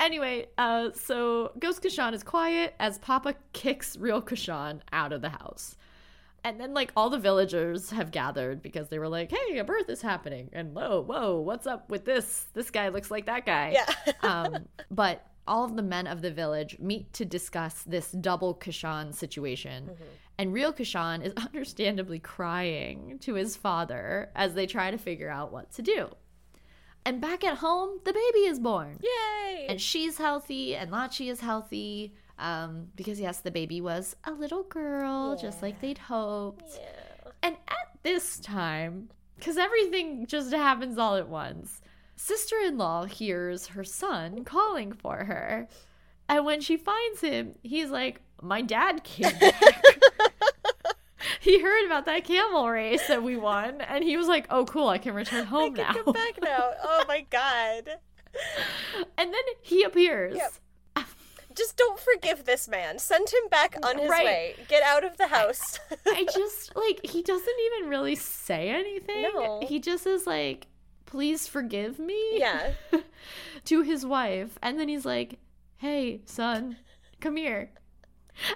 Anyway, 0.00 0.46
uh, 0.56 0.90
so 0.94 1.52
Ghost 1.58 1.82
Kashan 1.82 2.14
is 2.14 2.22
quiet 2.22 2.74
as 2.80 2.98
Papa 2.98 3.34
kicks 3.52 3.96
real 3.98 4.22
Kashan 4.22 4.80
out 4.92 5.12
of 5.12 5.20
the 5.20 5.28
house. 5.28 5.76
And 6.42 6.58
then, 6.58 6.72
like, 6.72 6.90
all 6.96 7.10
the 7.10 7.18
villagers 7.18 7.90
have 7.90 8.10
gathered 8.10 8.62
because 8.62 8.88
they 8.88 8.98
were 8.98 9.10
like, 9.10 9.30
hey, 9.30 9.58
a 9.58 9.64
birth 9.64 9.90
is 9.90 10.00
happening. 10.00 10.48
And 10.54 10.74
whoa, 10.74 11.02
whoa, 11.02 11.38
what's 11.38 11.66
up 11.66 11.90
with 11.90 12.06
this? 12.06 12.46
This 12.54 12.70
guy 12.70 12.88
looks 12.88 13.10
like 13.10 13.26
that 13.26 13.44
guy. 13.44 13.72
yeah. 13.74 14.12
um, 14.22 14.64
but 14.90 15.26
all 15.46 15.64
of 15.64 15.76
the 15.76 15.82
men 15.82 16.06
of 16.06 16.22
the 16.22 16.30
village 16.30 16.78
meet 16.78 17.12
to 17.12 17.26
discuss 17.26 17.82
this 17.82 18.10
double 18.12 18.54
Kashan 18.54 19.14
situation. 19.14 19.90
And 20.38 20.54
real 20.54 20.72
Kashan 20.72 21.22
is 21.22 21.34
understandably 21.36 22.20
crying 22.20 23.18
to 23.20 23.34
his 23.34 23.56
father 23.56 24.30
as 24.34 24.54
they 24.54 24.66
try 24.66 24.90
to 24.90 24.96
figure 24.96 25.28
out 25.28 25.52
what 25.52 25.70
to 25.72 25.82
do. 25.82 26.08
And 27.04 27.20
back 27.20 27.44
at 27.44 27.58
home, 27.58 27.98
the 28.04 28.12
baby 28.12 28.46
is 28.46 28.58
born. 28.60 28.98
Yay! 29.02 29.66
And 29.68 29.80
she's 29.80 30.18
healthy, 30.18 30.76
and 30.76 30.90
Lachi 30.90 31.30
is 31.30 31.40
healthy. 31.40 32.14
Um, 32.38 32.88
because 32.96 33.20
yes, 33.20 33.40
the 33.40 33.50
baby 33.50 33.80
was 33.80 34.16
a 34.24 34.32
little 34.32 34.62
girl, 34.64 35.36
just 35.36 35.62
like 35.62 35.80
they'd 35.80 35.98
hoped. 35.98 36.64
yeah. 36.78 37.30
And 37.42 37.56
at 37.68 37.98
this 38.02 38.38
time, 38.40 39.10
because 39.36 39.56
everything 39.56 40.26
just 40.26 40.52
happens 40.52 40.98
all 40.98 41.16
at 41.16 41.28
once, 41.28 41.80
sister 42.16 42.56
in 42.64 42.76
law 42.78 43.04
hears 43.04 43.68
her 43.68 43.84
son 43.84 44.44
calling 44.44 44.92
for 44.92 45.24
her. 45.24 45.68
And 46.28 46.44
when 46.44 46.60
she 46.60 46.76
finds 46.76 47.20
him, 47.20 47.54
he's 47.62 47.90
like, 47.90 48.20
My 48.40 48.62
dad 48.62 49.04
came 49.04 49.38
back. 49.38 50.02
he 51.42 51.60
heard 51.60 51.86
about 51.86 52.06
that 52.06 52.24
camel 52.24 52.68
race 52.68 53.06
that 53.08 53.22
we 53.22 53.36
won, 53.36 53.80
and 53.80 54.04
he 54.04 54.16
was 54.16 54.28
like, 54.28 54.46
Oh, 54.50 54.64
cool, 54.64 54.88
I 54.88 54.98
can 54.98 55.14
return 55.14 55.46
home 55.46 55.72
I 55.74 55.76
can 55.76 55.86
now. 55.96 56.02
come 56.04 56.12
back 56.12 56.38
now. 56.42 56.70
Oh 56.82 57.04
my 57.08 57.20
god. 57.30 57.88
and 59.18 59.32
then 59.34 59.42
he 59.62 59.82
appears. 59.82 60.36
Yep. 60.36 60.52
Just 61.52 61.76
don't 61.76 61.98
forgive 61.98 62.44
this 62.44 62.68
man. 62.68 62.98
Send 63.00 63.28
him 63.28 63.48
back 63.50 63.74
on 63.84 63.98
his 63.98 64.08
Right. 64.08 64.24
way. 64.24 64.54
Get 64.68 64.84
out 64.84 65.02
of 65.04 65.16
the 65.16 65.26
house. 65.26 65.80
I 66.06 66.24
just 66.34 66.74
like 66.76 67.00
he 67.04 67.22
doesn't 67.22 67.56
even 67.74 67.90
really 67.90 68.14
say 68.14 68.68
anything. 68.70 69.22
No. 69.22 69.60
He 69.66 69.80
just 69.80 70.06
is 70.06 70.28
like, 70.28 70.68
"Please 71.06 71.48
forgive 71.48 71.98
me." 71.98 72.38
yeah. 72.38 72.70
to 73.64 73.82
his 73.82 74.06
wife, 74.06 74.58
and 74.62 74.78
then 74.78 74.88
he's 74.88 75.04
like, 75.04 75.40
"Hey, 75.78 76.20
son, 76.24 76.76
come 77.20 77.36
here." 77.36 77.72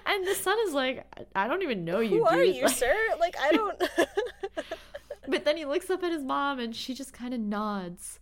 And 0.05 0.25
the 0.27 0.35
son 0.35 0.57
is 0.67 0.73
like, 0.73 1.05
"I 1.35 1.47
don't 1.47 1.61
even 1.63 1.85
know 1.85 1.99
you, 1.99 2.19
Who 2.19 2.25
are 2.25 2.43
you, 2.43 2.63
Like- 2.63 2.75
sir? 2.75 2.95
Like 3.19 3.35
I 3.39 3.51
don't 3.51 3.81
But 5.27 5.43
then 5.45 5.57
he 5.57 5.65
looks 5.65 5.89
up 5.89 6.03
at 6.03 6.11
his 6.11 6.23
mom, 6.23 6.59
and 6.59 6.75
she 6.75 6.93
just 6.93 7.11
kind 7.13 7.33
of 7.33 7.39
nods. 7.39 8.19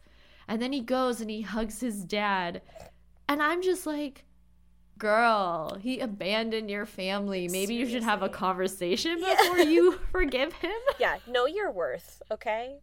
And 0.47 0.61
then 0.61 0.72
he 0.74 0.80
goes 0.82 1.20
and 1.22 1.30
he 1.30 1.41
hugs 1.41 1.80
his 1.82 2.03
dad, 2.03 2.61
and 3.28 3.41
I'm 3.41 3.61
just 3.61 3.86
like. 3.86 4.26
Girl, 4.99 5.80
he 5.82 5.99
abandoned 5.99 6.70
your 6.70 6.86
family. 6.86 7.47
Maybe 7.49 7.74
you 7.74 7.89
should 7.89 8.03
have 8.03 8.20
a 8.22 8.26
Seriously. 8.28 8.39
conversation 8.39 9.18
Yeah. 9.20 9.36
before 9.38 9.57
you 9.57 9.93
forgive 10.11 10.53
him. 10.53 10.72
Yeah, 10.99 11.18
know 11.28 11.45
your 11.47 11.72
worth, 11.72 12.22
okay? 12.32 12.78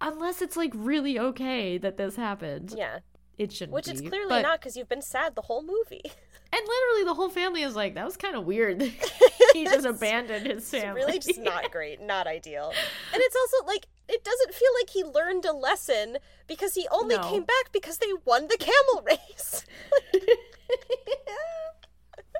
Unless 0.00 0.40
it's 0.40 0.56
like 0.56 0.70
really 0.74 1.18
okay 1.18 1.78
that 1.78 1.96
this 1.96 2.14
happened. 2.16 2.74
Yeah. 2.78 3.00
It 3.36 3.52
shouldn't 3.52 3.72
Which 3.74 3.86
be. 3.86 3.90
it's 3.90 4.00
clearly 4.02 4.28
but- 4.28 4.42
not 4.42 4.60
because 4.60 4.76
you've 4.76 4.88
been 4.88 5.02
sad 5.02 5.34
the 5.34 5.42
whole 5.42 5.62
movie. 5.64 6.02
And 6.56 6.68
literally 6.68 7.04
the 7.04 7.14
whole 7.14 7.30
family 7.30 7.62
is 7.62 7.74
like, 7.74 7.94
that 7.94 8.04
was 8.04 8.16
kind 8.16 8.36
of 8.36 8.44
weird. 8.44 8.80
he 9.52 9.64
just 9.64 9.84
abandoned 9.84 10.46
his 10.46 10.58
It's 10.58 10.70
family. 10.70 11.00
really 11.00 11.18
just 11.18 11.40
not 11.40 11.70
great, 11.72 12.00
not 12.00 12.28
ideal. 12.28 12.72
And 13.12 13.20
it's 13.20 13.34
also 13.34 13.66
like 13.66 13.86
it 14.08 14.22
doesn't 14.22 14.54
feel 14.54 14.68
like 14.80 14.90
he 14.90 15.02
learned 15.02 15.44
a 15.46 15.52
lesson 15.52 16.18
because 16.46 16.74
he 16.74 16.86
only 16.92 17.16
No. 17.16 17.22
came 17.28 17.42
back 17.42 17.72
because 17.72 17.98
they 17.98 18.06
won 18.24 18.46
the 18.46 18.56
camel 18.56 19.02
race. 19.06 19.64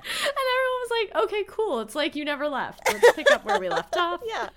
And 0.07 0.37
everyone 0.53 0.79
was 0.81 0.91
like, 0.91 1.23
okay, 1.25 1.43
cool. 1.47 1.79
It's 1.81 1.95
like 1.95 2.15
you 2.15 2.23
never 2.23 2.47
left. 2.47 2.81
Let's 2.91 3.11
pick 3.13 3.29
up 3.31 3.43
where 3.43 3.59
we 3.59 3.67
left 3.69 3.97
off. 3.97 4.21
yeah. 4.25 4.49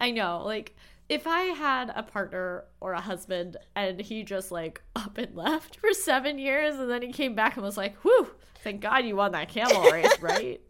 I 0.00 0.10
know. 0.10 0.42
Like, 0.44 0.76
if 1.14 1.28
I 1.28 1.42
had 1.42 1.92
a 1.94 2.02
partner 2.02 2.64
or 2.80 2.92
a 2.92 3.00
husband 3.00 3.56
and 3.76 4.00
he 4.00 4.24
just 4.24 4.50
like 4.50 4.82
up 4.96 5.16
and 5.16 5.34
left 5.36 5.76
for 5.76 5.92
seven 5.92 6.38
years 6.38 6.74
and 6.74 6.90
then 6.90 7.02
he 7.02 7.12
came 7.12 7.36
back 7.36 7.54
and 7.56 7.64
was 7.64 7.76
like, 7.76 7.96
whew, 7.98 8.30
thank 8.62 8.80
God 8.80 9.04
you 9.04 9.14
won 9.14 9.32
that 9.32 9.48
camel 9.48 9.90
race, 9.90 10.10
right? 10.20 10.60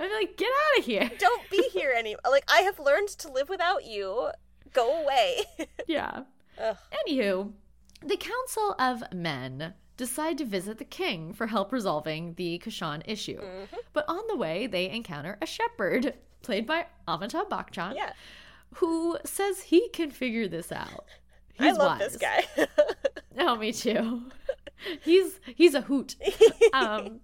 I'd 0.00 0.08
be 0.08 0.14
like, 0.14 0.36
get 0.38 0.48
out 0.48 0.78
of 0.78 0.84
here. 0.86 1.10
Don't 1.18 1.50
be 1.50 1.68
here 1.72 1.92
anymore. 1.96 2.20
Like 2.28 2.44
I 2.48 2.60
have 2.62 2.78
learned 2.78 3.08
to 3.08 3.30
live 3.30 3.50
without 3.50 3.84
you. 3.84 4.30
Go 4.72 5.02
away. 5.02 5.42
Yeah. 5.86 6.22
Ugh. 6.58 6.76
Anywho, 7.06 7.52
the 8.04 8.16
Council 8.16 8.74
of 8.78 9.04
Men 9.12 9.74
decide 9.96 10.38
to 10.38 10.44
visit 10.44 10.78
the 10.78 10.84
king 10.84 11.32
for 11.32 11.46
help 11.46 11.72
resolving 11.72 12.34
the 12.34 12.60
Kashan 12.64 13.02
issue. 13.04 13.40
Mm-hmm. 13.40 13.76
But 13.92 14.06
on 14.08 14.22
the 14.28 14.36
way, 14.36 14.66
they 14.66 14.90
encounter 14.90 15.38
a 15.40 15.46
shepherd, 15.46 16.14
played 16.42 16.66
by 16.66 16.86
Amitabh 17.06 17.48
Bachchan, 17.48 17.94
yeah. 17.94 18.12
Who 18.76 19.18
says 19.24 19.62
he 19.62 19.88
can 19.90 20.10
figure 20.10 20.48
this 20.48 20.72
out. 20.72 21.06
I 21.58 21.68
He's 21.68 21.76
love 21.76 22.00
wise. 22.00 22.12
this 22.12 22.16
guy. 22.16 22.44
Oh, 23.36 23.56
me 23.56 23.72
too. 23.72 24.22
he's 25.02 25.40
he's 25.56 25.74
a 25.74 25.80
hoot. 25.80 26.14
Um, 26.72 27.20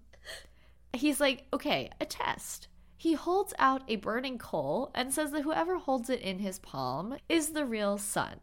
he's 0.92 1.20
like, 1.20 1.46
okay, 1.53 1.90
a 2.01 2.05
test. 2.05 2.66
He 2.96 3.14
holds 3.14 3.55
out 3.59 3.82
a 3.88 3.96
burning 3.96 4.36
coal 4.36 4.90
and 4.94 5.14
says 5.14 5.30
that 5.30 5.42
whoever 5.42 5.78
holds 5.78 6.11
it 6.11 6.20
in 6.20 6.40
his 6.40 6.59
palm 6.59 7.16
is 7.28 7.51
the 7.51 7.64
real 7.64 7.96
sun. 7.96 8.40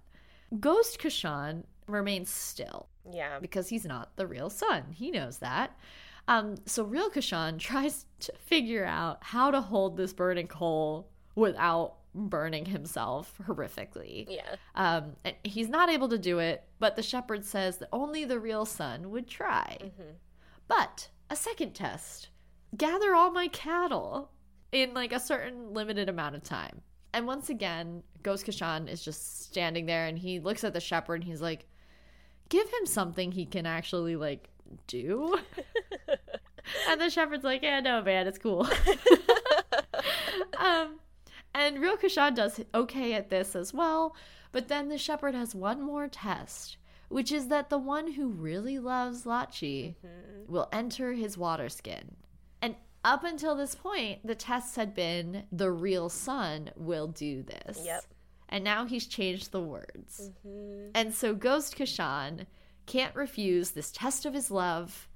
Ghost 0.60 1.00
Kashan 1.00 1.66
remains 1.88 2.30
still 2.30 2.88
yeah. 3.12 3.38
because 3.40 3.70
he's 3.70 3.86
not 3.86 4.16
the 4.16 4.26
real 4.26 4.50
sun. 4.50 4.86
He 4.94 5.12
knows 5.12 5.40
that. 5.40 5.78
Um, 6.28 6.56
so 6.66 6.84
real 6.84 7.10
Kashan 7.10 7.60
tries 7.60 8.06
to 8.22 8.34
figure 8.34 8.86
out 8.86 9.20
how 9.22 9.52
to 9.52 9.62
hold 9.62 9.96
this 9.98 10.14
burning 10.14 10.48
coal 10.48 11.10
without 11.36 11.97
burning 12.18 12.66
himself 12.66 13.34
horrifically. 13.48 14.26
Yeah. 14.30 14.56
Um, 14.76 15.14
and 15.24 15.36
he's 15.44 15.70
not 15.70 15.90
able 15.90 16.10
to 16.10 16.18
do 16.18 16.40
it, 16.40 16.64
but 16.80 16.96
the 16.96 17.04
shepherd 17.04 17.46
says 17.46 17.78
that 17.78 17.90
only 17.94 18.26
the 18.26 18.40
real 18.40 18.66
son 18.66 19.12
would 19.12 19.28
try. 19.28 19.78
Mm-hmm. 19.82 20.12
But 20.68 21.10
a 21.30 21.36
second 21.36 21.74
test 21.74 22.30
gather 22.76 23.16
all 23.16 23.32
my 23.32 23.48
cattle 23.48 24.32
in 24.72 24.94
like 24.94 25.14
a 25.14 25.20
certain 25.20 25.74
limited 25.74 26.10
amount 26.10 26.36
of 26.36 26.44
time. 26.44 26.82
And 27.14 27.26
once 27.26 27.50
again, 27.50 28.04
Ghost 28.24 28.46
Kashan 28.46 28.90
is 28.90 29.04
just 29.04 29.44
standing 29.44 29.86
there 29.86 30.06
and 30.06 30.20
he 30.20 30.40
looks 30.40 30.64
at 30.64 30.74
the 30.74 30.82
shepherd 30.82 31.22
and 31.22 31.24
he's 31.24 31.42
like, 31.42 31.66
give 32.50 32.68
him 32.68 32.86
something 32.86 33.32
he 33.32 33.46
can 33.46 33.66
actually 33.66 34.16
like 34.16 34.50
do. 34.88 35.38
and 36.90 37.00
the 37.00 37.10
shepherd's 37.10 37.44
like, 37.44 37.64
yeah, 37.64 37.80
no, 37.80 38.02
man, 38.02 38.28
it's 38.28 38.38
cool. 38.38 38.68
um, 40.58 41.00
and 41.54 41.80
Real 41.80 41.98
Kashan 41.98 42.36
does 42.36 42.60
okay 42.74 43.14
at 43.14 43.30
this 43.30 43.56
as 43.56 43.74
well, 43.74 44.16
but 44.52 44.68
then 44.68 44.90
the 44.90 44.98
shepherd 44.98 45.36
has 45.36 45.56
one 45.56 45.82
more 45.82 46.08
test 46.08 46.78
which 47.10 47.32
is 47.32 47.48
that 47.48 47.70
the 47.70 47.78
one 47.78 48.14
who 48.14 48.28
really 48.30 48.80
loves 48.80 49.24
Lachi 49.24 49.96
Mm-hmm. 50.06 50.52
will 50.52 50.70
enter 50.72 51.14
his 51.14 51.38
water 51.38 51.70
skin. 51.70 52.16
And 52.62 52.76
up 53.04 53.24
until 53.24 53.56
this 53.56 53.76
point, 53.76 54.26
the 54.26 54.36
tests 54.36 54.76
had 54.76 54.94
been 54.94 55.44
the 55.52 55.72
real 55.72 56.10
son 56.10 56.72
will 56.76 57.08
do 57.08 57.44
this. 57.44 57.82
Yep. 57.84 58.04
And 58.50 58.64
now 58.64 58.86
he's 58.86 59.08
changed 59.08 59.52
the 59.52 59.62
words. 59.62 60.32
Mm-hmm. 60.46 60.92
And 60.96 61.14
so 61.14 61.34
Ghost 61.34 61.78
Kashan 61.78 62.46
can't 62.86 63.16
refuse 63.16 63.72
this 63.72 63.92
test 63.92 64.26
of 64.26 64.34
his 64.34 64.50
love, 64.50 65.10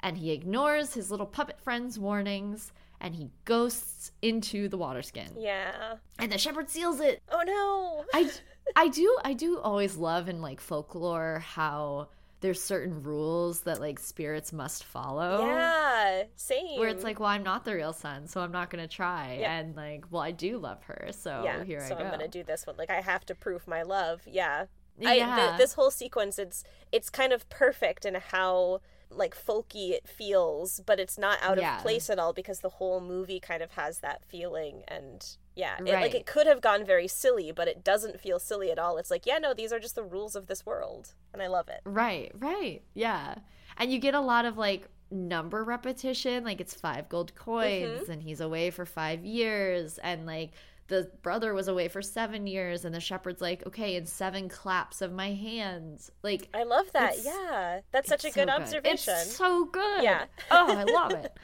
and 0.00 0.18
he 0.18 0.30
ignores 0.30 0.94
his 0.94 1.10
little 1.10 1.26
puppet 1.26 1.60
friend's 1.60 1.98
warnings, 1.98 2.72
and 3.06 3.14
he 3.14 3.30
ghosts 3.44 4.10
into 4.20 4.68
the 4.68 4.76
water 4.76 5.00
skin. 5.00 5.28
Yeah. 5.38 5.94
And 6.18 6.32
the 6.32 6.38
shepherd 6.38 6.68
seals 6.68 6.98
it. 6.98 7.22
Oh 7.30 7.42
no. 7.46 8.04
I 8.12 8.30
I 8.76 8.88
do 8.88 9.16
I 9.24 9.32
do 9.32 9.60
always 9.60 9.96
love 9.96 10.28
in 10.28 10.42
like 10.42 10.60
folklore 10.60 11.38
how 11.38 12.08
there's 12.40 12.60
certain 12.60 13.02
rules 13.04 13.60
that 13.60 13.80
like 13.80 14.00
spirits 14.00 14.52
must 14.52 14.82
follow. 14.82 15.46
Yeah. 15.46 16.24
Same. 16.34 16.80
Where 16.80 16.88
it's 16.88 17.04
like, 17.04 17.20
well, 17.20 17.28
I'm 17.28 17.44
not 17.44 17.64
the 17.64 17.74
real 17.74 17.92
son, 17.92 18.26
so 18.26 18.40
I'm 18.40 18.52
not 18.52 18.70
gonna 18.70 18.88
try. 18.88 19.40
And 19.46 19.76
like, 19.76 20.06
well, 20.10 20.22
I 20.22 20.32
do 20.32 20.58
love 20.58 20.82
her, 20.84 21.10
so 21.12 21.42
yeah. 21.44 21.62
here 21.62 21.80
so 21.80 21.86
I 21.86 21.88
go. 21.90 21.96
So 21.96 22.04
I'm 22.04 22.10
gonna 22.10 22.28
do 22.28 22.42
this 22.42 22.66
one. 22.66 22.76
Like 22.76 22.90
I 22.90 23.00
have 23.00 23.24
to 23.26 23.36
prove 23.36 23.68
my 23.68 23.82
love. 23.82 24.22
Yeah. 24.26 24.66
I, 25.04 25.14
yeah. 25.14 25.36
th- 25.36 25.58
this 25.58 25.74
whole 25.74 25.92
sequence, 25.92 26.40
it's 26.40 26.64
it's 26.90 27.08
kind 27.08 27.32
of 27.32 27.48
perfect 27.50 28.04
in 28.04 28.16
how 28.16 28.80
like 29.10 29.34
folky 29.36 29.90
it 29.90 30.08
feels, 30.08 30.80
but 30.84 30.98
it's 31.00 31.16
not 31.18 31.38
out 31.42 31.58
Yeah. 31.58 31.76
of 31.76 31.82
place 31.82 32.10
at 32.10 32.18
all 32.18 32.32
because 32.32 32.60
the 32.60 32.68
whole 32.70 33.00
movie 33.00 33.40
kind 33.40 33.62
of 33.62 33.72
has 33.72 34.00
that 34.00 34.24
feeling 34.24 34.82
and 34.88 35.24
yeah, 35.54 35.76
it, 35.78 35.84
like 35.86 36.14
it 36.14 36.26
could 36.26 36.46
have 36.46 36.60
gone 36.60 36.84
very 36.84 37.08
silly, 37.08 37.50
but 37.50 37.66
it 37.66 37.82
doesn't 37.82 38.20
feel 38.20 38.38
silly 38.38 38.70
at 38.70 38.78
all. 38.78 38.98
It's 38.98 39.10
like, 39.10 39.24
yeah, 39.24 39.38
no, 39.38 39.54
these 39.54 39.72
are 39.72 39.78
just 39.80 39.94
the 39.94 40.02
rules 40.02 40.36
of 40.36 40.48
this 40.48 40.66
world, 40.66 41.14
and 41.32 41.40
I 41.40 41.46
love 41.46 41.68
it. 41.68 41.80
Right, 41.84 42.30
right. 42.38 42.82
Yeah. 42.92 43.36
And 43.78 43.90
you 43.90 43.98
get 43.98 44.14
a 44.14 44.20
lot 44.20 44.44
of 44.44 44.58
like 44.58 44.88
number 45.10 45.64
repetition, 45.64 46.44
like 46.44 46.60
it's 46.60 46.74
five 46.74 47.08
gold 47.08 47.34
coins 47.34 48.02
Mm-hmm. 48.02 48.12
and 48.12 48.22
he's 48.22 48.40
away 48.40 48.70
for 48.70 48.84
5 48.84 49.24
years 49.24 49.96
and 49.98 50.26
like 50.26 50.50
the 50.88 51.10
brother 51.22 51.52
was 51.52 51.68
away 51.68 51.88
for 51.88 52.00
7 52.02 52.46
years 52.46 52.84
and 52.84 52.94
the 52.94 53.00
shepherd's 53.00 53.40
like, 53.40 53.66
"Okay, 53.66 53.96
in 53.96 54.06
7 54.06 54.48
claps 54.48 55.02
of 55.02 55.12
my 55.12 55.32
hands." 55.32 56.10
Like 56.22 56.48
I 56.54 56.62
love 56.62 56.86
that. 56.92 57.16
Yeah, 57.24 57.80
that's 57.92 58.08
such 58.08 58.24
a 58.24 58.30
good 58.30 58.48
so 58.48 58.54
observation. 58.54 59.14
It's 59.14 59.36
so 59.36 59.64
good. 59.66 60.02
Yeah. 60.02 60.26
oh, 60.50 60.76
I 60.76 60.84
love 60.84 61.12
it. 61.24 61.36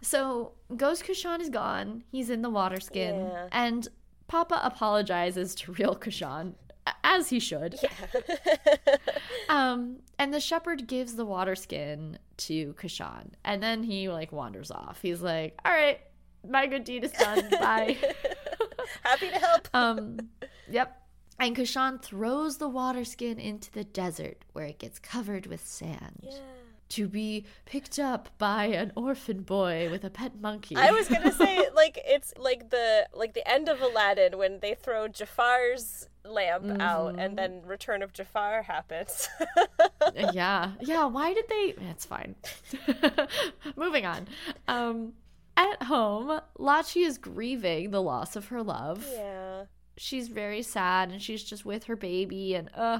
So 0.00 0.52
Ghost 0.76 1.04
Kashan 1.04 1.40
is 1.40 1.50
gone. 1.50 2.04
He's 2.10 2.30
in 2.30 2.42
the 2.42 2.50
water 2.50 2.80
skin. 2.80 3.16
Yeah. 3.26 3.48
And 3.52 3.88
Papa 4.28 4.60
apologizes 4.62 5.54
to 5.56 5.72
real 5.72 5.94
Kashan 5.96 6.54
as 7.02 7.30
he 7.30 7.40
should. 7.40 7.76
yeah. 7.82 8.96
Um, 9.48 9.98
and 10.18 10.32
the 10.32 10.40
shepherd 10.40 10.86
gives 10.86 11.16
the 11.16 11.24
water 11.26 11.54
skin 11.54 12.18
to 12.38 12.72
Kashan 12.74 13.32
and 13.44 13.62
then 13.62 13.82
he 13.82 14.08
like 14.08 14.32
wanders 14.32 14.70
off. 14.70 14.98
He's 15.02 15.20
like, 15.22 15.54
"All 15.64 15.72
right, 15.72 16.00
my 16.48 16.66
good 16.66 16.84
deed 16.84 17.04
is 17.04 17.12
done. 17.12 17.48
Bye." 17.50 17.96
Happy 19.02 19.28
to 19.30 19.38
help. 19.38 19.68
um, 19.74 20.18
yep. 20.70 21.00
And 21.38 21.56
Kashan 21.56 22.00
throws 22.00 22.58
the 22.58 22.68
water 22.68 23.04
skin 23.04 23.38
into 23.40 23.70
the 23.72 23.82
desert, 23.84 24.44
where 24.52 24.66
it 24.66 24.78
gets 24.78 24.98
covered 24.98 25.46
with 25.46 25.66
sand, 25.66 26.20
Yeah. 26.22 26.38
to 26.90 27.08
be 27.08 27.44
picked 27.64 27.98
up 27.98 28.28
by 28.38 28.66
an 28.66 28.92
orphan 28.94 29.42
boy 29.42 29.88
with 29.90 30.04
a 30.04 30.10
pet 30.10 30.40
monkey. 30.40 30.76
I 30.76 30.92
was 30.92 31.08
gonna 31.08 31.32
say 31.32 31.68
like 31.74 31.98
it's 32.04 32.32
like 32.38 32.70
the 32.70 33.08
like 33.12 33.34
the 33.34 33.46
end 33.50 33.68
of 33.68 33.80
Aladdin 33.80 34.38
when 34.38 34.60
they 34.60 34.74
throw 34.74 35.08
Jafar's 35.08 36.08
lamp 36.24 36.80
out 36.80 37.18
and 37.18 37.36
then 37.36 37.62
Return 37.66 38.02
of 38.02 38.12
Jafar 38.12 38.62
happens. 38.62 39.28
yeah 40.32 40.72
yeah 40.80 41.04
why 41.04 41.34
did 41.34 41.44
they 41.48 41.74
it's 41.90 42.06
fine 42.06 42.34
moving 43.76 44.06
on 44.06 44.26
um 44.68 45.12
at 45.56 45.82
home 45.84 46.40
lachi 46.58 47.06
is 47.06 47.18
grieving 47.18 47.90
the 47.90 48.02
loss 48.02 48.36
of 48.36 48.48
her 48.48 48.62
love 48.62 49.06
yeah. 49.12 49.64
she's 49.96 50.28
very 50.28 50.62
sad 50.62 51.10
and 51.10 51.22
she's 51.22 51.42
just 51.44 51.64
with 51.64 51.84
her 51.84 51.96
baby 51.96 52.54
and 52.54 52.70
uh 52.74 52.98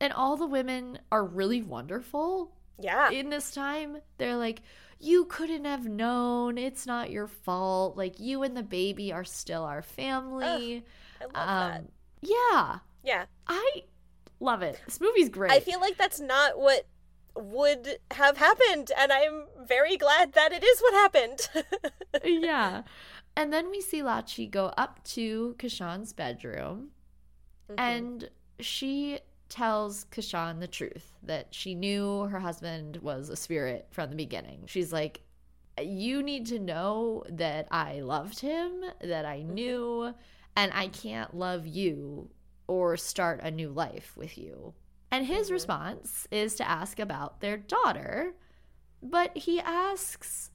and 0.00 0.12
all 0.12 0.36
the 0.36 0.46
women 0.46 0.98
are 1.10 1.24
really 1.24 1.62
wonderful 1.62 2.52
Yeah. 2.78 3.10
in 3.10 3.30
this 3.30 3.52
time 3.52 3.98
they're 4.18 4.36
like 4.36 4.62
you 5.00 5.24
couldn't 5.24 5.64
have 5.64 5.86
known 5.86 6.58
it's 6.58 6.86
not 6.86 7.10
your 7.10 7.26
fault 7.26 7.96
like 7.96 8.20
you 8.20 8.42
and 8.42 8.56
the 8.56 8.62
baby 8.62 9.12
are 9.12 9.24
still 9.24 9.64
our 9.64 9.82
family 9.82 10.84
I 11.20 11.24
love 11.24 11.32
that. 11.34 11.76
um 11.80 11.88
yeah 12.20 12.78
Yeah. 13.02 13.24
i 13.46 13.82
love 14.40 14.62
it 14.62 14.78
this 14.84 15.00
movie's 15.00 15.28
great 15.28 15.52
I 15.52 15.60
feel 15.60 15.80
like 15.80 15.96
that's 15.96 16.20
not 16.20 16.58
what 16.58 16.84
would 17.36 17.98
have 18.12 18.36
happened 18.36 18.90
and 18.98 19.12
I'm 19.12 19.46
very 19.66 19.96
glad 19.96 20.32
that 20.32 20.52
it 20.52 20.62
is 20.62 20.80
what 20.80 20.94
happened. 20.94 21.48
yeah. 22.24 22.82
And 23.36 23.52
then 23.52 23.70
we 23.70 23.80
see 23.80 24.00
Lachi 24.00 24.50
go 24.50 24.66
up 24.76 25.02
to 25.04 25.54
Kashan's 25.58 26.12
bedroom 26.12 26.90
Mm-hmm. 27.68 27.80
and 27.80 28.30
she 28.60 29.20
tells 29.48 30.06
Kashan 30.06 30.60
the 30.60 30.66
truth 30.66 31.12
that 31.22 31.48
she 31.54 31.74
knew 31.74 32.22
her 32.24 32.40
husband 32.40 32.96
was 32.98 33.28
a 33.28 33.36
spirit 33.36 33.86
from 33.90 34.10
the 34.10 34.16
beginning. 34.16 34.64
She's 34.66 34.92
like, 34.92 35.20
You 35.80 36.22
need 36.22 36.46
to 36.46 36.58
know 36.58 37.24
that 37.28 37.68
I 37.70 38.00
loved 38.00 38.40
him, 38.40 38.82
that 39.00 39.24
I 39.24 39.42
knew, 39.42 40.14
and 40.56 40.72
I 40.74 40.88
can't 40.88 41.36
love 41.36 41.66
you 41.66 42.30
or 42.66 42.96
start 42.96 43.40
a 43.42 43.50
new 43.50 43.70
life 43.70 44.12
with 44.16 44.36
you. 44.36 44.74
And 45.12 45.26
his 45.26 45.48
Mhm. 45.50 45.52
response 45.52 46.26
is 46.32 46.54
to 46.56 46.68
ask 46.68 46.98
about 46.98 47.40
their 47.40 47.56
daughter, 47.58 48.34
but 49.02 49.36
he 49.36 49.60
asks 49.60 50.50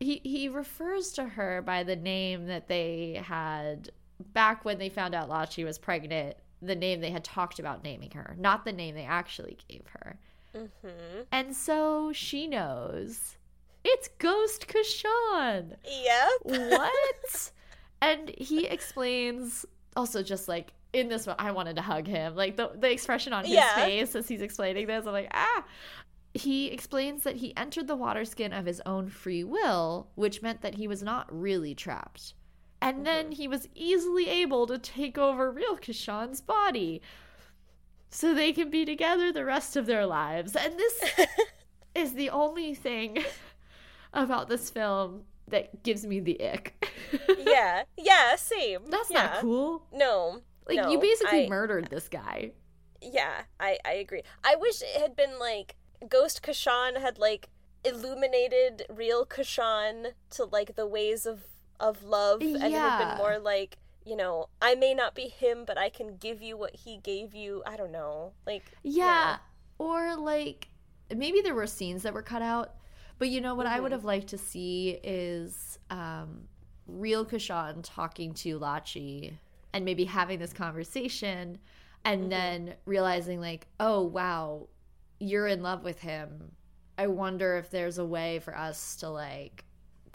he 0.00 0.20
he 0.24 0.48
refers 0.48 1.12
to 1.12 1.24
her 1.24 1.62
by 1.62 1.82
the 1.84 1.96
name 1.96 2.46
that 2.46 2.66
they 2.68 3.22
had 3.24 3.90
back 4.20 4.64
when 4.64 4.78
they 4.78 4.88
found 4.88 5.14
out 5.14 5.28
Lachi 5.30 5.64
was 5.64 5.78
pregnant, 5.78 6.36
the 6.60 6.74
name 6.74 7.00
they 7.00 7.10
had 7.12 7.24
talked 7.24 7.58
about 7.60 7.84
naming 7.84 8.10
her, 8.10 8.34
not 8.38 8.64
the 8.64 8.72
name 8.72 8.94
they 8.96 9.04
actually 9.04 9.56
gave 9.68 9.86
her. 9.92 10.18
hmm 10.52 11.22
And 11.30 11.54
so 11.54 12.12
she 12.12 12.46
knows 12.48 13.36
it's 13.84 14.08
Ghost 14.18 14.66
Kashan. 14.66 15.76
Yep. 15.84 16.30
What? 16.70 17.52
and 18.00 18.30
he 18.36 18.66
explains 18.66 19.64
also 19.96 20.22
just 20.22 20.48
like 20.48 20.72
in 20.94 21.08
this 21.08 21.26
one, 21.26 21.36
I 21.38 21.50
wanted 21.50 21.76
to 21.76 21.82
hug 21.82 22.06
him. 22.06 22.34
Like 22.34 22.56
the 22.56 22.70
the 22.74 22.90
expression 22.90 23.32
on 23.32 23.44
his 23.44 23.54
Yeah. 23.54 23.74
face 23.74 24.14
as 24.14 24.28
he's 24.28 24.40
explaining 24.42 24.86
this, 24.86 25.06
I'm 25.06 25.12
like, 25.12 25.30
ah. 25.34 25.64
He 26.36 26.66
explains 26.68 27.22
that 27.22 27.36
he 27.36 27.56
entered 27.56 27.86
the 27.86 27.94
water 27.94 28.24
skin 28.24 28.52
of 28.52 28.66
his 28.66 28.82
own 28.84 29.08
free 29.08 29.44
will, 29.44 30.08
which 30.16 30.42
meant 30.42 30.62
that 30.62 30.74
he 30.74 30.88
was 30.88 31.00
not 31.02 31.26
really 31.30 31.74
trapped. 31.76 32.34
And 32.82 33.06
then 33.06 33.30
he 33.32 33.46
was 33.46 33.68
easily 33.74 34.28
able 34.28 34.66
to 34.66 34.76
take 34.76 35.16
over 35.16 35.50
real 35.50 35.76
Kashan's 35.76 36.40
body. 36.40 37.00
So 38.10 38.34
they 38.34 38.52
can 38.52 38.68
be 38.68 38.84
together 38.84 39.32
the 39.32 39.44
rest 39.44 39.76
of 39.76 39.86
their 39.86 40.06
lives. 40.06 40.56
And 40.56 40.76
this 40.78 41.04
is 41.94 42.14
the 42.14 42.30
only 42.30 42.74
thing 42.74 43.24
about 44.12 44.48
this 44.48 44.70
film 44.70 45.22
that 45.48 45.82
gives 45.82 46.04
me 46.04 46.20
the 46.20 46.40
ick. 46.42 46.88
yeah. 47.46 47.84
Yeah, 47.96 48.34
same. 48.36 48.80
That's 48.88 49.10
yeah. 49.10 49.22
not 49.24 49.38
cool. 49.40 49.82
No. 49.92 50.40
Like 50.66 50.76
no, 50.78 50.90
you 50.90 50.98
basically 50.98 51.46
I- 51.46 51.48
murdered 51.48 51.88
this 51.90 52.08
guy. 52.08 52.52
Yeah, 53.00 53.42
I 53.60 53.78
I 53.84 53.92
agree. 53.94 54.22
I 54.42 54.56
wish 54.56 54.80
it 54.82 55.00
had 55.00 55.14
been 55.14 55.38
like 55.38 55.74
Ghost 56.08 56.42
Kashan 56.42 57.00
had 57.00 57.18
like 57.18 57.48
illuminated 57.84 58.84
real 58.88 59.24
Kashan 59.26 60.12
to 60.30 60.44
like 60.44 60.74
the 60.76 60.86
ways 60.86 61.26
of 61.26 61.44
of 61.80 62.02
love 62.04 62.40
and 62.40 62.56
it 62.56 62.72
had 62.72 62.98
been 63.08 63.18
more 63.18 63.38
like, 63.38 63.78
you 64.06 64.16
know, 64.16 64.48
I 64.62 64.74
may 64.74 64.94
not 64.94 65.14
be 65.14 65.28
him, 65.28 65.64
but 65.66 65.76
I 65.76 65.88
can 65.88 66.16
give 66.16 66.40
you 66.40 66.56
what 66.56 66.74
he 66.76 66.98
gave 66.98 67.34
you. 67.34 67.62
I 67.66 67.76
don't 67.76 67.92
know. 67.92 68.32
Like 68.46 68.64
Yeah. 68.82 69.38
Or 69.78 70.16
like 70.16 70.68
maybe 71.14 71.40
there 71.40 71.54
were 71.54 71.66
scenes 71.66 72.02
that 72.04 72.14
were 72.14 72.22
cut 72.22 72.42
out, 72.42 72.74
but 73.18 73.28
you 73.28 73.40
know 73.40 73.54
what 73.54 73.66
I 73.66 73.80
would 73.80 73.90
Mhm. 73.90 73.96
have 73.96 74.04
liked 74.04 74.28
to 74.28 74.38
see 74.38 74.98
is 75.02 75.78
um 75.90 76.48
real 76.86 77.24
Kashan 77.26 77.80
talking 77.82 78.34
to 78.34 78.58
Lachi 78.58 79.38
and 79.74 79.84
maybe 79.84 80.04
having 80.04 80.38
this 80.38 80.52
conversation 80.54 81.58
and 82.04 82.24
Mhm. 82.24 82.30
then 82.30 82.74
realizing 82.86 83.40
like, 83.40 83.66
"Oh, 83.80 84.02
wow, 84.02 84.68
you're 85.18 85.46
in 85.46 85.62
love 85.62 85.84
with 85.84 86.00
him. 86.00 86.52
I 86.96 87.08
wonder 87.08 87.56
if 87.56 87.70
there's 87.70 87.98
a 87.98 88.04
way 88.04 88.38
for 88.38 88.56
us 88.56 88.96
to 88.96 89.08
like 89.10 89.64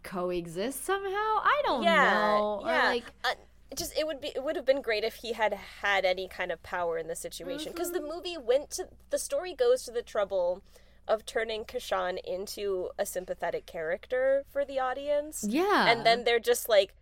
coexist 0.04 0.86
somehow. 0.86 1.10
I 1.44 1.62
don't 1.66 1.84
Yeah, 1.84 2.38
know. 2.38 2.62
Or 2.64 2.68
yeah. 2.72 2.86
like 2.86 3.04
uh, 3.26 3.34
it 3.72 3.78
just 3.78 3.98
it 3.98 4.08
would 4.08 4.22
be 4.22 4.30
it 4.30 4.44
would 4.44 4.56
have 4.56 4.66
been 4.66 4.82
great 4.82 5.04
if 5.04 5.16
he 5.16 5.34
had 5.34 5.54
had 5.54 6.06
any 6.06 6.28
kind 6.28 6.52
of 6.52 6.64
power 6.64 6.98
in 6.98 7.08
the 7.08 7.16
situation 7.16 7.72
because 7.74 7.92
Mm-hmm. 7.92 8.06
the 8.08 8.14
movie 8.16 8.38
went 8.38 8.70
to 8.72 8.88
the 9.10 9.20
story 9.20 9.54
goes 9.54 9.84
to 9.84 9.92
the 9.92 10.02
trouble 10.02 10.64
of 11.08 11.26
turning 11.26 11.66
Kashan 11.66 12.18
into 12.24 12.92
a 12.98 13.06
sympathetic 13.06 13.66
character 13.66 14.44
for 14.50 14.64
the 14.64 14.80
audience 14.80 15.44
yeah. 15.48 15.88
and 15.92 16.06
then 16.06 16.24
they're 16.24 16.40
just 16.40 16.70
like 16.70 16.94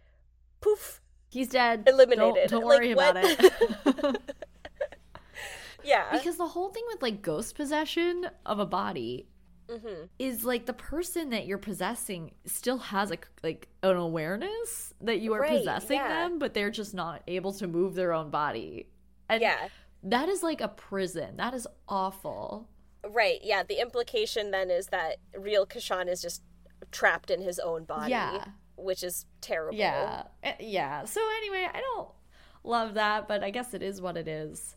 poof 0.59 1.01
he's 1.29 1.47
dead. 1.49 1.83
eliminated 1.87 2.49
Don't, 2.49 2.61
don't 2.61 2.65
worry 2.65 2.93
what? 2.95 3.11
about 3.11 3.25
it. 3.25 4.21
Yeah. 5.83 6.11
Because 6.11 6.35
the 6.37 6.47
whole 6.47 6.69
thing 6.69 6.83
with 6.91 7.01
like 7.01 7.21
ghost 7.21 7.55
possession 7.55 8.27
of 8.45 8.59
a 8.59 8.65
body 8.65 9.27
hmm 9.69 10.03
is 10.17 10.45
like 10.45 10.65
the 10.65 10.73
person 10.73 11.29
that 11.31 11.45
you're 11.45 11.57
possessing 11.57 12.31
still 12.45 12.77
has 12.77 13.11
a 13.11 13.17
like 13.43 13.67
an 13.83 13.95
awareness 13.97 14.93
that 15.01 15.19
you 15.19 15.33
are 15.33 15.41
Right, 15.41 15.57
possessing 15.59 15.97
yeah. 15.97 16.07
them, 16.27 16.39
but 16.39 16.53
they're 16.53 16.69
just 16.71 16.93
not 16.93 17.21
able 17.27 17.51
to 17.53 17.67
move 17.67 17.93
their 17.93 18.13
own 18.13 18.29
body. 18.29 18.87
And 19.29 19.41
Yeah. 19.41 19.67
that 20.03 20.29
is 20.29 20.41
like 20.43 20.61
a 20.61 20.69
prison. 20.69 21.35
That 21.37 21.53
is 21.53 21.67
awful. 21.87 22.69
Right. 23.07 23.39
Yeah. 23.43 23.63
The 23.63 23.79
implication 23.81 24.51
then 24.51 24.69
is 24.71 24.87
that 24.87 25.17
real 25.37 25.65
Kashan 25.65 26.07
is 26.09 26.21
just 26.21 26.41
trapped 26.91 27.29
in 27.29 27.41
his 27.41 27.59
own 27.59 27.83
body. 27.85 28.11
Yeah. 28.11 28.45
Which 28.77 29.03
is 29.03 29.25
terrible. 29.41 29.77
Yeah. 29.77 30.23
Eh, 30.43 30.53
Yeah. 30.59 31.05
So 31.05 31.19
anyway, 31.37 31.67
I 31.73 31.79
don't 31.81 32.09
love 32.63 32.93
that, 32.93 33.27
but 33.27 33.43
I 33.43 33.49
guess 33.49 33.73
it 33.73 33.81
is 33.83 34.01
what 34.01 34.17
it 34.17 34.27
is. 34.27 34.75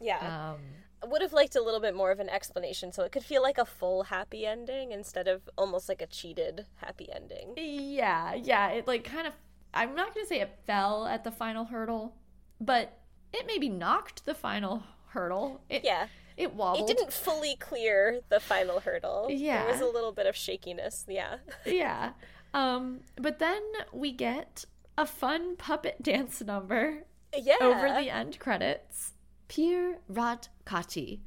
Yeah. 0.00 0.52
Um 0.52 0.60
I 1.02 1.06
would 1.06 1.20
have 1.20 1.34
liked 1.34 1.54
a 1.54 1.60
little 1.62 1.80
bit 1.80 1.94
more 1.94 2.10
of 2.10 2.18
an 2.18 2.30
explanation 2.30 2.90
so 2.90 3.02
it 3.02 3.12
could 3.12 3.24
feel 3.24 3.42
like 3.42 3.58
a 3.58 3.66
full 3.66 4.04
happy 4.04 4.46
ending 4.46 4.90
instead 4.90 5.28
of 5.28 5.42
almost 5.58 5.86
like 5.86 6.00
a 6.00 6.06
cheated 6.06 6.64
happy 6.76 7.08
ending. 7.12 7.52
Yeah, 7.58 8.34
yeah. 8.34 8.68
It 8.70 8.86
like 8.86 9.04
kind 9.04 9.26
of. 9.26 9.34
I'm 9.74 9.94
not 9.94 10.14
gonna 10.14 10.26
say 10.26 10.40
it 10.40 10.56
fell 10.66 11.04
at 11.06 11.24
the 11.24 11.30
final 11.30 11.64
hurdle, 11.66 12.14
but 12.60 12.96
it 13.34 13.44
maybe 13.46 13.68
knocked 13.68 14.24
the 14.24 14.34
final 14.34 14.82
hurdle. 15.08 15.60
It, 15.68 15.84
Yeah. 15.84 16.06
It 16.36 16.54
wobbled. 16.54 16.90
It 16.90 16.96
didn't 16.96 17.12
fully 17.12 17.54
clear 17.56 18.20
the 18.28 18.40
final 18.40 18.80
hurdle. 18.80 19.28
Yeah. 19.30 19.64
There 19.64 19.72
was 19.72 19.80
a 19.80 19.86
little 19.86 20.10
bit 20.10 20.26
of 20.26 20.34
shakiness. 20.34 21.04
Yeah. 21.08 21.36
yeah. 21.66 22.12
Um. 22.54 23.00
But 23.16 23.38
then 23.38 23.62
we 23.92 24.12
get 24.12 24.64
a 24.96 25.04
fun 25.06 25.56
puppet 25.56 26.02
dance 26.02 26.40
number 26.40 27.04
Yeah. 27.36 27.56
over 27.60 27.88
the 27.88 28.08
end 28.10 28.38
credits. 28.38 29.12
Phir 29.48 29.96
Raat 30.10 30.48
Kati. 30.64 31.20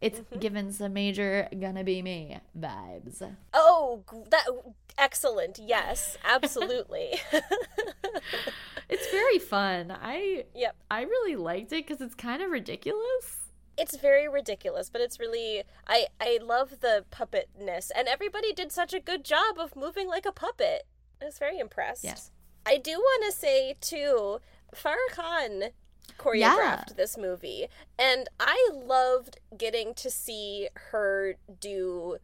It's 0.00 0.18
Mm-hmm. 0.20 0.38
given 0.38 0.72
some 0.72 0.94
major 0.94 1.46
gonna 1.60 1.84
be 1.84 2.00
me 2.00 2.38
vibes. 2.58 3.22
Oh, 3.52 4.02
that 4.30 4.46
excellent. 4.96 5.58
Yes, 5.62 6.16
absolutely. 6.24 7.20
It's 8.88 9.08
very 9.12 9.38
fun. 9.38 9.92
I 9.92 10.46
yep. 10.54 10.74
I 10.90 11.02
really 11.02 11.36
liked 11.36 11.72
it 11.72 11.86
because 11.86 12.00
it's 12.00 12.14
kind 12.14 12.42
of 12.42 12.50
ridiculous. 12.50 13.39
It's 13.80 13.96
very 13.96 14.28
ridiculous, 14.28 14.90
but 14.90 15.00
it's 15.00 15.18
really 15.18 15.62
I 15.86 16.06
I 16.20 16.38
love 16.42 16.80
the 16.80 17.04
puppetness 17.10 17.90
and 17.94 18.08
everybody 18.08 18.52
did 18.52 18.72
such 18.72 18.92
a 18.92 19.00
good 19.00 19.24
job 19.24 19.58
of 19.58 19.76
moving 19.76 20.08
like 20.08 20.26
a 20.26 20.32
puppet. 20.32 20.86
I 21.20 21.26
was 21.26 21.38
very 21.38 21.58
impressed. 21.58 22.04
Yes. 22.04 22.30
I 22.66 22.76
do 22.76 22.92
want 22.92 23.24
to 23.32 23.38
say 23.38 23.76
too, 23.80 24.40
Farah 24.74 24.96
Khan 25.12 25.70
choreographed 26.18 26.96
this 26.96 27.16
movie, 27.16 27.68
and 27.98 28.28
I 28.38 28.70
loved 28.72 29.40
getting 29.56 29.94
to 29.94 30.10
see 30.10 30.68
her 30.90 31.36
do 31.60 32.18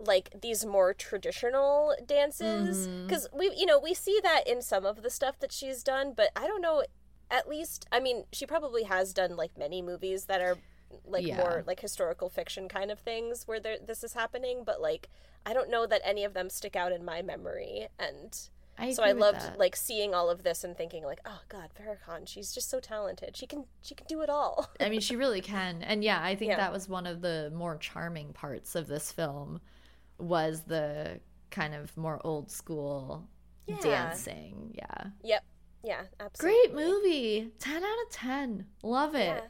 like 0.00 0.30
these 0.40 0.64
more 0.64 0.94
traditional 0.94 1.94
dances 2.06 2.86
mm-hmm. 2.86 3.06
because 3.06 3.28
we 3.32 3.52
you 3.56 3.66
know 3.66 3.80
we 3.80 3.94
see 3.94 4.20
that 4.22 4.46
in 4.46 4.62
some 4.62 4.86
of 4.86 5.02
the 5.02 5.10
stuff 5.10 5.38
that 5.40 5.50
she's 5.50 5.82
done 5.82 6.12
but 6.16 6.28
i 6.36 6.46
don't 6.46 6.62
know 6.62 6.84
at 7.32 7.48
least 7.48 7.84
i 7.90 7.98
mean 7.98 8.22
she 8.32 8.46
probably 8.46 8.84
has 8.84 9.12
done 9.12 9.34
like 9.34 9.58
many 9.58 9.82
movies 9.82 10.26
that 10.26 10.40
are 10.40 10.56
like 11.04 11.26
Yeah. 11.26 11.36
more 11.36 11.64
like 11.66 11.80
historical 11.80 12.28
fiction 12.28 12.68
kind 12.68 12.90
of 12.90 12.98
things 12.98 13.46
where 13.46 13.60
there, 13.60 13.76
this 13.84 14.02
is 14.04 14.14
happening 14.14 14.62
but 14.64 14.80
like 14.80 15.08
i 15.46 15.52
don't 15.52 15.70
know 15.70 15.86
that 15.86 16.00
any 16.04 16.24
of 16.24 16.34
them 16.34 16.48
stick 16.50 16.76
out 16.76 16.92
in 16.92 17.04
my 17.04 17.22
memory 17.22 17.88
and 17.98 18.48
I 18.80 18.92
so 18.92 19.02
I 19.02 19.10
loved 19.10 19.40
that. 19.40 19.58
like 19.58 19.74
seeing 19.74 20.14
all 20.14 20.30
of 20.30 20.44
this 20.44 20.62
and 20.62 20.76
thinking 20.76 21.02
like, 21.02 21.18
oh 21.26 21.40
God, 21.48 21.70
Farah 21.76 21.96
Khan, 22.06 22.26
she's 22.26 22.52
just 22.54 22.70
so 22.70 22.78
talented. 22.78 23.36
She 23.36 23.44
can 23.44 23.64
she 23.82 23.96
can 23.96 24.06
do 24.06 24.20
it 24.20 24.30
all. 24.30 24.70
I 24.78 24.88
mean, 24.88 25.00
she 25.00 25.16
really 25.16 25.40
can. 25.40 25.82
And 25.82 26.04
yeah, 26.04 26.22
I 26.22 26.36
think 26.36 26.50
Yeah. 26.50 26.58
that 26.58 26.72
was 26.72 26.88
one 26.88 27.04
of 27.04 27.20
the 27.20 27.50
more 27.52 27.76
charming 27.78 28.32
parts 28.34 28.76
of 28.76 28.86
this 28.86 29.10
film 29.10 29.60
was 30.18 30.60
the 30.62 31.18
kind 31.50 31.74
of 31.74 31.96
more 31.96 32.20
old 32.24 32.52
school 32.52 33.26
Yeah. 33.66 33.80
dancing. 33.80 34.76
Yeah. 34.78 35.06
yep. 35.24 35.44
Yeah, 35.82 36.02
absolutely. 36.20 36.68
Great 36.68 36.74
movie. 36.76 37.52
10 37.58 37.82
out 37.82 37.98
of 38.06 38.10
10. 38.12 38.64
Love 38.84 39.16
it. 39.16 39.42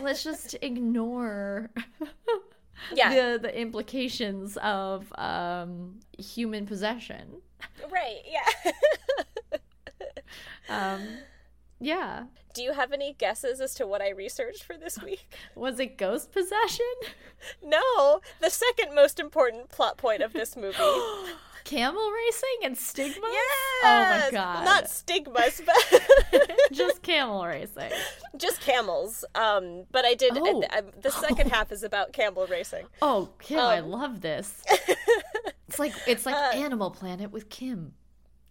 Let's 0.00 0.22
just 0.24 0.54
ignore 0.62 1.70
Yeah. 2.94 3.10
the 3.32 3.38
the 3.42 3.60
implications 3.60 4.56
of 4.58 5.12
um 5.18 6.00
human 6.18 6.66
possession. 6.66 7.42
Right. 7.90 8.20
Yeah. 8.26 8.72
Um 10.68 11.00
yeah. 11.80 12.24
do 12.54 12.62
you 12.62 12.72
have 12.72 12.92
any 12.92 13.12
guesses 13.14 13.60
as 13.60 13.74
to 13.74 13.86
what 13.86 14.00
I 14.02 14.10
researched 14.10 14.64
for 14.64 14.76
this 14.76 15.00
week? 15.02 15.32
Was 15.54 15.78
it 15.80 15.96
ghost 15.98 16.32
possession? 16.32 16.84
no, 17.62 18.20
the 18.40 18.50
second 18.50 18.94
most 18.94 19.18
important 19.20 19.68
plot 19.70 19.96
point 19.96 20.22
of 20.22 20.32
this 20.32 20.56
movie. 20.56 20.76
Camel 21.64 22.10
racing 22.10 22.64
and 22.64 22.78
stigmas? 22.78 23.18
Yes! 23.30 23.82
Oh 23.84 24.20
my 24.24 24.28
god. 24.32 24.64
Not 24.64 24.88
stigmas, 24.88 25.60
but 25.66 26.02
just 26.72 27.02
camel 27.02 27.44
racing. 27.44 27.90
just 28.38 28.62
camels. 28.62 29.22
Um, 29.34 29.84
but 29.90 30.06
I 30.06 30.14
did. 30.14 30.32
Oh. 30.36 30.62
I, 30.70 30.78
I, 30.78 30.82
the 31.02 31.10
second 31.10 31.50
half 31.50 31.70
is 31.70 31.82
about 31.82 32.14
camel 32.14 32.46
racing. 32.46 32.86
Oh, 33.02 33.28
Kim, 33.38 33.58
I 33.58 33.80
Um, 33.80 33.90
love 33.90 34.22
this. 34.22 34.62
It's 35.68 35.78
like 35.78 35.92
it's 36.06 36.24
like 36.24 36.34
Uh, 36.34 36.56
Animal 36.56 36.90
Planet 36.90 37.30
with 37.32 37.50
Kim. 37.50 37.92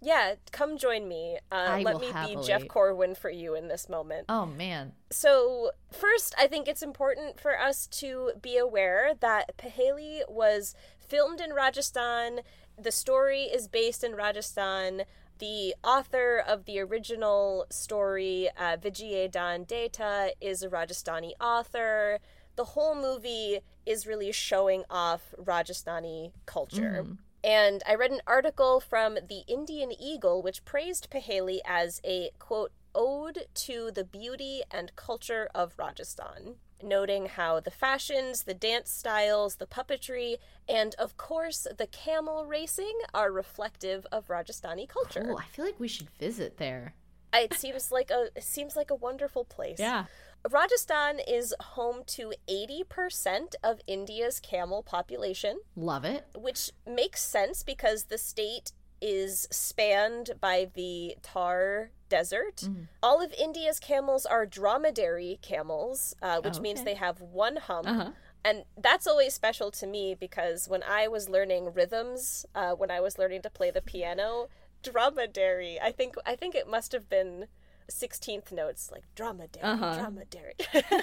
Yeah, 0.02 0.36
come 0.52 0.78
join 0.78 1.08
me. 1.08 1.39
Uh, 1.52 1.80
let 1.84 2.00
me 2.00 2.12
happily. 2.12 2.36
be 2.38 2.43
Jeff 2.43 2.68
Corwin 2.68 3.16
for 3.16 3.30
you 3.30 3.56
in 3.56 3.68
this 3.68 3.89
moment. 3.89 4.26
Oh 4.30 4.45
man. 4.45 4.93
So, 5.10 5.72
first, 5.91 6.36
I 6.38 6.48
think 6.48 6.68
it's 6.68 6.84
important 6.84 7.39
for 7.39 7.60
us 7.60 7.88
to 7.88 8.32
be 8.41 8.58
aware 8.58 9.14
that 9.20 9.58
Paheli 9.58 10.22
was 10.30 10.76
filmed 11.00 11.41
in 11.41 11.54
Rajasthan. 11.54 12.41
The 12.78 12.91
story 12.91 13.43
is 13.43 13.68
based 13.68 14.04
in 14.04 14.14
Rajasthan. 14.14 15.04
The 15.39 15.76
author 15.84 16.43
of 16.48 16.66
the 16.66 16.80
original 16.80 17.66
story, 17.70 18.50
uh, 18.58 18.78
Vijayadan 18.78 19.68
Detha, 19.68 20.32
is 20.41 20.64
a 20.64 20.70
Rajasthani 20.70 21.32
author. 21.39 22.20
The 22.56 22.66
whole 22.66 22.95
movie 22.95 23.60
is 23.86 24.08
really 24.08 24.32
showing 24.32 24.84
off 24.89 25.34
Rajasthani 25.39 26.32
culture. 26.45 27.06
And 27.48 27.82
I 27.88 27.95
read 27.95 28.12
an 28.12 28.20
article 28.28 28.82
from 28.82 29.16
the 29.30 29.43
Indian 29.48 29.89
Eagle, 29.98 30.41
which 30.41 30.66
praised 30.66 31.10
Paheli 31.10 31.60
as 31.66 32.02
a 32.04 32.32
quote, 32.39 32.74
ode 32.93 33.45
to 33.54 33.89
the 33.89 34.04
beauty 34.04 34.64
and 34.70 34.93
culture 34.98 35.48
of 35.56 35.74
Rajasthan, 35.78 36.56
noting 36.84 37.28
how 37.28 37.62
the 37.62 37.72
fashions, 37.72 38.43
the 38.43 38.54
dance 38.54 38.91
styles, 38.91 39.56
the 39.56 39.66
puppetry, 39.66 40.39
and 40.68 40.93
of 40.95 41.16
course 41.16 41.66
the 41.78 41.88
camel 41.88 42.45
racing 42.45 43.00
are 43.14 43.32
reflective 43.32 44.06
of 44.12 44.28
Rajasthani 44.28 44.89
culture. 44.89 45.26
Oh, 45.30 45.38
I 45.38 45.45
feel 45.45 45.64
like 45.64 45.80
we 45.80 45.88
should 45.88 46.10
visit 46.20 46.58
there. 46.58 46.95
It 47.34 47.54
seems 47.54 47.93
like 47.93 48.12
a 48.12 48.28
it 48.36 48.43
seems 48.43 48.76
like 48.76 48.91
a 48.91 48.95
wonderful 48.95 49.45
place. 49.45 49.80
Yeah. 49.80 50.06
Rajasthan 50.52 51.20
is 51.28 51.54
home 51.60 52.04
to 52.08 52.34
80% 52.50 53.56
of 53.64 53.80
India's 53.88 54.39
camel 54.39 54.84
population 54.84 55.60
Love 55.76 56.06
it. 56.06 56.26
which 56.36 56.72
makes 56.86 57.22
sense 57.22 57.64
because 57.64 58.06
the 58.06 58.18
state 58.18 58.72
is 59.02 59.48
spanned 59.52 60.32
by 60.41 60.70
the 60.74 61.16
Thar 61.22 61.91
Desert. 62.10 62.58
Mm-hmm. 62.58 62.84
All 63.04 63.22
of 63.24 63.34
India's 63.34 63.80
camels 63.80 64.26
are 64.26 64.45
dromedary 64.45 65.38
camels, 65.41 66.16
uh, 66.22 66.41
which 66.41 66.58
Oh, 66.58 66.62
means 66.62 66.84
they 66.84 66.95
have 66.95 67.22
one 67.22 67.58
hump. 67.58 67.88
Uh-huh. 67.88 68.12
And 68.43 68.64
that's 68.78 69.06
always 69.06 69.34
special 69.34 69.70
to 69.72 69.86
me 69.86 70.16
because 70.16 70.68
when 70.70 70.82
I 70.82 71.08
was 71.08 71.28
learning 71.30 71.74
rhythms, 71.74 72.45
uh, 72.56 72.72
when 72.72 72.89
I 72.89 73.02
was 73.02 73.20
learning 73.20 73.41
to 73.43 73.50
play 73.50 73.70
the 73.72 73.82
piano, 73.82 74.48
dromedary. 74.84 75.80
I 75.82 75.91
think 75.91 76.16
I 76.26 76.36
think 76.36 76.56
it 76.56 76.68
must 76.68 76.91
have 76.91 77.10
been 77.10 77.48
sixteenth 77.90 78.52
notes, 78.52 78.90
like 78.92 79.04
dromedary, 79.16 79.64
Uh-huh. 79.64 79.96
dromedary. 79.96 80.54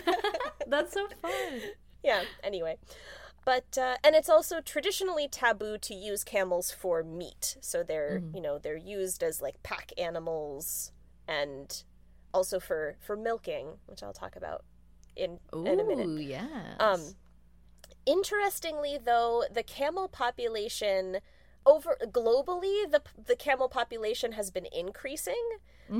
That's 0.67 0.93
so 0.95 1.07
fun. 1.23 1.61
yeah 2.03 2.23
anyway 2.43 2.77
but 3.47 3.77
uh, 3.77 3.97
and 4.03 4.15
it's 4.15 4.29
also 4.31 4.61
traditionally 4.63 5.29
taboo 5.29 5.77
to 5.79 5.95
use 5.95 6.25
camels 6.25 6.71
for 6.71 7.03
meat 7.03 7.57
so 7.61 7.83
they're 7.83 8.21
Mm-hmm. 8.21 8.37
you 8.37 8.43
know 8.43 8.59
they're 8.59 8.77
used 8.77 9.23
as 9.23 9.41
like 9.43 9.63
pack 9.63 9.93
animals 9.99 10.93
and 11.29 11.83
also 12.33 12.59
for 12.61 12.97
for 13.01 13.17
milking 13.17 13.79
which 13.87 14.03
i'll 14.03 14.13
talk 14.15 14.35
about 14.37 14.65
in 15.17 15.39
in 15.53 15.79
a 15.81 15.85
minute 15.85 16.07
Ooh, 16.09 16.17
yes. 16.21 16.49
um 16.81 17.15
interestingly 18.07 18.99
though 19.03 19.45
the 19.53 19.63
camel 19.63 20.09
population 20.09 21.19
over 21.67 21.97
globally 22.07 22.91
the 22.91 23.03
the 23.27 23.37
camel 23.37 23.69
population 23.69 24.33
has 24.33 24.51
been 24.51 24.67
increasing 24.73 25.45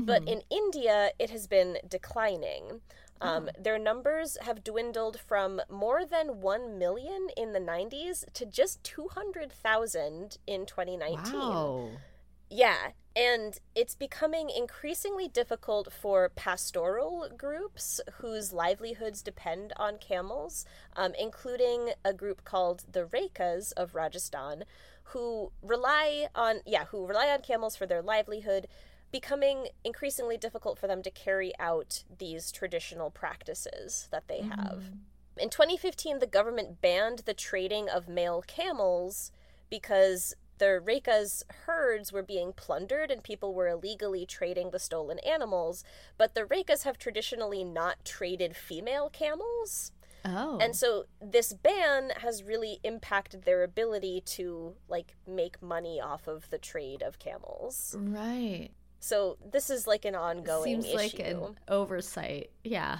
but 0.05 0.23
Mhm. 0.23 0.27
in 0.27 0.41
India 0.49 1.11
it 1.19 1.29
has 1.29 1.47
been 1.47 1.77
declining. 1.87 2.81
Um, 3.21 3.49
Their 3.57 3.79
numbers 3.79 4.37
have 4.41 4.63
dwindled 4.63 5.19
from 5.19 5.61
more 5.69 6.05
than 6.05 6.41
1 6.41 6.77
million 6.77 7.29
in 7.37 7.53
the 7.53 7.59
90s 7.61 8.25
to 8.33 8.45
just 8.45 8.83
200,000 8.83 10.37
in 10.45 10.65
2019. 10.65 11.39
Wow. 11.39 12.01
Yeah, 12.49 12.91
and 13.15 13.59
it's 13.73 13.95
becoming 13.95 14.49
increasingly 14.49 15.27
difficult 15.27 15.91
for 15.91 16.29
pastoral 16.29 17.27
groups 17.35 18.01
whose 18.19 18.53
livelihoods 18.53 19.23
depend 19.23 19.73
on 19.77 19.97
camels, 19.97 20.65
um, 20.95 21.13
including 21.17 21.93
a 22.03 22.13
group 22.13 22.43
called 22.43 22.83
the 22.91 23.05
Raikas 23.05 23.73
of 23.73 23.95
Rajasthan, 23.95 24.65
who 25.09 25.51
rely 25.61 26.27
on 26.35 26.61
yeah 26.65 26.85
who 26.85 27.05
rely 27.05 27.27
on 27.29 27.41
camels 27.41 27.75
for 27.75 27.85
their 27.85 28.01
livelihood 28.01 28.67
becoming 29.11 29.67
increasingly 29.83 30.37
difficult 30.37 30.77
for 30.77 30.87
them 30.87 31.01
to 31.01 31.09
carry 31.09 31.53
out 31.57 32.03
these 32.17 32.51
traditional 32.51 33.09
practices 33.09 34.09
that 34.11 34.27
they 34.27 34.41
have. 34.41 34.83
Mm. 34.83 34.97
In 35.37 35.49
2015, 35.49 36.19
the 36.19 36.27
government 36.27 36.81
banned 36.81 37.19
the 37.19 37.33
trading 37.33 37.87
of 37.87 38.09
male 38.09 38.43
camels 38.45 39.31
because 39.69 40.35
the 40.57 40.81
Raikas 40.83 41.43
herds 41.65 42.11
were 42.11 42.23
being 42.23 42.53
plundered 42.53 43.11
and 43.11 43.23
people 43.23 43.53
were 43.53 43.67
illegally 43.67 44.25
trading 44.25 44.71
the 44.71 44.79
stolen 44.79 45.19
animals, 45.19 45.83
but 46.17 46.33
the 46.33 46.43
Raikas 46.43 46.83
have 46.83 46.97
traditionally 46.97 47.63
not 47.63 48.03
traded 48.05 48.55
female 48.55 49.09
camels. 49.09 49.91
Oh. 50.25 50.57
And 50.59 50.75
so 50.75 51.05
this 51.21 51.53
ban 51.53 52.11
has 52.17 52.43
really 52.43 52.79
impacted 52.83 53.43
their 53.43 53.63
ability 53.63 54.23
to 54.25 54.73
like 54.89 55.15
make 55.27 55.61
money 55.61 56.01
off 56.01 56.27
of 56.27 56.49
the 56.49 56.57
trade 56.57 57.03
of 57.03 57.19
camels. 57.19 57.95
Right. 57.97 58.69
So 58.99 59.37
this 59.51 59.69
is 59.69 59.85
like 59.85 60.03
an 60.03 60.15
ongoing 60.15 60.81
Seems 60.81 60.85
issue. 60.85 60.95
like 60.95 61.19
an 61.19 61.59
oversight. 61.67 62.49
Yeah. 62.63 62.99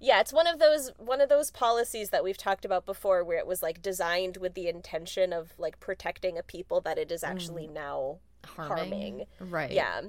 Yeah, 0.00 0.20
it's 0.20 0.32
one 0.32 0.48
of 0.48 0.58
those 0.58 0.90
one 0.96 1.20
of 1.20 1.28
those 1.28 1.50
policies 1.50 2.10
that 2.10 2.24
we've 2.24 2.38
talked 2.38 2.64
about 2.64 2.86
before 2.86 3.22
where 3.22 3.38
it 3.38 3.46
was 3.46 3.62
like 3.62 3.82
designed 3.82 4.38
with 4.38 4.54
the 4.54 4.66
intention 4.66 5.32
of 5.32 5.52
like 5.58 5.78
protecting 5.78 6.38
a 6.38 6.42
people 6.42 6.80
that 6.80 6.98
it 6.98 7.12
is 7.12 7.22
actually 7.22 7.68
mm. 7.68 7.74
now 7.74 8.18
harming. 8.44 8.76
harming. 8.76 9.24
Right. 9.38 9.70
Yeah. 9.70 10.00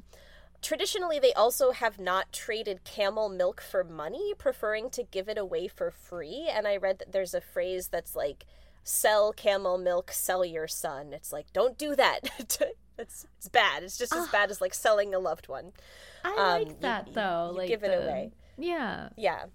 Traditionally, 0.63 1.19
they 1.19 1.33
also 1.33 1.71
have 1.71 1.99
not 1.99 2.31
traded 2.31 2.85
camel 2.85 3.27
milk 3.27 3.61
for 3.61 3.83
money, 3.83 4.33
preferring 4.37 4.89
to 4.91 5.03
give 5.03 5.27
it 5.27 5.37
away 5.37 5.67
for 5.67 5.91
free. 5.91 6.49
And 6.49 6.65
I 6.65 6.77
read 6.77 6.99
that 6.99 7.11
there's 7.11 7.33
a 7.33 7.41
phrase 7.41 7.89
that's 7.89 8.15
like, 8.15 8.45
sell 8.83 9.33
camel 9.33 9.77
milk, 9.77 10.11
sell 10.11 10.45
your 10.45 10.69
son. 10.69 11.11
It's 11.11 11.33
like, 11.33 11.51
don't 11.51 11.77
do 11.77 11.97
that. 11.97 12.21
it's, 12.39 13.27
it's 13.37 13.49
bad. 13.49 13.83
It's 13.83 13.97
just 13.97 14.15
as 14.15 14.29
bad 14.29 14.51
as 14.51 14.61
like 14.61 14.73
selling 14.73 15.13
a 15.13 15.19
loved 15.19 15.49
one. 15.49 15.73
I 16.23 16.29
um, 16.29 16.63
like 16.63 16.79
that 16.79 17.07
you, 17.09 17.13
though. 17.13 17.49
You, 17.51 17.57
like 17.57 17.67
give 17.67 17.81
the... 17.81 17.91
it 17.91 18.03
away. 18.03 18.31
Yeah. 18.57 19.09
Yeah. 19.17 19.45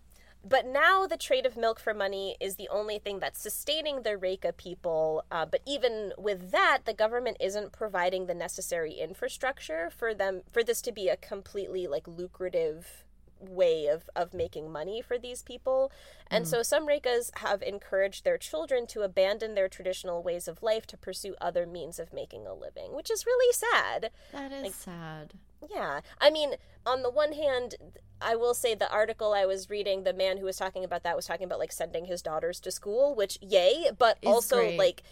But 0.45 0.67
now 0.67 1.07
the 1.07 1.17
trade 1.17 1.47
of 1.47 1.57
milk 1.57 1.81
for 1.81 1.93
money 1.93 2.37
is 2.41 2.57
the 2.57 2.69
only 2.71 2.99
thing 2.99 3.19
that's 3.19 3.41
sustaining 3.41 4.03
the 4.03 4.11
Raika 4.11 4.57
people. 4.57 5.25
Uh, 5.31 5.45
but 5.45 5.61
even 5.67 6.13
with 6.17 6.51
that, 6.53 6.81
the 6.85 6.95
government 6.95 7.37
isn't 7.41 7.73
providing 7.73 8.27
the 8.27 8.35
necessary 8.35 8.93
infrastructure 8.93 9.91
for 9.91 10.15
them 10.15 10.43
for 10.51 10.63
this 10.63 10.81
to 10.83 10.93
be 10.93 11.09
a 11.09 11.17
completely 11.17 11.87
like 11.87 12.07
lucrative 12.07 13.05
way 13.41 13.87
of, 13.87 14.09
of 14.17 14.35
making 14.35 14.71
money 14.71 15.03
for 15.03 15.19
these 15.19 15.43
people. 15.43 15.93
And 16.31 16.45
mm. 16.45 16.49
so 16.49 16.63
some 16.63 16.87
Raikas 16.87 17.31
have 17.39 17.63
encouraged 17.63 18.25
their 18.25 18.39
children 18.39 18.87
to 18.89 19.03
abandon 19.03 19.55
their 19.55 19.69
traditional 19.69 20.23
ways 20.23 20.49
of 20.49 20.63
life 20.63 20.87
to 20.89 20.97
pursue 20.97 21.35
other 21.41 21.67
means 21.67 21.99
of 21.99 22.13
making 22.13 22.47
a 22.47 22.55
living, 22.55 22.95
which 22.95 23.11
is 23.11 23.27
really 23.27 23.53
sad. 23.53 24.11
That 24.33 24.53
is 24.53 24.63
like, 24.63 24.75
sad. 24.75 25.35
Yeah. 25.71 26.01
I 26.21 26.31
mean, 26.31 26.55
on 26.87 27.03
the 27.03 27.11
one 27.11 27.33
hand, 27.33 27.77
I 28.21 28.37
will 28.37 28.55
say 28.55 28.75
the 28.75 28.91
article 28.91 29.33
I 29.33 29.47
was 29.47 29.71
reading, 29.71 30.05
the 30.05 30.13
man 30.13 30.39
who 30.39 30.45
was 30.45 30.57
talking 30.57 30.85
about 30.85 31.03
that 31.05 31.17
was 31.17 31.27
talking 31.27 31.45
about 31.45 31.59
like 31.59 31.73
sending 31.73 32.07
his 32.07 32.23
daughters 32.23 32.61
to 32.61 32.71
school, 32.71 33.15
which 33.15 33.39
yay, 33.41 33.91
but 33.97 34.19
is 34.23 34.29
also 34.29 34.57
great. 34.57 34.79
like 34.79 35.03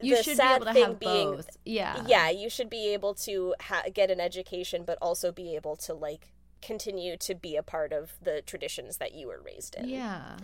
you 0.00 0.16
the 0.16 0.22
should 0.22 0.36
sad 0.36 0.60
be 0.60 0.68
able 0.68 0.74
to 0.74 0.84
have 0.84 1.00
being, 1.00 1.30
both. 1.32 1.56
Yeah. 1.64 2.04
Yeah, 2.06 2.30
you 2.30 2.48
should 2.48 2.70
be 2.70 2.92
able 2.92 3.14
to 3.14 3.54
ha- 3.60 3.84
get 3.92 4.10
an 4.10 4.20
education, 4.20 4.84
but 4.86 4.98
also 5.02 5.32
be 5.32 5.54
able 5.54 5.76
to 5.76 5.94
like 5.94 6.32
continue 6.62 7.16
to 7.16 7.34
be 7.34 7.56
a 7.56 7.62
part 7.62 7.92
of 7.92 8.12
the 8.22 8.42
traditions 8.42 8.96
that 8.98 9.14
you 9.14 9.28
were 9.28 9.40
raised 9.44 9.74
in. 9.74 9.88
Yeah. 9.88 10.36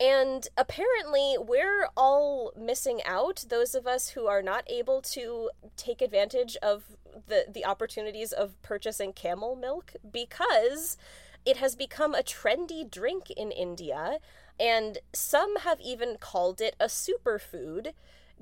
And 0.00 0.48
apparently, 0.56 1.36
we're 1.38 1.88
all 1.96 2.52
missing 2.56 3.00
out, 3.06 3.44
those 3.48 3.74
of 3.74 3.86
us 3.86 4.10
who 4.10 4.26
are 4.26 4.42
not 4.42 4.64
able 4.68 5.00
to 5.02 5.50
take 5.76 6.02
advantage 6.02 6.56
of 6.62 6.84
the, 7.28 7.46
the 7.52 7.64
opportunities 7.64 8.32
of 8.32 8.60
purchasing 8.62 9.12
camel 9.12 9.54
milk 9.56 9.92
because 10.10 10.96
it 11.44 11.58
has 11.58 11.76
become 11.76 12.14
a 12.14 12.22
trendy 12.22 12.88
drink 12.88 13.30
in 13.30 13.50
India. 13.50 14.18
And 14.58 14.98
some 15.12 15.56
have 15.60 15.80
even 15.80 16.16
called 16.18 16.60
it 16.60 16.76
a 16.78 16.86
superfood 16.86 17.92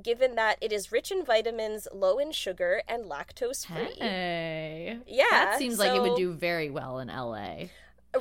given 0.02 0.34
that 0.34 0.56
it 0.60 0.72
is 0.72 0.90
rich 0.92 1.10
in 1.10 1.24
vitamins, 1.24 1.86
low 1.92 2.18
in 2.18 2.32
sugar, 2.32 2.82
and 2.88 3.04
lactose 3.04 3.66
free. 3.66 3.94
Hey. 3.98 4.98
Yeah. 5.06 5.24
That 5.30 5.58
seems 5.58 5.76
so... 5.76 5.84
like 5.84 5.94
it 5.94 6.02
would 6.02 6.16
do 6.16 6.32
very 6.32 6.70
well 6.70 6.98
in 6.98 7.08
LA. 7.08 7.66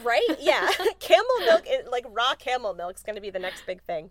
Right? 0.02 0.38
Yeah. 0.40 0.70
camel 1.00 1.26
milk, 1.46 1.66
like 1.90 2.06
raw 2.10 2.36
camel 2.36 2.74
milk, 2.74 2.98
is 2.98 3.04
going 3.04 3.16
to 3.16 3.22
be 3.22 3.30
the 3.30 3.40
next 3.40 3.66
big 3.66 3.82
thing. 3.82 4.10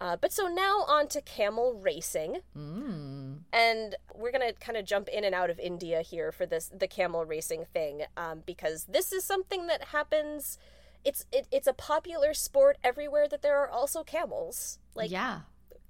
Uh, 0.00 0.16
but 0.16 0.32
so 0.32 0.46
now 0.46 0.84
on 0.88 1.08
to 1.08 1.20
camel 1.20 1.74
racing. 1.74 2.38
Mm. 2.56 3.40
And 3.52 3.96
we're 4.14 4.32
going 4.32 4.46
to 4.46 4.54
kind 4.54 4.78
of 4.78 4.86
jump 4.86 5.08
in 5.08 5.24
and 5.24 5.34
out 5.34 5.50
of 5.50 5.58
India 5.58 6.00
here 6.00 6.32
for 6.32 6.46
this 6.46 6.70
the 6.74 6.88
camel 6.88 7.24
racing 7.24 7.66
thing 7.72 8.02
um, 8.16 8.42
because 8.46 8.84
this 8.84 9.12
is 9.12 9.24
something 9.24 9.66
that 9.66 9.84
happens 9.84 10.58
it's 11.02 11.24
it, 11.32 11.46
it's 11.50 11.66
a 11.66 11.72
popular 11.72 12.34
sport 12.34 12.76
everywhere 12.84 13.26
that 13.28 13.40
there 13.40 13.58
are 13.58 13.70
also 13.70 14.02
camels. 14.02 14.78
Like 14.94 15.10
Yeah 15.10 15.40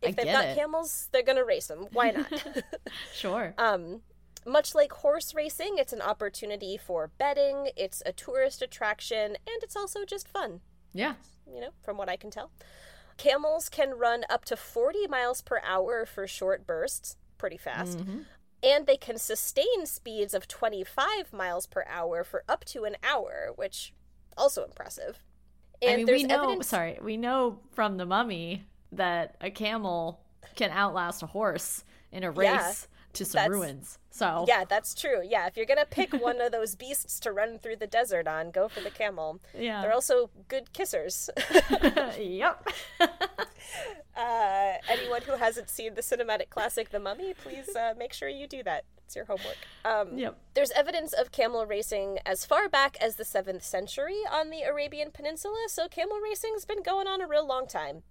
if 0.02 0.16
they've 0.16 0.26
got 0.26 0.44
it. 0.46 0.56
camels, 0.56 1.08
they're 1.12 1.22
gonna 1.22 1.44
race 1.44 1.66
them. 1.66 1.86
Why 1.92 2.10
not? 2.10 2.26
sure. 3.14 3.54
Um, 3.58 4.00
much 4.46 4.74
like 4.74 4.92
horse 4.92 5.34
racing, 5.34 5.76
it's 5.76 5.92
an 5.92 6.00
opportunity 6.00 6.76
for 6.76 7.10
betting. 7.18 7.70
It's 7.76 8.02
a 8.06 8.12
tourist 8.12 8.62
attraction, 8.62 9.36
and 9.46 9.62
it's 9.62 9.76
also 9.76 10.04
just 10.04 10.28
fun. 10.28 10.60
Yeah. 10.92 11.14
You 11.52 11.60
know, 11.60 11.70
from 11.82 11.96
what 11.96 12.08
I 12.08 12.16
can 12.16 12.30
tell, 12.30 12.50
camels 13.16 13.68
can 13.68 13.98
run 13.98 14.24
up 14.30 14.44
to 14.46 14.56
forty 14.56 15.06
miles 15.06 15.42
per 15.42 15.60
hour 15.64 16.06
for 16.06 16.26
short 16.26 16.66
bursts, 16.66 17.16
pretty 17.38 17.56
fast. 17.56 17.98
Mm-hmm. 17.98 18.20
And 18.62 18.86
they 18.86 18.98
can 18.98 19.16
sustain 19.16 19.86
speeds 19.86 20.34
of 20.34 20.46
25 20.46 21.32
miles 21.32 21.66
per 21.66 21.82
hour 21.88 22.22
for 22.22 22.44
up 22.46 22.62
to 22.66 22.84
an 22.84 22.94
hour, 23.02 23.52
which 23.56 23.94
also 24.36 24.64
impressive. 24.64 25.22
And 25.80 25.92
I 25.92 25.96
mean, 25.96 26.06
we 26.06 26.24
know. 26.24 26.42
Evidence... 26.42 26.66
Sorry, 26.68 26.98
we 27.00 27.16
know 27.16 27.60
from 27.72 27.96
the 27.96 28.04
Mummy 28.04 28.64
that 28.92 29.36
a 29.40 29.50
camel 29.50 30.20
can 30.56 30.70
outlast 30.70 31.22
a 31.22 31.26
horse 31.26 31.84
in 32.12 32.22
a 32.22 32.30
race 32.30 32.48
yeah, 32.48 32.72
to 33.14 33.24
some 33.24 33.50
ruins. 33.50 33.98
So 34.10 34.44
yeah, 34.48 34.64
that's 34.68 34.94
true. 34.94 35.20
Yeah, 35.24 35.46
if 35.46 35.56
you're 35.56 35.66
gonna 35.66 35.86
pick 35.86 36.12
one 36.12 36.40
of 36.40 36.52
those 36.52 36.74
beasts 36.74 37.20
to 37.20 37.32
run 37.32 37.58
through 37.58 37.76
the 37.76 37.86
desert 37.86 38.26
on, 38.26 38.50
go 38.50 38.68
for 38.68 38.80
the 38.80 38.90
camel. 38.90 39.40
Yeah, 39.56 39.82
they're 39.82 39.92
also 39.92 40.30
good 40.48 40.72
kissers. 40.72 41.28
yep. 42.18 42.66
uh, 44.16 44.72
anyone 44.88 45.22
who 45.22 45.36
hasn't 45.36 45.70
seen 45.70 45.94
the 45.94 46.02
cinematic 46.02 46.50
classic 46.50 46.90
The 46.90 46.98
Mummy, 46.98 47.34
please 47.34 47.74
uh, 47.76 47.94
make 47.96 48.12
sure 48.12 48.28
you 48.28 48.46
do 48.46 48.62
that. 48.64 48.84
It's 49.06 49.16
your 49.16 49.24
homework. 49.24 49.56
Um, 49.84 50.16
yep. 50.16 50.38
There's 50.54 50.70
evidence 50.70 51.12
of 51.12 51.32
camel 51.32 51.66
racing 51.66 52.18
as 52.24 52.44
far 52.44 52.68
back 52.68 52.96
as 53.00 53.16
the 53.16 53.24
seventh 53.24 53.64
century 53.64 54.20
on 54.30 54.50
the 54.50 54.62
Arabian 54.62 55.10
Peninsula, 55.10 55.66
so 55.68 55.88
camel 55.88 56.18
racing's 56.22 56.64
been 56.64 56.82
going 56.82 57.08
on 57.08 57.20
a 57.20 57.26
real 57.26 57.46
long 57.46 57.66
time. 57.66 58.02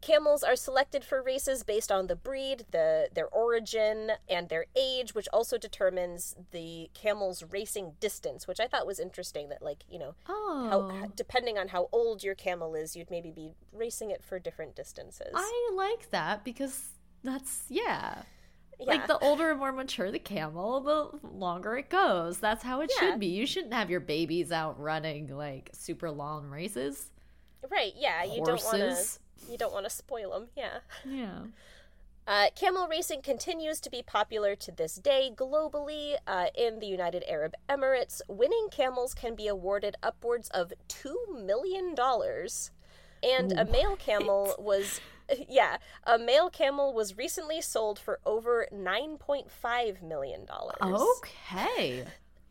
Camels 0.00 0.42
are 0.42 0.56
selected 0.56 1.04
for 1.04 1.22
races 1.22 1.62
based 1.62 1.92
on 1.92 2.06
the 2.06 2.16
breed, 2.16 2.64
the 2.70 3.08
their 3.14 3.28
origin, 3.28 4.12
and 4.28 4.48
their 4.48 4.64
age, 4.74 5.14
which 5.14 5.28
also 5.32 5.58
determines 5.58 6.34
the 6.52 6.88
camel's 6.94 7.42
racing 7.42 7.92
distance, 8.00 8.48
which 8.48 8.60
I 8.60 8.66
thought 8.66 8.86
was 8.86 8.98
interesting 8.98 9.50
that 9.50 9.60
like, 9.60 9.84
you 9.90 9.98
know, 9.98 10.14
oh. 10.26 10.90
how 10.90 11.06
depending 11.14 11.58
on 11.58 11.68
how 11.68 11.88
old 11.92 12.22
your 12.22 12.34
camel 12.34 12.74
is, 12.74 12.96
you'd 12.96 13.10
maybe 13.10 13.30
be 13.30 13.52
racing 13.72 14.10
it 14.10 14.24
for 14.24 14.38
different 14.38 14.74
distances. 14.74 15.32
I 15.34 15.70
like 15.74 16.10
that 16.10 16.44
because 16.44 16.88
that's 17.22 17.64
yeah. 17.68 18.22
Yeah. 18.78 18.86
Like 18.86 19.06
the 19.06 19.18
older 19.18 19.50
and 19.50 19.58
more 19.58 19.72
mature 19.72 20.10
the 20.10 20.18
camel, 20.18 20.80
the 20.80 21.28
longer 21.28 21.76
it 21.76 21.90
goes. 21.90 22.38
That's 22.38 22.62
how 22.62 22.80
it 22.80 22.90
yeah. 22.94 23.10
should 23.10 23.20
be. 23.20 23.26
You 23.26 23.46
shouldn't 23.46 23.74
have 23.74 23.90
your 23.90 24.00
babies 24.00 24.50
out 24.50 24.80
running 24.80 25.28
like 25.28 25.68
super 25.74 26.10
long 26.10 26.46
races. 26.46 27.10
Right, 27.70 27.92
yeah. 27.94 28.20
Horses. 28.20 28.38
You 28.38 28.44
don't 28.44 28.64
want 28.64 28.78
to 28.78 29.18
you 29.48 29.56
don't 29.58 29.72
want 29.72 29.84
to 29.84 29.90
spoil 29.90 30.30
them. 30.32 30.48
Yeah. 30.56 30.78
Yeah. 31.04 31.38
Uh, 32.26 32.46
camel 32.54 32.86
racing 32.86 33.20
continues 33.20 33.80
to 33.80 33.90
be 33.90 34.02
popular 34.02 34.54
to 34.54 34.70
this 34.70 34.94
day 34.94 35.32
globally. 35.34 36.14
Uh, 36.28 36.46
in 36.56 36.78
the 36.78 36.86
United 36.86 37.24
Arab 37.26 37.54
Emirates, 37.68 38.20
winning 38.28 38.68
camels 38.70 39.14
can 39.14 39.34
be 39.34 39.48
awarded 39.48 39.96
upwards 40.00 40.48
of 40.50 40.72
$2 40.88 41.44
million. 41.44 41.96
And 43.22 43.52
a 43.58 43.64
male 43.64 43.96
camel 43.96 44.54
was, 44.60 45.00
yeah, 45.48 45.78
a 46.04 46.18
male 46.18 46.50
camel 46.50 46.92
was 46.94 47.18
recently 47.18 47.60
sold 47.60 47.98
for 47.98 48.20
over 48.24 48.68
$9.5 48.72 50.02
million. 50.02 50.46
Okay. 50.80 52.04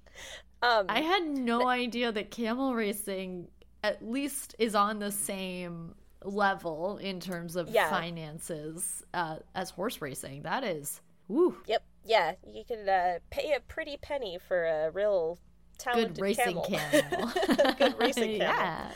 um, 0.62 0.88
I 0.90 1.02
had 1.02 1.24
no 1.26 1.68
idea 1.68 2.12
that 2.12 2.32
camel 2.32 2.76
racing 2.76 3.48
at 3.82 4.06
least 4.06 4.56
is 4.60 4.76
on 4.76 5.00
the 5.00 5.12
same 5.12 5.96
level 6.24 6.98
in 6.98 7.20
terms 7.20 7.56
of 7.56 7.70
yeah. 7.70 7.90
finances 7.90 9.04
uh, 9.14 9.38
as 9.56 9.70
horse 9.70 10.02
racing. 10.02 10.44
That 10.44 10.64
is, 10.64 11.02
woo. 11.28 11.58
Yep. 11.68 11.84
Yeah, 12.06 12.34
you 12.48 12.64
can 12.66 12.88
uh, 12.88 13.20
pay 13.30 13.54
a 13.54 13.60
pretty 13.60 13.98
penny 13.98 14.40
for 14.48 14.66
a 14.66 14.92
real 14.92 15.38
talented 15.78 16.16
Good 16.16 16.22
racing 16.22 16.62
camel. 16.62 16.68
camel. 16.70 17.74
Good 17.78 18.00
racing 18.00 18.24
camel. 18.40 18.56
yeah. 18.56 18.92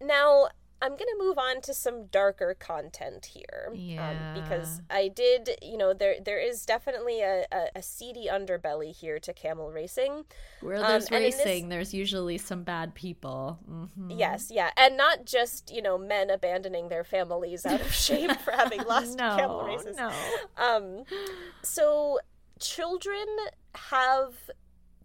Now, 0.00 0.48
I'm 0.80 0.90
going 0.92 1.00
to 1.00 1.16
move 1.18 1.38
on 1.38 1.60
to 1.62 1.74
some 1.74 2.06
darker 2.06 2.54
content 2.58 3.26
here. 3.26 3.70
Yeah. 3.74 4.34
because 4.34 4.80
I 4.90 5.08
did, 5.08 5.50
you 5.60 5.76
know, 5.76 5.92
there 5.92 6.16
there 6.24 6.38
is 6.38 6.64
definitely 6.64 7.20
a, 7.20 7.44
a, 7.50 7.66
a 7.76 7.82
seedy 7.82 8.28
underbelly 8.30 8.94
here 8.94 9.18
to 9.20 9.32
camel 9.32 9.70
racing. 9.72 10.24
Where 10.60 10.76
Um, 10.76 10.82
there's 10.82 11.06
and 11.06 11.16
in 11.16 11.22
this- 11.30 11.38
racing, 11.44 11.68
there's 11.68 11.92
usually 11.94 12.38
some 12.38 12.62
bad 12.62 12.94
people. 12.94 13.58
Mhm. 13.68 14.18
Yes, 14.18 14.50
yeah. 14.52 14.70
And 14.76 14.96
not 14.96 15.24
just, 15.24 15.72
you 15.74 15.82
know, 15.82 15.98
men 15.98 16.30
abandoning 16.30 16.88
their 16.88 17.04
families 17.04 17.66
out 17.66 17.80
of 17.80 17.92
shame 17.92 18.34
for 18.36 18.52
having 18.52 18.82
lost 18.86 19.18
no, 19.18 19.36
camel 19.36 19.64
races. 19.64 19.96
No. 19.96 20.12
Um, 20.56 21.04
so 21.62 22.18
children 22.60 23.26
have 23.74 24.34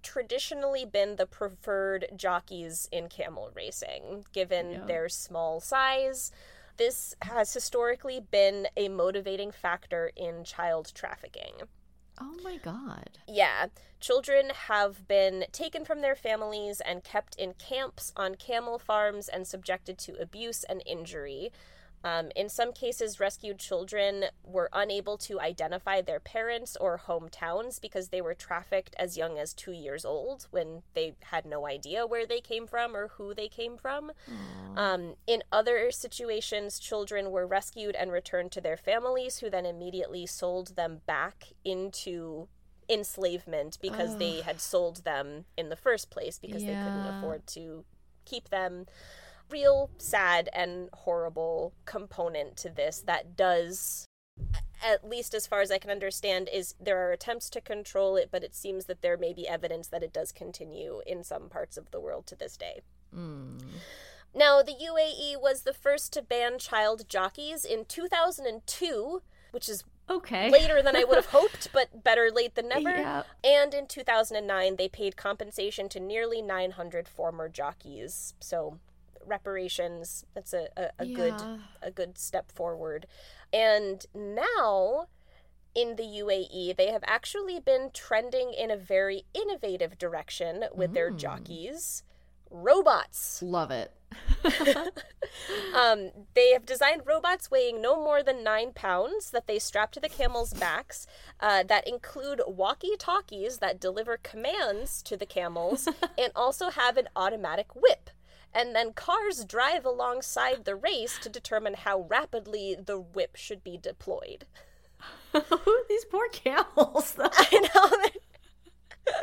traditionally 0.03 0.85
been 0.85 1.15
the 1.15 1.25
preferred 1.25 2.07
jockeys 2.15 2.87
in 2.91 3.09
camel 3.09 3.49
racing, 3.55 4.25
given 4.31 4.71
Yeah. 4.71 4.85
their 4.85 5.09
small 5.09 5.59
size. 5.59 6.31
This 6.77 7.15
has 7.21 7.53
historically 7.53 8.19
been 8.19 8.67
a 8.75 8.89
motivating 8.89 9.51
factor 9.51 10.11
in 10.15 10.43
child 10.43 10.91
trafficking. 10.93 11.61
Oh 12.19 12.35
my 12.43 12.57
god. 12.57 13.17
Yeah, 13.27 13.67
children 13.99 14.51
have 14.67 15.07
been 15.07 15.45
taken 15.51 15.83
from 15.85 16.01
their 16.01 16.15
families 16.15 16.79
and 16.81 17.03
kept 17.03 17.35
in 17.35 17.53
camps 17.53 18.11
on 18.15 18.35
camel 18.35 18.77
farms 18.77 19.27
and 19.29 19.47
subjected 19.47 19.97
to 19.99 20.19
abuse 20.21 20.63
and 20.63 20.83
injury. 20.85 21.51
Um, 22.03 22.31
in 22.35 22.49
some 22.49 22.73
cases, 22.73 23.19
rescued 23.19 23.59
children 23.59 24.25
were 24.43 24.69
unable 24.73 25.17
to 25.19 25.39
identify 25.39 26.01
their 26.01 26.19
parents 26.19 26.75
or 26.79 26.99
hometowns 27.07 27.79
because 27.79 28.09
they 28.09 28.21
were 28.21 28.33
trafficked 28.33 28.93
as 28.99 29.15
young 29.17 29.39
as 29.39 29.53
two 29.53 29.71
years 29.71 30.03
old 30.03 30.47
when 30.51 30.83
they 30.95 31.15
had 31.31 31.45
no 31.45 31.65
idea 31.65 32.05
where 32.05 32.25
they 32.25 32.41
came 32.41 32.67
from 32.67 32.95
or 32.95 33.09
who 33.09 33.33
they 33.33 33.47
came 33.47 33.77
from. 33.77 34.11
Um, 34.75 35.15
in 35.27 35.43
other 35.51 35.91
situations, 35.91 36.77
children 36.79 37.31
were 37.31 37.47
rescued 37.47 37.95
and 37.95 38.11
returned 38.11 38.51
to 38.53 38.61
their 38.61 38.77
families, 38.77 39.37
who 39.37 39.49
then 39.49 39.65
immediately 39.65 40.25
sold 40.25 40.75
them 40.75 41.01
back 41.05 41.53
into 41.63 42.47
enslavement 42.89 43.77
because 43.81 44.17
they 44.17 44.41
had 44.41 44.59
sold 44.59 45.05
them 45.05 45.45
in 45.57 45.69
the 45.69 45.75
first 45.77 46.09
place 46.09 46.37
because 46.37 46.63
they 46.63 46.73
couldn't 46.73 47.07
afford 47.17 47.47
to 47.47 47.85
keep 48.25 48.49
them. 48.49 48.87
Real 49.53 49.91
sad 49.99 50.49
and 50.51 50.89
horrible 50.93 51.73
component 51.85 52.57
to 52.57 52.69
this 52.69 53.03
that 53.05 53.37
does 53.37 54.07
at 54.83 55.07
least 55.07 55.33
as 55.33 55.47
far 55.47 55.61
as 55.61 55.71
I 55.71 55.77
can 55.77 55.91
understand, 55.91 56.49
is 56.51 56.75
there 56.79 57.07
are 57.07 57.11
attempts 57.11 57.49
to 57.51 57.61
control 57.61 58.15
it, 58.17 58.29
but 58.31 58.43
it 58.43 58.53
seems 58.53 58.85
that 58.85 59.01
there 59.01 59.15
may 59.15 59.31
be 59.31 59.47
evidence 59.47 59.87
that 59.89 60.03
it 60.03 60.11
does 60.11 60.31
continue 60.31 61.01
in 61.05 61.23
some 61.23 61.49
parts 61.49 61.77
of 61.77 61.91
the 61.91 62.01
world 62.01 62.27
to 62.27 62.35
this 62.35 62.57
day. 62.57 62.81
Mm. 63.15 63.61
Now, 64.35 64.61
the 64.61 64.73
UAE 64.73 65.39
was 65.39 65.61
the 65.61 65.73
first 65.73 66.11
to 66.13 66.21
ban 66.21 66.57
child 66.59 67.07
jockeys 67.07 67.63
in 67.63 67.85
2002, 67.85 69.21
which 69.51 69.69
is 69.69 69.83
Okay. 70.09 70.49
later 70.49 70.81
than 70.81 70.95
I 70.97 71.05
would 71.05 71.15
have 71.15 71.25
hoped, 71.31 71.71
but 71.71 72.03
better 72.03 72.29
late 72.29 72.55
than 72.55 72.67
never. 72.67 72.89
Yeah. 72.89 73.23
And 73.43 73.73
in 73.73 73.87
2009, 73.87 74.75
they 74.75 74.89
paid 74.89 75.15
compensation 75.15 75.87
to 75.89 75.99
nearly 75.99 76.41
900 76.41 77.07
former 77.07 77.47
jockeys. 77.47 78.33
So, 78.39 78.79
reparations, 79.25 80.25
that's 80.33 80.53
a, 80.53 80.67
a, 80.77 80.89
a 80.99 81.05
good 81.05 81.41
a 81.81 81.91
good 81.91 82.17
step 82.17 82.51
forward. 82.51 83.07
And 83.51 84.05
now 84.13 85.07
in 85.75 85.95
the 85.95 86.03
UAE, 86.03 86.75
they 86.77 86.91
have 86.91 87.03
actually 87.05 87.59
been 87.59 87.89
trending 87.93 88.53
in 88.53 88.69
a 88.71 88.77
very 88.77 89.23
innovative 89.33 89.97
direction 89.97 90.65
with 90.73 90.93
their 90.93 91.11
Mm. 91.11 91.17
jockeys. 91.17 92.03
Robots. 92.49 93.41
Love 93.41 93.71
it. 93.71 93.91
Um, 95.73 96.11
they 96.35 96.51
have 96.51 96.65
designed 96.67 97.01
robots 97.05 97.49
weighing 97.49 97.81
no 97.81 97.95
more 97.95 98.21
than 98.21 98.43
nine 98.43 98.71
pounds 98.73 99.31
that 99.31 99.47
they 99.47 99.57
strap 99.57 99.91
to 99.93 99.99
the 99.99 100.07
camels' 100.09 100.53
backs 100.53 101.07
uh, 101.39 101.63
that 101.63 101.87
include 101.87 102.41
walkie 102.45 102.95
talkies 102.97 103.57
that 103.57 103.79
deliver 103.79 104.17
commands 104.17 105.01
to 105.03 105.17
the 105.17 105.25
camels 105.25 105.87
and 106.17 106.31
also 106.35 106.69
have 106.69 106.97
an 106.97 107.09
automatic 107.15 107.75
whip. 107.75 108.11
And 108.53 108.75
then 108.75 108.93
cars 108.93 109.45
drive 109.45 109.85
alongside 109.85 110.65
the 110.65 110.75
race 110.75 111.17
to 111.19 111.29
determine 111.29 111.73
how 111.73 112.01
rapidly 112.01 112.75
the 112.75 112.99
whip 112.99 113.35
should 113.35 113.63
be 113.63 113.77
deployed. 113.77 114.45
These 115.89 116.05
poor 116.05 116.29
camels. 116.29 117.13
though. 117.13 117.29
I 117.33 117.69
know. 117.73 119.15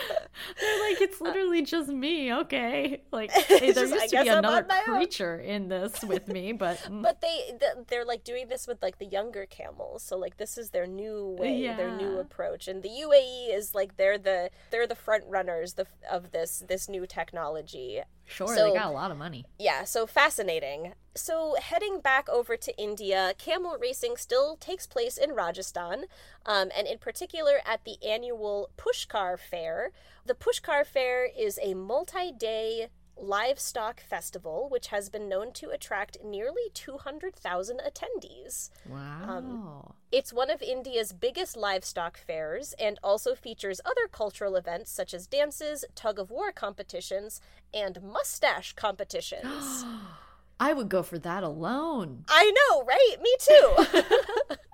They're 0.60 0.90
like, 0.90 1.00
it's 1.00 1.20
literally 1.20 1.62
just 1.62 1.88
me, 1.88 2.32
okay? 2.32 3.02
Like, 3.12 3.30
hey, 3.48 3.72
there 3.72 3.86
Just, 3.86 3.94
used 3.94 4.08
to 4.10 4.22
be 4.22 4.28
another 4.28 4.66
own. 4.88 4.96
creature 4.96 5.38
in 5.38 5.68
this 5.68 6.02
with 6.02 6.28
me, 6.28 6.52
but, 6.52 6.76
mm, 6.88 7.02
But 7.02 7.20
they 7.20 7.58
they're 7.88 8.04
like 8.04 8.24
doing 8.24 8.48
this 8.48 8.66
with 8.66 8.82
like 8.82 8.98
the 8.98 9.06
younger 9.06 9.46
camels. 9.46 10.02
So 10.02 10.16
like 10.16 10.36
this 10.36 10.58
is 10.58 10.70
their 10.70 10.86
new 10.86 11.36
way, 11.38 11.66
their 11.74 11.90
new 11.96 12.18
approach. 12.18 12.68
And 12.68 12.82
the 12.82 12.88
UAE 12.88 13.54
is 13.54 13.74
like 13.74 13.96
they're 13.96 14.18
the 14.18 14.50
they're 14.70 14.86
the 14.86 14.94
front 14.94 15.24
runners 15.28 15.74
the, 15.74 15.86
of 16.10 16.32
this 16.32 16.62
this 16.68 16.88
new 16.88 17.06
technology. 17.06 18.00
sure, 18.24 18.48
so- 18.48 18.68
they 18.70 18.74
got 18.78 18.86
a 18.88 18.90
lot 18.90 19.10
of 19.10 19.16
money. 19.16 19.44
Yeah, 19.58 19.84
so 19.84 20.06
fascinating. 20.06 20.94
So 21.16 21.56
heading 21.58 22.00
back 22.00 22.28
over 22.28 22.58
to 22.58 22.76
India, 22.78 23.32
camel 23.38 23.78
racing 23.80 24.18
still 24.18 24.56
takes 24.56 24.86
place 24.86 25.16
in 25.16 25.32
Rajasthan, 25.32 26.04
um, 26.44 26.70
and 26.76 26.86
in 26.86 26.98
particular 26.98 27.60
at 27.64 27.84
the 27.84 27.96
annual 28.06 28.68
Pushkar 28.76 29.38
Fair. 29.38 29.92
The 30.26 30.34
Pushkar 30.34 30.84
Fair 30.86 31.24
is 31.24 31.58
a 31.62 31.72
multi-day 31.72 32.88
livestock 33.18 33.98
festival 34.00 34.68
which 34.70 34.88
has 34.88 35.08
been 35.08 35.26
known 35.26 35.50
to 35.50 35.70
attract 35.70 36.18
nearly 36.22 36.68
200,000 36.74 37.80
attendees. 37.80 38.68
Wow. 38.86 39.94
It's 40.12 40.34
one 40.34 40.50
of 40.50 40.60
India's 40.60 41.14
biggest 41.14 41.56
livestock 41.56 42.18
fairs 42.18 42.74
and 42.78 42.98
also 43.02 43.34
features 43.34 43.80
other 43.86 44.06
cultural 44.06 44.54
events 44.54 44.90
such 44.90 45.14
as 45.14 45.26
dances, 45.26 45.82
tug 45.94 46.18
of 46.18 46.30
war 46.30 46.52
competitions, 46.52 47.40
and 47.72 48.02
mustache 48.02 48.72
competitions. 48.76 49.86
I 50.58 50.72
would 50.72 50.88
go 50.88 51.02
for 51.02 51.18
that 51.18 51.42
alone. 51.42 52.24
I 52.28 52.50
know, 52.50 52.82
right? 52.84 53.16
Me 53.20 53.34
too. 53.40 54.56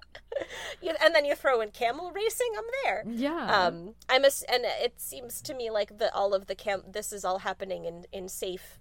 You- 0.80 0.94
and 1.00 1.14
then 1.14 1.24
you 1.24 1.34
throw 1.34 1.60
in 1.60 1.70
camel 1.70 2.10
racing, 2.12 2.52
I'm 2.56 2.64
there. 2.84 3.04
Yeah. 3.06 3.46
Um, 3.66 3.94
I'm 4.08 4.24
a, 4.24 4.30
and 4.48 4.64
it 4.64 5.00
seems 5.00 5.40
to 5.42 5.54
me 5.54 5.70
like 5.70 5.98
the 5.98 6.12
all 6.12 6.34
of 6.34 6.46
the 6.46 6.54
cam. 6.54 6.82
This 6.90 7.12
is 7.12 7.24
all 7.24 7.38
happening 7.38 7.84
in 7.84 8.06
in 8.12 8.28
safe, 8.28 8.78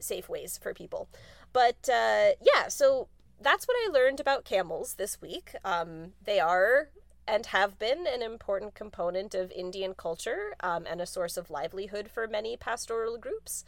safe 0.00 0.28
ways 0.28 0.58
for 0.58 0.74
people. 0.74 1.08
But 1.52 1.88
uh, 1.88 2.30
yeah, 2.40 2.68
so 2.68 3.08
that's 3.40 3.66
what 3.68 3.76
I 3.86 3.90
learned 3.92 4.18
about 4.20 4.44
camels 4.44 4.94
this 4.94 5.20
week. 5.20 5.54
Um, 5.64 6.12
they 6.24 6.40
are 6.40 6.88
and 7.28 7.46
have 7.46 7.78
been 7.78 8.06
an 8.06 8.22
important 8.22 8.74
component 8.74 9.34
of 9.34 9.50
Indian 9.52 9.94
culture 9.94 10.54
um, 10.60 10.86
and 10.88 11.00
a 11.00 11.06
source 11.06 11.36
of 11.36 11.50
livelihood 11.50 12.08
for 12.10 12.26
many 12.26 12.56
pastoral 12.56 13.18
groups. 13.18 13.64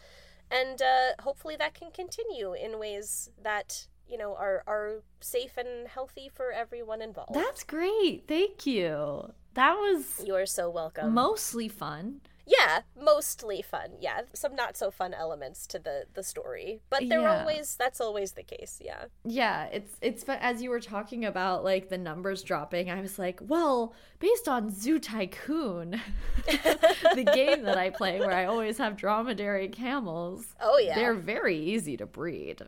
And 0.51 0.81
uh, 0.81 1.23
hopefully 1.23 1.57
that 1.57 1.75
can 1.75 1.91
continue 1.91 2.55
in 2.55 2.79
ways 2.79 3.31
that 3.43 3.87
you 4.09 4.17
know 4.17 4.35
are 4.35 4.63
are 4.67 5.03
safe 5.21 5.57
and 5.57 5.87
healthy 5.89 6.31
for 6.33 6.53
everyone 6.53 7.03
involved. 7.03 7.35
That's 7.35 7.65
great. 7.65 8.25
Thank 8.27 8.67
you. 8.67 9.33
That 9.55 9.75
was 9.75 10.23
you 10.25 10.35
are 10.35 10.47
so 10.47 10.71
welcome. 10.71 11.13
mostly 11.13 11.69
fun. 11.69 12.21
Yeah, 12.49 12.81
mostly 13.01 13.61
fun. 13.63 13.91
Yeah, 14.01 14.23
some 14.33 14.57
not 14.57 14.77
so 14.77 14.91
fun 14.91 15.13
elements 15.15 15.67
to 15.69 15.79
the 15.79 16.05
the 16.15 16.23
story, 16.23 16.81
but 16.91 17.09
they're 17.09 17.21
Yeah. 17.21 17.41
always 17.41 17.77
that's 17.77 18.01
always 18.01 18.33
the 18.33 18.43
case. 18.43 18.81
Yeah. 18.83 19.05
Yeah, 19.25 19.65
it's 19.67 19.95
it's 20.01 20.25
fun. 20.25 20.39
As 20.41 20.63
you 20.63 20.71
were 20.71 20.81
talking 20.81 21.25
about 21.25 21.63
like 21.63 21.89
the 21.91 21.99
numbers 21.99 22.43
dropping, 22.43 22.91
I 22.91 23.01
was 23.01 23.19
like, 23.19 23.39
well, 23.43 23.93
based 24.19 24.49
on 24.49 24.71
Zoo 24.71 24.99
Tycoon, 24.99 26.01
the 26.47 27.31
game 27.35 27.63
that 27.65 27.77
I 27.79 27.91
play 27.91 28.19
where 28.21 28.33
I 28.33 28.47
always 28.47 28.79
have 28.79 28.97
dromedary 28.97 29.69
camels, 29.69 30.47
Oh 30.61 30.79
yeah. 30.79 30.95
they're 30.95 31.15
very 31.15 31.57
easy 31.59 31.97
to 31.99 32.07
breed. 32.07 32.63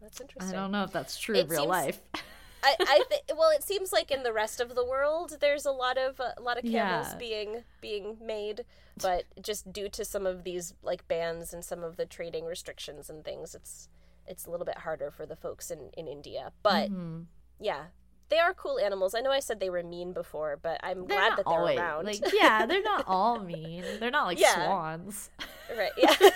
that's 0.00 0.20
interesting. 0.20 0.56
I 0.56 0.60
don't 0.60 0.70
know 0.72 0.84
if 0.84 0.92
that's 0.92 1.18
true 1.18 1.34
It 1.36 1.44
in 1.44 1.48
real 1.48 1.60
seems- 1.62 1.68
life. 1.68 2.00
I, 2.60 2.74
I 2.80 3.02
th- 3.08 3.22
well, 3.36 3.50
it 3.50 3.62
seems 3.62 3.92
like 3.92 4.10
in 4.10 4.24
the 4.24 4.32
rest 4.32 4.60
of 4.60 4.74
the 4.74 4.84
world, 4.84 5.36
there's 5.40 5.64
a 5.64 5.70
lot 5.70 5.96
of 5.96 6.18
a 6.20 6.40
lot 6.42 6.56
of 6.58 6.64
camels 6.64 7.06
Yeah. 7.12 7.14
being 7.16 7.62
being 7.80 8.16
made, 8.20 8.64
but 9.02 9.24
just 9.42 9.72
due 9.72 9.88
to 9.90 10.04
some 10.04 10.26
of 10.26 10.44
these 10.44 10.74
like 10.82 11.06
bans 11.08 11.52
and 11.54 11.64
some 11.64 11.82
of 11.82 11.96
the 11.96 12.06
trading 12.06 12.44
restrictions 12.44 13.08
and 13.10 13.24
things, 13.24 13.54
it's 13.54 13.88
it's 14.26 14.46
a 14.46 14.50
little 14.50 14.66
bit 14.66 14.78
harder 14.78 15.10
for 15.10 15.26
the 15.26 15.36
folks 15.36 15.70
in 15.70 15.90
in 15.96 16.06
India. 16.08 16.52
But 16.62 16.90
Mhm. 16.90 17.26
yeah, 17.60 17.86
they 18.28 18.38
are 18.38 18.52
cool 18.52 18.78
animals. 18.78 19.14
I 19.14 19.20
know 19.20 19.30
I 19.30 19.40
said 19.40 19.58
they 19.58 19.70
were 19.70 19.82
mean 19.82 20.12
before, 20.12 20.58
but 20.60 20.78
I'm 20.82 21.06
They're 21.06 21.16
glad 21.16 21.30
that 21.38 21.44
they're 21.46 21.58
always 21.58 21.78
around. 21.78 22.04
like 22.06 22.20
yeah, 22.34 22.66
they're 22.66 22.82
not 22.82 23.04
all 23.06 23.38
mean. 23.40 23.84
They're 24.00 24.10
not 24.10 24.26
like 24.26 24.38
Yeah. 24.40 24.54
swans. 24.54 25.30
right? 25.76 25.92
Yeah. 25.96 26.14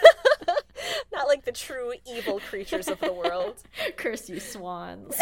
Not 1.12 1.28
like 1.28 1.44
the 1.44 1.52
true 1.52 1.92
evil 2.06 2.40
creatures 2.40 2.88
of 2.88 2.98
the 2.98 3.12
world. 3.12 3.62
Curse 3.96 4.28
you, 4.28 4.40
swans. 4.40 5.14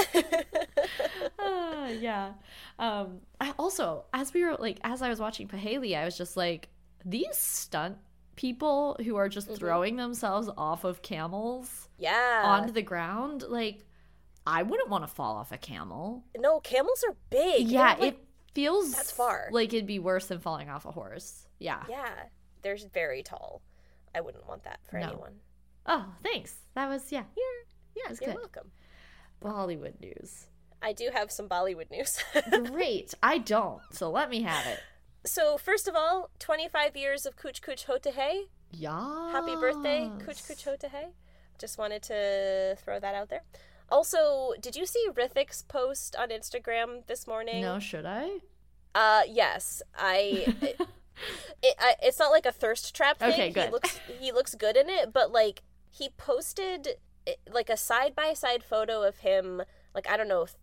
uh, 1.39 1.89
yeah. 1.99 2.33
Um, 2.79 3.21
I 3.41 3.53
also, 3.59 4.05
as 4.15 4.33
we 4.33 4.45
were 4.45 4.55
like, 4.57 4.79
as 4.85 5.03
I 5.03 5.09
was 5.09 5.21
watching 5.21 5.49
Paheli, 5.49 5.97
I 5.97 6.05
was 6.05 6.17
just 6.17 6.37
like, 6.37 6.69
these 7.05 7.37
stunt 7.37 7.99
people 8.37 8.97
who 9.05 9.17
are 9.17 9.29
just 9.29 9.49
Mhm. 9.49 9.59
throwing 9.59 9.97
themselves 9.97 10.49
off 10.57 10.85
of 10.85 11.03
camels 11.03 11.89
Yeah. 11.99 12.43
onto 12.45 12.73
the 12.73 12.83
ground, 12.83 13.43
like, 13.43 13.85
I 14.47 14.63
wouldn't 14.63 14.89
want 14.89 15.05
to 15.05 15.09
fall 15.09 15.37
off 15.37 15.53
a 15.53 15.59
camel. 15.59 16.25
no, 16.37 16.61
camels 16.61 17.05
are 17.07 17.17
big. 17.29 17.69
Yeah, 17.69 17.95
like, 17.99 18.15
it 18.15 18.27
feels 18.55 18.93
that's 18.93 19.11
far. 19.13 19.49
like 19.53 19.73
it'd 19.75 19.87
be 19.87 19.99
worse 19.99 20.27
than 20.29 20.41
falling 20.41 20.71
off 20.71 20.87
a 20.87 20.91
horse. 20.93 21.47
Yeah. 21.59 21.85
Yeah, 21.89 22.29
they're 22.63 22.79
very 22.93 23.23
tall. 23.23 23.61
I 24.15 24.21
wouldn't 24.23 24.47
want 24.49 24.65
that 24.65 24.81
for 24.87 24.99
No. 24.99 25.07
anyone. 25.09 25.41
Oh, 25.87 26.15
thanks. 26.23 26.57
That 26.75 26.89
was 26.89 27.13
yeah. 27.13 27.25
Yeah, 27.95 28.03
That's 28.09 28.21
you're 28.21 28.31
good. 28.31 28.37
welcome. 28.41 28.73
Bollywood 29.43 30.01
news. 30.01 30.47
I 30.83 30.93
do 30.95 31.11
have 31.13 31.31
some 31.31 31.49
Bollywood 31.49 31.91
news. 31.91 32.19
Great. 32.73 33.13
I 33.23 33.39
don't. 33.39 33.83
So 33.93 34.11
let 34.11 34.31
me 34.31 34.43
have 34.43 34.67
it. 34.67 34.81
So, 35.25 35.59
first 35.59 35.87
of 35.87 35.95
all, 35.95 36.31
25 36.39 36.97
years 36.97 37.27
of 37.27 37.37
Kuch 37.37 37.61
Kuch 37.61 37.85
Hota 37.85 38.13
Hai. 38.17 38.45
Yeah. 38.73 39.33
Happy 39.33 39.55
birthday, 39.57 40.11
Kuch 40.19 40.47
Kuch 40.49 40.65
Hota 40.65 40.89
Hai. 40.89 41.09
Just 41.59 41.77
wanted 41.77 42.03
to 42.05 42.77
throw 42.83 42.99
that 43.01 43.15
out 43.15 43.29
there. 43.29 43.43
Also, 43.91 44.53
did 44.61 44.77
you 44.77 44.87
see 44.87 45.07
Hrithik's 45.13 45.63
post 45.63 46.17
on 46.17 46.31
Instagram 46.31 47.07
this 47.07 47.27
morning? 47.27 47.61
No, 47.63 47.79
should 47.79 48.07
I? 48.07 48.39
Uh, 48.95 49.23
yes. 49.29 49.83
I. 49.95 50.45
it, 50.63 50.81
it, 51.63 51.75
I, 51.79 51.97
it's 52.03 52.19
not 52.19 52.31
like 52.31 52.47
a 52.47 52.53
thirst 52.53 52.95
trap 52.95 53.19
thing. 53.19 53.33
Okay, 53.33 53.51
He 53.67 53.71
looks 53.71 54.01
he 54.19 54.33
looks 54.33 54.55
good 54.55 54.77
in 54.77 54.89
it, 54.89 55.13
but 55.13 55.33
like 55.33 55.63
he 55.91 56.11
posted 56.17 56.89
eh, 57.27 57.35
like 57.53 57.69
a 57.69 57.77
side 57.77 58.15
by 58.15 58.33
side 58.33 58.63
photo 58.63 59.03
of 59.03 59.19
him, 59.19 59.63
like 59.95 60.09
I 60.09 60.17
don't 60.17 60.29
know, 60.29 60.47
th- 60.47 60.57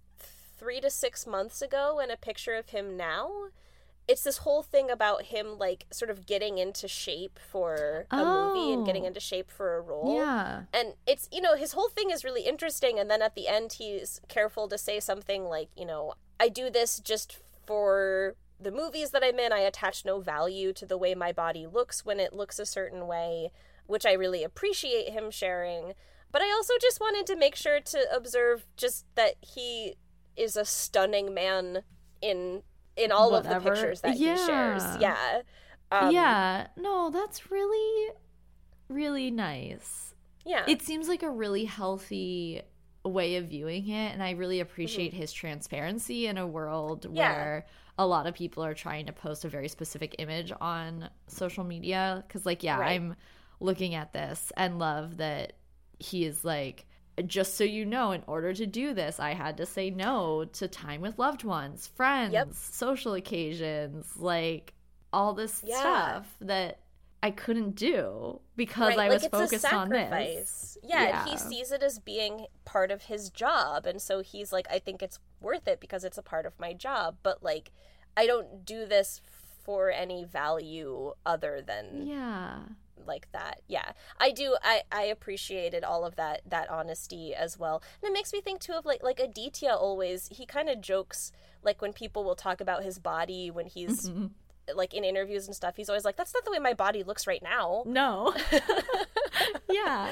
three 0.57 0.79
to 0.81 0.89
six 0.89 1.27
months 1.27 1.61
ago, 1.61 1.99
and 2.01 2.11
a 2.11 2.17
picture 2.17 2.55
of 2.55 2.69
him 2.69 2.97
now. 2.97 3.29
It's 4.07 4.23
this 4.23 4.37
whole 4.37 4.63
thing 4.63 4.89
about 4.89 5.23
him 5.23 5.57
like 5.57 5.85
sort 5.91 6.09
of 6.09 6.25
getting 6.25 6.57
into 6.57 6.87
shape 6.87 7.37
for 7.37 8.05
a 8.09 8.23
movie 8.23 8.71
and 8.71 8.85
getting 8.85 9.03
Oh. 9.03 9.07
into 9.07 9.19
shape 9.19 9.51
for 9.51 9.75
a 9.75 9.81
role. 9.81 10.15
Yeah. 10.15 10.63
And 10.73 10.93
it's, 11.05 11.27
you 11.31 11.41
know, 11.41 11.55
his 11.55 11.73
whole 11.73 11.89
thing 11.89 12.09
is 12.09 12.23
really 12.23 12.43
interesting. 12.43 12.97
And 12.99 13.11
then 13.11 13.21
at 13.21 13.35
the 13.35 13.47
end, 13.49 13.73
he's 13.73 14.21
careful 14.29 14.69
to 14.69 14.77
say 14.77 14.99
something 15.01 15.43
like, 15.45 15.69
you 15.75 15.85
know, 15.85 16.13
I 16.39 16.47
do 16.49 16.69
this 16.69 16.99
just 16.99 17.37
for 17.65 18.35
the 18.59 18.71
movies 18.71 19.11
that 19.11 19.23
I'm 19.25 19.39
in. 19.39 19.51
I 19.51 19.59
attach 19.59 20.05
no 20.05 20.19
value 20.21 20.71
to 20.73 20.85
the 20.85 20.97
way 20.97 21.13
my 21.13 21.33
body 21.33 21.67
looks 21.67 22.05
when 22.05 22.19
it 22.19 22.31
looks 22.31 22.59
a 22.59 22.65
certain 22.65 23.07
way, 23.07 23.51
which 23.87 24.05
I 24.05 24.13
really 24.13 24.43
appreciate 24.43 25.09
him 25.11 25.29
sharing. 25.31 25.93
But 26.31 26.41
I 26.41 26.51
also 26.51 26.73
just 26.81 26.99
wanted 27.01 27.25
to 27.27 27.35
make 27.35 27.55
sure 27.55 27.81
to 27.81 28.05
observe 28.15 28.65
just 28.77 29.05
that 29.15 29.35
he 29.41 29.95
is 30.37 30.55
a 30.55 30.63
stunning 30.65 31.33
man 31.33 31.83
in 32.21 32.63
in 32.97 33.11
all 33.11 33.35
of 33.35 33.43
the 33.47 33.59
pictures 33.59 34.01
that 34.01 34.15
he 34.15 34.25
shares. 34.35 34.83
Yeah. 34.99 35.15
Yeah. 35.15 35.41
Um, 35.91 36.11
yeah. 36.11 36.67
No, 36.75 37.09
that's 37.09 37.49
really, 37.51 38.11
really 38.89 39.31
nice. 39.31 40.13
Yeah. 40.45 40.63
It 40.67 40.81
seems 40.81 41.07
like 41.07 41.23
a 41.23 41.29
really 41.29 41.65
healthy 41.65 42.61
way 43.05 43.37
of 43.37 43.45
viewing 43.49 43.87
it. 43.87 44.13
And 44.13 44.21
I 44.21 44.31
really 44.31 44.59
appreciate 44.59 45.13
his 45.13 45.31
transparency 45.31 46.27
in 46.27 46.37
a 46.37 46.45
world 46.47 47.03
Mm-hmm. 47.03 47.15
Yeah. 47.15 47.31
where 47.33 47.65
a 47.97 48.05
lot 48.05 48.27
of 48.27 48.33
people 48.35 48.63
are 48.63 48.73
trying 48.73 49.05
to 49.07 49.13
post 49.13 49.45
a 49.45 49.49
very 49.49 49.67
specific 49.69 50.15
image 50.19 50.51
on 50.59 51.09
social 51.27 51.63
media. 51.63 52.23
Cause, 52.29 52.45
like, 52.45 52.63
yeah, 52.63 52.79
Right. 52.79 52.91
I'm 52.91 53.15
looking 53.59 53.95
at 53.95 54.13
this 54.13 54.51
and 54.57 54.77
love 54.79 55.17
that 55.17 55.53
he 55.99 56.25
is 56.25 56.43
like, 56.45 56.85
just 57.25 57.55
so 57.55 57.63
you 57.63 57.85
know, 57.85 58.11
in 58.11 58.23
order 58.27 58.53
to 58.53 58.65
do 58.67 58.93
this, 58.93 59.19
I 59.19 59.33
had 59.33 59.57
to 59.57 59.65
say 59.65 59.89
no 59.89 60.45
to 60.45 60.67
time 60.67 61.01
with 61.01 61.17
loved 61.17 61.43
ones, 61.43 61.87
friends, 61.87 62.57
social 62.57 63.13
occasions, 63.13 64.15
like 64.17 64.73
all 65.11 65.33
this 65.33 65.63
Yeah. 65.65 65.79
stuff 65.79 66.35
that 66.41 66.79
I 67.23 67.31
couldn't 67.31 67.71
do 67.75 68.39
because 68.55 68.89
Right, 68.89 68.99
I 68.99 69.07
like, 69.09 69.21
was 69.23 69.27
focused 69.31 69.65
on 69.73 69.89
this. 69.89 69.99
sacrifice. 69.99 70.77
Yeah, 70.83 71.21
and 71.21 71.29
he 71.29 71.37
sees 71.37 71.71
it 71.71 71.81
as 71.81 71.97
being 71.97 72.45
part 72.65 72.91
of 72.91 73.03
his 73.03 73.29
job, 73.31 73.87
and 73.87 73.99
so 74.01 74.21
he's 74.21 74.53
like, 74.53 74.67
I 74.69 74.77
think 74.77 75.01
it's 75.01 75.17
worth 75.41 75.67
it 75.67 75.79
because 75.79 76.03
it's 76.03 76.17
a 76.19 76.23
part 76.23 76.45
of 76.45 76.59
my 76.59 76.73
job. 76.73 77.17
But 77.23 77.41
like, 77.41 77.71
I 78.15 78.27
don't 78.27 78.63
do 78.65 78.85
this 78.85 79.19
for 79.63 79.89
any 79.89 80.23
value 80.23 81.13
other 81.25 81.61
than 81.61 82.05
Yeah. 82.05 82.59
Like 83.07 83.31
that. 83.31 83.61
Yeah, 83.67 83.93
I 84.19 84.31
do. 84.31 84.55
I 84.61 84.81
I 84.91 85.03
appreciated 85.03 85.83
all 85.83 86.05
of 86.05 86.15
that 86.17 86.41
that 86.47 86.69
honesty 86.69 87.33
as 87.33 87.57
well, 87.57 87.81
and 88.01 88.09
it 88.09 88.13
makes 88.13 88.33
me 88.33 88.41
think 88.41 88.59
too 88.61 88.73
of 88.73 88.85
like 88.85 89.01
like 89.03 89.19
Aditya 89.19 89.71
always. 89.71 90.27
He 90.31 90.45
kind 90.45 90.69
of 90.69 90.81
jokes 90.81 91.31
like 91.63 91.81
when 91.81 91.93
people 91.93 92.23
will 92.23 92.35
talk 92.35 92.61
about 92.61 92.83
his 92.83 92.99
body 92.99 93.49
when 93.49 93.65
he's 93.65 94.09
Mhm. 94.09 94.31
like 94.75 94.93
in 94.93 95.03
interviews 95.03 95.47
and 95.47 95.55
stuff. 95.55 95.75
He's 95.77 95.89
always 95.89 96.05
like, 96.05 96.15
"That's 96.17 96.33
not 96.33 96.45
the 96.45 96.51
way 96.51 96.59
my 96.59 96.73
body 96.73 97.03
looks 97.03 97.25
right 97.25 97.41
now." 97.41 97.83
No. 97.85 98.33
yeah. 99.69 100.09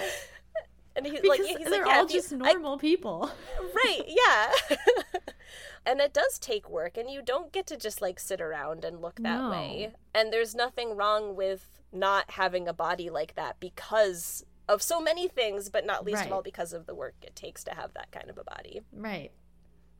And 0.98 1.06
he, 1.06 1.12
Because 1.20 1.28
like, 1.28 1.39
he's 1.41 1.56
like, 1.58 1.66
they're 1.66 1.80
like, 1.82 1.88
yeah, 1.88 1.98
all 1.98 2.04
you- 2.04 2.10
just 2.10 2.32
I- 2.34 2.38
normal 2.38 2.78
people. 2.78 3.30
right, 3.76 4.04
yeah. 4.08 4.52
and 5.86 6.00
it 6.00 6.14
does 6.14 6.39
take 6.39 6.70
work, 6.70 6.96
and 6.98 7.10
you 7.12 7.22
don't 7.22 7.52
get 7.52 7.68
to 7.68 7.76
just 7.78 8.02
like 8.02 8.18
sit 8.20 8.39
around 8.39 8.86
and 8.86 9.02
look 9.02 9.16
that 9.18 9.41
No. 9.41 9.50
way. 9.50 9.91
And 10.14 10.32
there's 10.32 10.56
nothing 10.56 10.96
wrong 10.96 11.36
with 11.36 11.74
not 11.92 12.32
having 12.32 12.68
a 12.68 12.74
body 12.74 13.10
like 13.10 13.36
that 13.36 13.60
because 13.60 14.46
of 14.68 14.82
so 14.82 15.00
many 15.00 15.28
things, 15.28 15.70
but 15.70 15.86
not 15.86 16.04
least 16.06 16.18
Right. 16.20 16.28
of 16.28 16.34
all 16.34 16.42
because 16.42 16.74
of 16.74 16.86
the 16.88 16.96
work 16.96 17.16
it 17.22 17.36
takes 17.36 17.64
to 17.66 17.76
have 17.76 17.94
that 17.94 18.12
kind 18.12 18.30
of 18.30 18.38
a 18.38 18.44
body. 18.44 18.82
Right. 18.92 19.32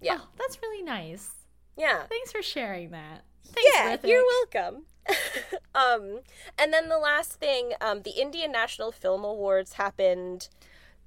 Yeah. 0.02 0.18
Oh, 0.22 0.28
that's 0.38 0.62
really 0.62 0.84
nice. 0.84 1.32
Yeah. 1.78 2.04
Thanks 2.08 2.32
for 2.32 2.42
sharing 2.42 2.92
that. 2.92 3.24
Thanks, 3.46 3.72
yeah, 3.76 3.96
Hrithik. 3.98 4.08
you're 4.10 4.24
welcome. 4.24 4.84
um, 5.76 6.22
and 6.58 6.74
then 6.74 6.90
the 6.90 6.98
last 6.98 7.34
thing, 7.34 7.74
um, 7.80 8.02
the 8.02 8.20
Indian 8.20 8.52
National 8.52 8.92
Film 8.92 9.24
Awards 9.24 9.74
happened 9.74 10.50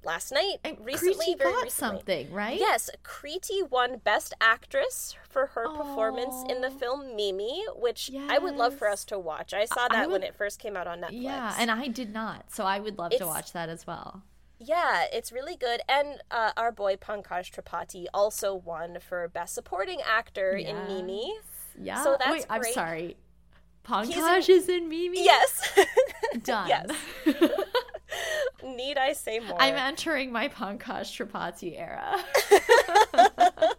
last 0.03 0.31
night. 0.31 0.57
And 0.63 0.77
recently, 0.83 1.35
Kriti 1.35 1.37
very 1.37 1.63
recently. 1.63 1.69
something, 1.69 2.31
right? 2.31 2.59
Yes, 2.59 2.89
Kriti 3.03 3.69
won 3.69 3.97
Best 4.03 4.33
Actress 4.41 5.15
for 5.29 5.47
her 5.47 5.67
performance 5.69 6.35
in 6.49 6.61
the 6.61 6.69
film 6.71 7.15
Mimi, 7.15 7.63
which 7.75 8.11
I 8.29 8.37
would 8.39 8.55
love 8.55 8.75
for 8.75 8.87
us 8.89 9.05
to 9.05 9.19
watch. 9.19 9.53
I 9.53 9.65
saw 9.65 9.87
I 9.89 9.95
that 9.95 10.09
when 10.11 10.23
it 10.23 10.35
first 10.35 10.59
came 10.59 10.75
out 10.77 10.87
on 10.87 11.01
Netflix. 11.01 11.09
Yeah, 11.21 11.55
and 11.59 11.69
I 11.71 11.87
did 11.87 12.13
not, 12.13 12.51
so 12.51 12.63
I 12.65 12.79
would 12.79 12.97
love 12.97 13.11
to 13.11 13.25
watch 13.25 13.51
that 13.53 13.69
as 13.69 13.85
well. 13.85 14.23
yeah, 14.59 15.05
it's 15.13 15.31
really 15.31 15.55
good. 15.55 15.81
And 15.87 16.21
uh, 16.31 16.51
our 16.57 16.71
boy 16.71 16.95
Pankaj 16.97 17.51
Tripathi 17.51 18.05
also 18.13 18.53
won 18.55 18.97
for 18.99 19.27
Best 19.29 19.53
Supporting 19.55 19.99
Actor 20.01 20.51
in 20.57 20.75
Mimi. 20.87 21.33
Yeah. 21.81 22.03
So 22.03 22.17
that's 22.19 22.31
Wait, 22.31 22.45
I'm 22.49 22.63
sorry. 22.63 23.17
Pankaj 23.85 24.49
is 24.49 24.67
in 24.69 24.89
Mimi. 24.89 25.23
Yes. 25.23 25.79
Done. 26.43 26.67
yes. 26.67 26.89
Need 28.63 28.97
I 28.97 29.13
say 29.13 29.39
more? 29.39 29.61
I'm 29.61 29.75
entering 29.75 30.31
my 30.31 30.47
Pankaj 30.47 31.09
Tripathi 31.15 31.79
era. 31.79 32.15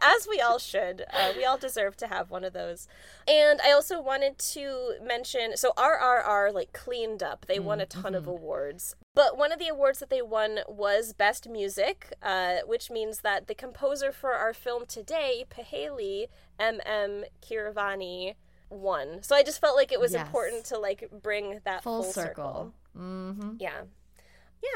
As 0.00 0.26
we 0.28 0.40
all 0.40 0.58
should. 0.58 1.04
Uh, 1.12 1.32
we 1.36 1.44
all 1.44 1.58
deserve 1.58 1.96
to 1.98 2.06
have 2.06 2.30
one 2.30 2.44
of 2.44 2.52
those. 2.52 2.88
And 3.26 3.60
I 3.64 3.72
also 3.72 4.00
wanted 4.00 4.38
to 4.38 4.94
mention 5.02 5.56
so 5.56 5.72
RRR 5.76 6.52
like 6.52 6.72
cleaned 6.72 7.22
up. 7.22 7.46
They 7.46 7.58
won 7.58 7.80
a 7.80 7.86
ton 7.86 8.14
of 8.14 8.26
awards. 8.26 8.96
But 9.14 9.36
one 9.36 9.52
of 9.52 9.58
the 9.58 9.68
awards 9.68 9.98
that 10.00 10.10
they 10.10 10.22
won 10.22 10.60
was 10.68 11.12
Best 11.12 11.48
Music, 11.48 12.12
uh, 12.22 12.56
which 12.66 12.90
means 12.90 13.20
that 13.20 13.46
the 13.48 13.54
composer 13.54 14.12
for 14.12 14.32
our 14.34 14.52
film 14.54 14.86
today, 14.86 15.44
Paheli 15.50 16.26
M.M. 16.58 17.24
Keeravani, 17.42 18.34
won. 18.70 19.22
So 19.22 19.34
I 19.34 19.42
just 19.42 19.60
felt 19.60 19.76
like 19.76 19.92
it 19.92 20.00
was 20.00 20.12
Yes. 20.12 20.26
important 20.26 20.64
to 20.66 20.78
like 20.78 21.08
bring 21.22 21.60
that 21.64 21.82
Full, 21.82 22.02
full, 22.02 22.12
circle. 22.12 22.74
Mm-hmm. 22.98 23.52
yeah 23.58 23.82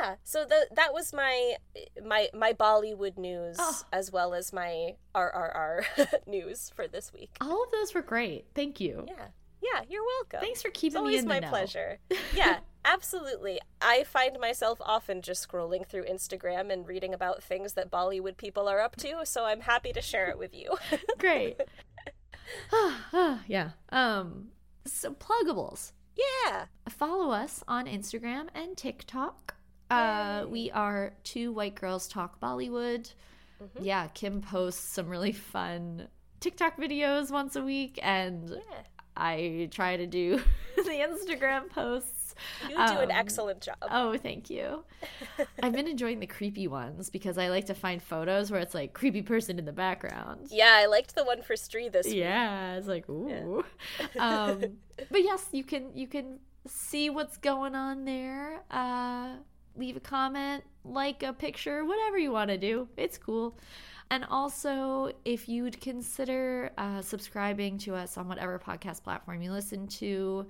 yeah 0.01 0.15
so 0.23 0.45
the 0.45 0.69
that 0.77 0.93
was 0.93 1.13
my 1.13 1.57
my 2.05 2.29
my 2.33 2.53
bollywood 2.53 3.19
news 3.19 3.57
Oh. 3.59 3.83
as 3.93 4.13
well 4.13 4.33
as 4.33 4.53
my 4.53 4.95
rrr 5.15 5.83
news 6.27 6.71
for 6.75 6.87
this 6.87 7.13
week 7.13 7.31
All 7.41 7.65
of 7.65 7.71
those 7.73 7.93
were 7.95 8.03
great. 8.03 8.47
Thank 8.55 8.81
you. 8.81 9.05
yeah 9.09 9.27
yeah 9.61 9.83
you're 9.89 10.05
welcome 10.05 10.41
Thanks 10.41 10.63
for 10.63 10.69
it's 10.69 10.81
keeping 10.81 11.03
me 11.03 11.09
always 11.09 11.23
in 11.23 11.29
my 11.29 11.37
the 11.37 11.47
know. 11.47 11.49
pleasure 11.49 11.99
yeah 12.35 12.59
absolutely 12.85 13.61
i 13.81 14.03
find 14.05 14.39
myself 14.41 14.79
often 14.81 15.23
just 15.23 15.49
scrolling 15.49 15.87
through 15.87 16.05
instagram 16.05 16.73
and 16.73 16.87
reading 16.89 17.15
about 17.15 17.43
things 17.43 17.75
that 17.75 17.91
bollywood 17.91 18.37
people 18.37 18.69
are 18.69 18.81
up 18.81 18.97
to 18.97 19.21
so 19.25 19.45
i'm 19.45 19.61
happy 19.61 19.93
to 19.93 20.01
share 20.01 20.29
it 20.31 20.39
with 20.39 20.53
you 20.55 20.77
Great. 21.19 21.61
yeah. 23.47 23.71
Um. 23.91 24.49
So 24.85 25.13
pluggables. 25.15 25.93
Yeah 26.17 26.65
Follow 26.89 27.31
us 27.31 27.63
on 27.69 27.87
Instagram 27.87 28.49
and 28.55 28.77
TikTok. 28.77 29.55
Uh, 29.91 30.45
we 30.49 30.71
are 30.71 31.13
two 31.25 31.53
white 31.53 31.75
girls 31.75 32.09
talk 32.09 32.41
Bollywood. 32.41 33.13
Mhm. 33.63 33.69
Yeah, 33.81 34.09
Kim 34.09 34.41
posts 34.41 34.83
some 34.95 35.09
really 35.09 35.33
fun 35.33 36.09
TikTok 36.41 36.77
videos 36.77 37.31
once 37.31 37.57
a 37.57 37.63
week, 37.63 37.99
and 38.03 38.51
yeah 38.51 38.83
I 39.17 39.69
try 39.71 39.97
to 39.97 40.07
do 40.07 40.41
the 40.77 40.83
Instagram 40.83 41.69
posts. 41.71 42.22
You 42.69 42.77
do 42.77 42.83
an 42.83 43.11
Um, 43.11 43.11
excellent 43.11 43.61
job. 43.61 43.77
Oh, 43.83 44.17
thank 44.17 44.51
you. 44.51 44.85
I've 45.63 45.73
been 45.73 45.89
enjoying 45.89 46.21
the 46.21 46.27
creepy 46.27 46.67
ones 46.69 47.11
because 47.11 47.39
I 47.39 47.49
like 47.49 47.67
to 47.67 47.75
find 47.75 48.03
photos 48.03 48.51
where 48.51 48.61
it's 48.61 48.75
like 48.75 48.93
creepy 48.93 49.23
person 49.23 49.59
in 49.59 49.65
the 49.65 49.73
background. 49.73 50.49
yeah, 50.51 50.73
I 50.75 50.87
liked 50.87 51.15
the 51.15 51.25
one 51.25 51.43
for 51.43 51.55
Stree 51.55 51.91
this 51.91 52.07
week. 52.07 52.17
Yeah, 52.17 52.77
it's 52.77 52.87
like 52.89 53.09
ooh. 53.09 53.65
um, 54.19 54.61
but 55.11 55.23
yes, 55.23 55.47
you 55.53 55.65
can 55.65 55.91
you 55.95 56.07
can 56.07 56.39
see 56.67 57.11
what's 57.11 57.37
going 57.39 57.75
on 57.75 58.05
there. 58.05 58.63
Uh, 58.71 59.37
leave 59.77 59.97
a 59.97 60.01
comment, 60.01 60.63
like 60.85 61.23
a 61.23 61.33
picture, 61.33 61.85
whatever 61.85 62.19
you 62.19 62.31
want 62.31 62.51
to 62.51 62.59
do. 62.59 62.89
It's 62.97 63.19
cool. 63.19 63.57
And 64.11 64.27
also, 64.31 65.11
if 65.25 65.49
you'd 65.49 65.81
consider 65.81 66.71
uh, 66.77 67.01
subscribing 67.01 67.79
to 67.79 67.95
us 67.95 68.19
on 68.19 68.29
whatever 68.29 68.59
podcast 68.59 69.03
platform 69.03 69.41
you 69.41 69.51
listen 69.51 69.87
to 69.87 70.47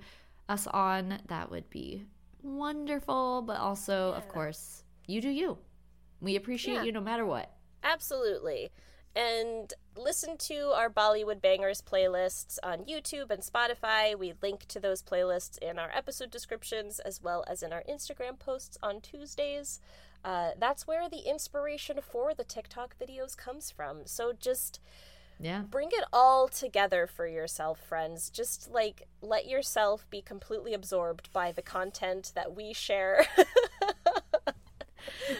us 0.49 0.67
on, 0.67 1.19
that 1.27 1.49
would 1.51 1.69
be 1.69 2.05
wonderful. 2.41 3.41
But 3.41 3.57
also, 3.59 4.13
of 4.13 4.27
course, 4.27 4.83
you 5.07 5.21
do 5.21 5.29
you. 5.29 5.57
We 6.21 6.35
appreciate 6.35 6.75
Yeah. 6.75 6.83
you 6.83 6.91
no 6.91 7.01
matter 7.01 7.25
what. 7.25 7.51
Absolutely. 7.83 8.71
And 9.15 9.71
listen 9.95 10.37
to 10.37 10.71
our 10.73 10.89
Bollywood 10.89 11.39
Bangers 11.41 11.81
playlists 11.81 12.57
on 12.63 12.85
YouTube 12.85 13.29
and 13.29 13.43
Spotify. 13.43 14.17
We 14.17 14.33
link 14.41 14.65
to 14.69 14.79
those 14.79 15.03
playlists 15.03 15.59
in 15.59 15.77
our 15.77 15.91
episode 15.93 16.31
descriptions 16.31 16.99
as 16.99 17.21
well 17.21 17.43
as 17.47 17.61
in 17.61 17.71
our 17.71 17.83
Instagram 17.87 18.39
posts 18.39 18.77
on 18.81 19.01
Tuesdays. 19.01 19.79
Uh, 20.25 20.51
that's 20.57 20.87
where 20.87 21.09
the 21.09 21.29
inspiration 21.29 21.99
for 22.01 22.33
the 22.33 22.43
TikTok 22.45 22.95
videos 22.97 23.37
comes 23.37 23.69
from. 23.69 24.05
So 24.05 24.33
just 24.33 24.79
Yeah. 25.39 25.61
bring 25.61 25.89
it 25.91 26.05
all 26.13 26.47
together 26.47 27.07
for 27.07 27.27
yourself, 27.27 27.79
friends. 27.79 28.29
Just 28.29 28.71
like 28.71 29.07
let 29.21 29.47
yourself 29.47 30.09
be 30.09 30.21
completely 30.21 30.73
absorbed 30.73 31.31
by 31.33 31.51
the 31.51 31.61
content 31.61 32.31
that 32.35 32.55
we 32.55 32.73
share. 32.73 33.25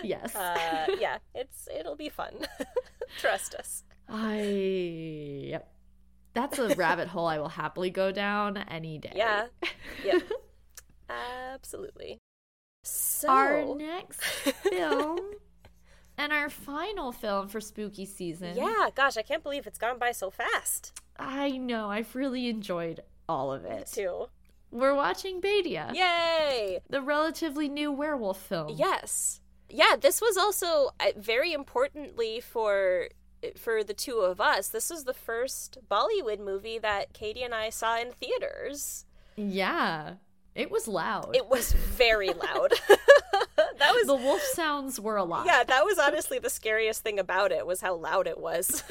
Yes. 0.04 0.36
uh, 0.36 0.88
yeah, 1.00 1.18
it's 1.34 1.68
it'll 1.74 1.96
be 1.96 2.10
fun. 2.10 2.34
Trust 3.20 3.56
us. 3.56 3.84
I 4.10 4.42
yep. 5.48 5.70
That's 6.34 6.60
a 6.60 6.76
rabbit 6.76 7.08
hole 7.08 7.28
I 7.28 7.38
will 7.40 7.50
happily 7.50 7.90
go 7.90 8.12
down 8.12 8.58
any 8.58 8.98
day. 8.98 9.14
Yeah. 9.16 9.48
Yep. 10.06 10.24
Absolutely. 11.10 12.18
So 12.84 13.30
Our 13.30 13.76
next 13.76 14.22
film 14.22 15.20
and 16.18 16.32
our 16.32 16.50
final 16.50 17.12
film 17.12 17.48
for 17.48 17.62
spooky 17.62 18.06
season. 18.06 18.56
Yeah, 18.56 18.90
gosh, 18.96 19.18
I 19.18 19.22
can't 19.22 19.44
believe 19.44 19.68
it's 19.68 19.78
gone 19.78 19.98
by 19.98 20.12
so 20.12 20.30
fast. 20.30 21.00
I 21.18 21.52
know. 21.52 21.90
I've 21.90 22.16
really 22.16 22.48
enjoyed 22.48 23.02
all 23.28 23.52
of 23.52 23.66
it. 23.66 23.90
Me 23.98 24.04
too. 24.04 24.28
We're 24.72 24.96
watching 24.96 25.40
Bhediya, 25.40 25.94
Yay! 25.94 26.80
the 26.90 27.02
relatively 27.02 27.70
new 27.70 27.92
werewolf 27.92 28.40
film. 28.40 28.76
Yes. 28.76 29.40
Yeah, 29.70 29.96
this 30.00 30.20
was 30.20 30.36
also 30.36 30.90
uh, 31.00 31.12
very 31.16 31.54
importantly 31.54 32.40
for 32.40 33.10
for 33.58 33.84
the 33.84 33.94
two 33.94 34.20
of 34.20 34.40
us. 34.40 34.70
This 34.70 34.90
was 34.90 35.04
the 35.04 35.14
first 35.14 35.78
Bollywood 35.92 36.40
movie 36.40 36.80
that 36.80 37.14
Katie 37.14 37.44
and 37.44 37.54
I 37.54 37.70
saw 37.70 38.00
in 38.00 38.12
theaters. 38.12 39.06
Yeah. 39.36 40.14
It 40.56 40.70
was 40.70 40.88
loud. 40.88 41.36
It 41.36 41.48
was 41.48 41.74
very 41.74 42.30
loud. 42.30 42.74
that 43.78 43.94
was 43.94 44.08
the 44.08 44.16
wolf 44.16 44.42
sounds 44.42 45.00
were 45.00 45.18
a 45.18 45.24
lot. 45.24 45.46
yeah, 45.46 45.64
that 45.64 45.84
was 45.86 45.98
honestly 46.00 46.40
the 46.40 46.50
scariest 46.50 47.02
thing 47.04 47.20
about 47.20 47.52
it 47.52 47.66
was 47.66 47.82
how 47.82 47.96
loud 47.96 48.28
it 48.28 48.40
was. 48.40 48.84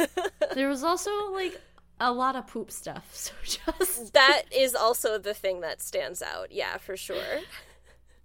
There 0.54 0.68
was 0.68 0.82
also 0.82 1.10
like 1.32 1.60
a 2.00 2.12
lot 2.12 2.36
of 2.36 2.46
poop 2.46 2.70
stuff. 2.70 3.08
So 3.14 3.32
just 3.42 4.12
that 4.12 4.42
is 4.50 4.74
also 4.74 5.18
the 5.18 5.34
thing 5.34 5.60
that 5.60 5.80
stands 5.80 6.22
out. 6.22 6.50
Yeah, 6.52 6.78
for 6.78 6.96
sure. 6.96 7.40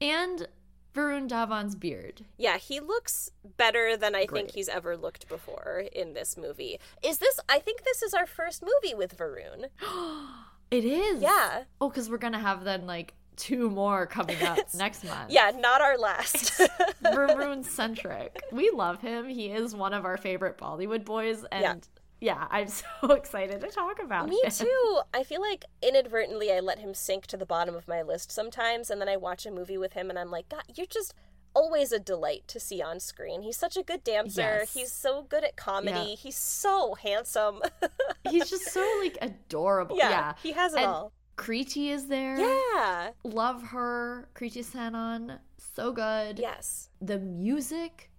and 0.01 0.47
Varun 0.95 1.29
Dhawan's 1.29 1.75
beard. 1.75 2.25
Yeah, 2.37 2.57
he 2.57 2.79
looks 2.79 3.29
better 3.57 3.95
than 3.95 4.15
I 4.15 4.25
think 4.25 4.51
he's 4.51 4.67
ever 4.67 4.97
looked 4.97 5.27
before 5.27 5.83
in 5.91 6.13
this 6.13 6.35
movie. 6.37 6.79
Is 7.03 7.19
this 7.19 7.39
I 7.47 7.59
think 7.59 7.83
this 7.83 8.01
is 8.01 8.13
our 8.13 8.25
first 8.25 8.63
movie 8.63 8.95
with 8.95 9.17
Varun. 9.17 9.67
It 10.69 10.83
is. 10.83 11.21
Yeah. 11.21 11.63
Oh, 11.79 11.87
because 11.87 12.09
we're 12.09 12.17
gonna 12.17 12.39
have 12.39 12.65
then 12.65 12.85
like 12.85 13.13
two 13.37 13.69
more 13.69 14.05
coming 14.05 14.41
up 14.43 14.59
next 14.73 15.03
month. 15.05 15.29
Yeah, 15.31 15.51
not 15.57 15.81
our 15.81 15.97
last. 15.97 16.59
Varun 17.03 17.63
centric. 17.63 18.41
We 18.51 18.69
love 18.71 18.99
him. 19.01 19.27
He 19.29 19.47
is 19.47 19.73
one 19.75 19.93
of 19.93 20.05
our 20.05 20.17
favorite 20.17 20.57
Bollywood 20.57 21.05
boys, 21.05 21.45
and 21.51 21.87
yeah, 22.19 22.47
I'm 22.49 22.67
so 23.01 23.11
excited 23.11 23.61
to 23.61 23.67
talk 23.67 24.01
about 24.03 24.27
Me 24.29 24.41
him. 24.43 24.51
too. 24.51 24.99
I 25.13 25.23
feel 25.23 25.41
like 25.41 25.65
inadvertently 25.81 26.51
I 26.51 26.59
let 26.59 26.79
him 26.79 26.93
sink 26.93 27.27
to 27.27 27.37
the 27.37 27.45
bottom 27.45 27.75
of 27.75 27.87
my 27.87 28.01
list 28.01 28.31
sometimes, 28.31 28.89
and 28.89 28.99
then 28.99 29.07
I 29.09 29.17
watch 29.17 29.45
a 29.45 29.51
movie 29.51 29.77
with 29.77 29.93
him 29.93 30.09
and 30.09 30.17
I'm 30.17 30.31
like, 30.31 30.49
God, 30.49 30.63
you're 30.75 30.87
just 30.87 31.13
always 31.53 31.91
a 31.91 31.97
delight 31.99 32.43
to 32.47 32.59
see 32.59 32.81
on 32.83 32.99
screen. 32.99 33.41
He's 33.41 33.57
such 33.57 33.77
a 33.77 33.83
good 33.83 34.03
dancer. 34.03 34.41
Yes. 34.41 34.73
He's 34.73 34.91
so 34.91 35.23
good 35.23 35.43
at 35.43 35.55
comedy. 35.55 36.09
Yeah. 36.11 36.15
He's 36.15 36.35
so 36.37 36.93
handsome. 36.95 37.61
He's 38.29 38.49
just 38.49 38.71
so 38.71 38.85
like 39.01 39.17
adorable. 39.21 39.97
yeah, 39.97 40.09
Yeah. 40.09 40.33
he 40.43 40.51
has 40.51 40.73
it 40.73 40.77
And 40.81 40.85
all. 40.87 41.11
Kriti 41.37 41.89
is 41.91 42.07
there. 42.07 42.37
Yeah. 42.39 43.11
Love 43.23 43.61
her. 43.67 44.27
Kriti 44.35 44.63
Sanon. 44.63 45.39
So 45.75 45.91
good. 45.91 46.39
Yes. 46.39 46.89
The 47.01 47.19
music, 47.19 48.09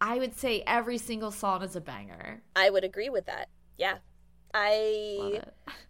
I 0.00 0.18
would 0.18 0.38
say 0.38 0.62
every 0.66 0.98
single 0.98 1.30
song 1.30 1.62
is 1.62 1.76
a 1.76 1.80
banger. 1.80 2.42
I 2.56 2.70
would 2.70 2.84
agree 2.84 3.10
with 3.10 3.26
that. 3.26 3.48
Yeah. 3.76 3.98
I. 4.54 5.42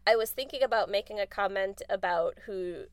I 0.06 0.16
was 0.16 0.30
thinking 0.30 0.62
about 0.62 0.90
making 0.90 1.20
a 1.20 1.26
comment 1.26 1.82
about 1.88 2.38
who 2.46 2.84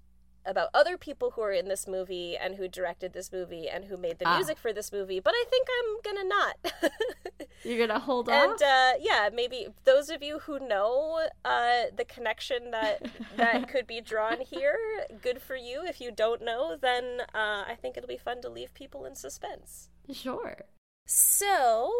about 0.46 0.70
other 0.74 0.98
people 0.98 1.32
who 1.32 1.42
are 1.42 1.52
in 1.52 1.68
this 1.68 1.88
movie 1.88 2.38
and 2.38 2.56
who 2.56 2.68
directed 2.68 3.14
this 3.14 3.32
movie 3.32 3.68
and 3.68 3.86
who 3.86 3.98
made 3.98 4.20
the 4.20 4.28
Ah. 4.28 4.36
music 4.38 4.58
for 4.58 4.72
this 4.74 4.92
movie, 4.92 5.20
but 5.20 5.34
I 5.36 5.44
think 5.50 5.68
I'm 5.78 6.02
gonna 6.04 6.28
not. 6.28 6.58
You're 7.64 7.88
gonna 7.88 8.00
hold 8.00 8.30
off. 8.30 8.36
and 8.52 8.62
uh, 8.62 8.92
yeah, 9.00 9.30
maybe 9.34 9.68
those 9.86 10.10
of 10.10 10.22
you 10.22 10.40
who 10.40 10.60
know 10.60 11.28
uh, 11.44 11.84
the 11.96 12.06
connection 12.06 12.72
that 12.72 13.06
that 13.38 13.68
could 13.72 13.88
be 13.88 14.02
drawn 14.02 14.42
here, 14.42 14.78
good 15.22 15.42
for 15.42 15.56
you. 15.56 15.84
If 15.86 16.00
you 16.00 16.12
don't 16.12 16.42
know, 16.44 16.76
then 16.80 17.22
uh, 17.34 17.64
I 17.68 17.76
think 17.82 17.98
it'll 17.98 18.08
be 18.08 18.18
fun 18.18 18.42
to 18.44 18.50
leave 18.50 18.74
people 18.74 19.06
in 19.06 19.16
suspense. 19.16 19.90
sure. 20.12 20.66
So, 21.08 21.92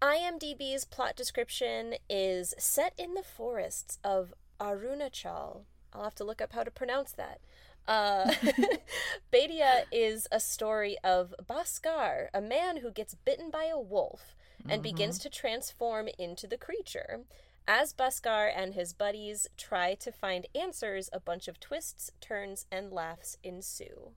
IMDb's 0.00 0.84
plot 0.84 1.14
description 1.16 1.94
is 2.10 2.54
set 2.58 2.92
in 2.98 3.14
the 3.14 3.22
forests 3.22 3.98
of 4.02 4.32
Arunachal. 4.60 5.62
I'll 5.92 6.04
have 6.04 6.14
to 6.16 6.24
look 6.24 6.40
up 6.40 6.52
how 6.52 6.62
to 6.64 6.70
pronounce 6.70 7.12
that. 7.12 7.40
Uh, 7.86 8.32
Bhediya 9.32 9.84
is 9.90 10.28
a 10.30 10.40
story 10.40 10.96
of 11.02 11.34
Bhaskar, 11.44 12.28
a 12.32 12.40
man 12.40 12.78
who 12.78 12.90
gets 12.90 13.14
bitten 13.14 13.50
by 13.50 13.64
a 13.64 13.80
wolf 13.80 14.34
and 14.68 14.82
begins 14.82 15.18
to 15.18 15.28
transform 15.28 16.08
into 16.18 16.46
the 16.46 16.56
creature. 16.56 17.20
As 17.66 17.92
Bhaskar 17.92 18.50
and 18.54 18.74
his 18.74 18.92
buddies 18.92 19.46
try 19.56 19.94
to 19.94 20.12
find 20.12 20.46
answers, 20.54 21.08
a 21.12 21.20
bunch 21.20 21.48
of 21.48 21.60
twists, 21.60 22.10
turns, 22.20 22.66
and 22.70 22.92
laughs 22.92 23.36
ensue. 23.42 24.10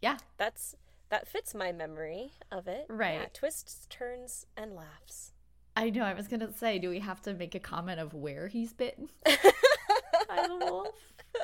Yeah. 0.00 0.18
That's 0.36 0.74
that 1.10 1.26
fits 1.26 1.54
my 1.54 1.72
memory 1.72 2.32
of 2.52 2.68
it. 2.68 2.86
Right. 2.88 3.14
Yeah, 3.14 3.26
twists, 3.32 3.86
turns, 3.88 4.46
and 4.56 4.74
laughs. 4.74 5.32
I 5.74 5.90
know. 5.90 6.02
I 6.02 6.14
was 6.14 6.28
gonna 6.28 6.52
say, 6.52 6.78
do 6.78 6.90
we 6.90 7.00
have 7.00 7.22
to 7.22 7.34
make 7.34 7.54
a 7.54 7.60
comment 7.60 8.00
of 8.00 8.14
where 8.14 8.48
he's 8.48 8.72
bitten 8.72 9.08
by 9.24 10.46
the 10.46 10.56
wolf? 10.56 10.88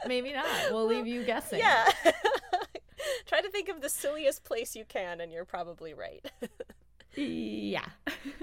Maybe 0.07 0.32
not. 0.32 0.47
We'll 0.70 0.87
leave 0.87 1.07
you 1.07 1.24
guessing. 1.24 1.59
Yeah. 1.61 1.85
Try 3.26 3.41
to 3.41 3.51
think 3.51 3.68
of 3.68 3.80
the 3.80 3.89
silliest 3.89 4.45
place 4.45 4.74
you 4.76 4.85
can, 4.85 5.20
and 5.20 5.32
you're 5.32 5.44
probably 5.44 5.94
right. 5.94 6.24
Yeah. 7.16 7.85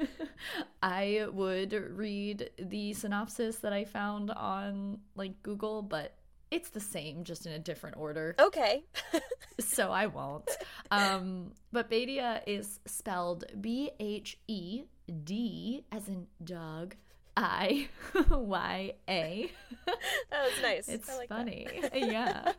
I 0.84 1.28
would 1.32 1.74
read 1.74 2.50
the 2.58 2.94
synopsis 2.94 3.58
that 3.58 3.74
I 3.74 3.86
found 3.86 4.32
on 4.32 5.00
like 5.16 5.42
Google, 5.44 5.82
but 5.82 6.16
it's 6.52 6.70
the 6.70 6.80
same, 6.80 7.24
just 7.24 7.46
in 7.46 7.54
a 7.54 7.60
different 7.60 7.98
order. 7.98 8.36
okay. 8.40 8.84
So 9.60 9.92
I 9.92 10.08
won't. 10.08 10.50
Um, 10.90 11.52
but 11.72 11.88
Bhediya 11.90 12.42
is 12.48 12.80
spelled 12.88 13.44
B 13.62 13.92
H 14.00 14.40
E 14.48 14.84
D 15.24 15.86
as 15.92 16.08
in 16.08 16.26
dog, 16.44 16.96
I 17.38 17.90
Y 18.30 18.94
A. 19.08 19.52
That 20.30 20.44
was 20.44 20.62
nice. 20.62 20.88
It's 20.88 21.10
like 21.18 21.28
funny. 21.30 21.68
yeah. 21.94 22.54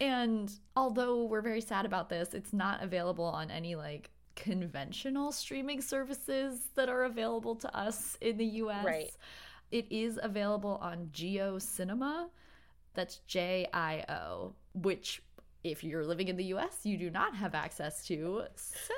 And 0.00 0.52
although 0.76 1.24
we're 1.24 1.40
very 1.40 1.60
sad 1.60 1.86
about 1.86 2.08
this, 2.08 2.34
it's 2.34 2.52
not 2.52 2.82
available 2.82 3.24
on 3.24 3.50
any 3.50 3.76
like 3.76 4.10
conventional 4.36 5.32
streaming 5.32 5.80
services 5.80 6.68
that 6.74 6.88
are 6.88 7.04
available 7.04 7.54
to 7.56 7.76
us 7.76 8.16
in 8.20 8.36
the 8.36 8.44
US. 8.44 8.84
Right. 8.84 9.10
It 9.70 9.86
is 9.90 10.18
available 10.22 10.78
on 10.82 11.10
JioCinema. 11.12 12.28
That's 12.94 13.18
J 13.26 13.68
I 13.72 14.04
O, 14.08 14.54
which 14.74 15.22
if 15.62 15.84
you're 15.84 16.04
living 16.04 16.28
in 16.28 16.36
the 16.36 16.44
US, 16.46 16.80
you 16.84 16.96
do 16.96 17.10
not 17.10 17.36
have 17.36 17.54
access 17.54 18.04
to. 18.06 18.44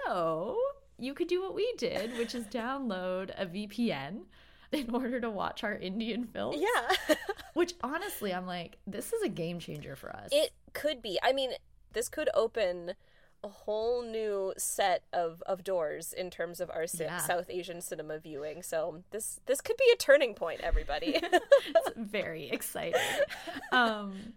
So, 0.06 0.56
you 0.98 1.14
could 1.14 1.28
do 1.28 1.42
what 1.42 1.54
we 1.54 1.72
did, 1.76 2.16
which 2.16 2.34
is 2.34 2.46
download 2.46 3.30
a 3.36 3.46
VPN 3.46 4.22
in 4.86 4.94
order 4.94 5.20
to 5.20 5.30
watch 5.30 5.62
our 5.64 5.74
Indian 5.74 6.24
films. 6.24 6.58
Yeah. 6.60 7.16
Which 7.54 7.74
honestly, 7.82 8.32
I'm 8.32 8.46
like, 8.46 8.78
this 8.86 9.12
is 9.12 9.22
a 9.22 9.28
game 9.28 9.58
changer 9.58 9.96
for 9.96 10.14
us. 10.14 10.28
it 10.32 10.52
could 10.72 11.02
be. 11.02 11.18
I 11.22 11.32
mean, 11.32 11.50
this 11.92 12.08
could 12.08 12.28
open 12.34 12.94
a 13.44 13.48
whole 13.48 14.02
new 14.02 14.54
set 14.56 15.02
of, 15.12 15.42
of 15.46 15.64
doors 15.64 16.12
in 16.12 16.30
terms 16.30 16.60
of 16.60 16.70
our 16.70 16.86
Yeah. 16.94 17.18
South 17.18 17.50
Asian 17.50 17.80
cinema 17.80 18.18
viewing. 18.18 18.62
So 18.62 19.02
this 19.10 19.40
this 19.46 19.60
could 19.60 19.76
be 19.76 19.84
a 19.92 19.96
turning 19.96 20.34
point, 20.34 20.60
everybody. 20.60 21.16
it's 21.22 21.90
very 21.96 22.48
exciting. 22.50 23.00
Um, 23.72 24.34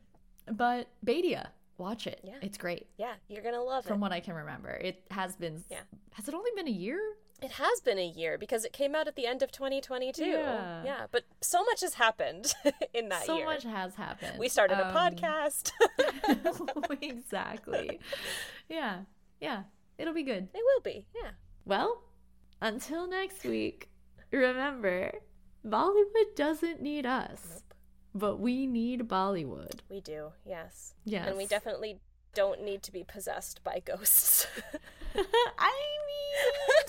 but 0.52 0.88
Bhediya, 1.06 1.50
watch 1.78 2.08
it. 2.08 2.20
Yeah. 2.24 2.34
It's 2.42 2.58
great. 2.58 2.88
yeah, 2.98 3.14
you're 3.28 3.44
gonna 3.44 3.62
love 3.62 3.84
From 3.84 3.90
it. 3.90 3.94
From 3.94 4.00
what 4.02 4.12
I 4.12 4.20
can 4.22 4.34
remember, 4.34 4.72
it 4.72 5.04
has 5.12 5.36
been. 5.36 5.64
Yeah. 5.70 5.82
Has 6.14 6.28
it 6.28 6.34
only 6.34 6.52
been 6.56 6.68
a 6.68 6.72
year? 6.72 7.00
It 7.42 7.52
has 7.52 7.82
been 7.82 8.00
a 8.00 8.06
year 8.08 8.38
because 8.38 8.64
it 8.66 8.72
came 8.74 8.96
out 8.96 9.08
at 9.08 9.16
the 9.16 9.26
end 9.28 9.42
of 9.44 9.52
2022. 9.52 10.24
Yeah. 10.24 10.84
yeah 10.84 11.06
but 11.12 11.24
so 11.42 11.64
much 11.66 11.82
has 11.82 11.96
happened 11.96 12.54
in 12.94 13.10
that 13.10 13.26
so 13.26 13.36
year. 13.38 13.46
So 13.46 13.52
much 13.54 13.64
has 13.64 13.96
happened. 13.96 14.40
We 14.40 14.48
started 14.48 14.78
a 14.80 14.88
Um, 14.88 14.94
podcast. 14.96 15.72
exactly. 17.02 18.00
Yeah. 18.70 19.00
Yeah. 19.42 19.64
It'll 19.98 20.14
be 20.14 20.24
good. 20.24 20.48
it 20.54 20.62
will 20.64 20.82
be. 20.82 21.08
Yeah. 21.16 21.32
Well, 21.66 22.04
until 22.62 23.08
next 23.08 23.44
week, 23.44 23.90
remember 24.32 25.12
Bollywood 25.66 26.36
doesn't 26.36 26.82
need 26.82 27.06
us, 27.06 27.64
but 28.14 28.40
we 28.40 28.66
need 28.66 29.02
Bollywood. 29.08 29.80
We 29.90 30.00
do. 30.02 30.32
Yes. 30.46 30.94
Yes. 31.06 31.28
And 31.28 31.38
we 31.38 31.46
definitely 31.48 32.00
don't 32.36 32.62
need 32.62 32.84
to 32.84 32.92
be 32.92 33.04
possessed 33.04 33.64
by 33.64 33.82
ghosts. 33.84 34.46
I 35.58 35.74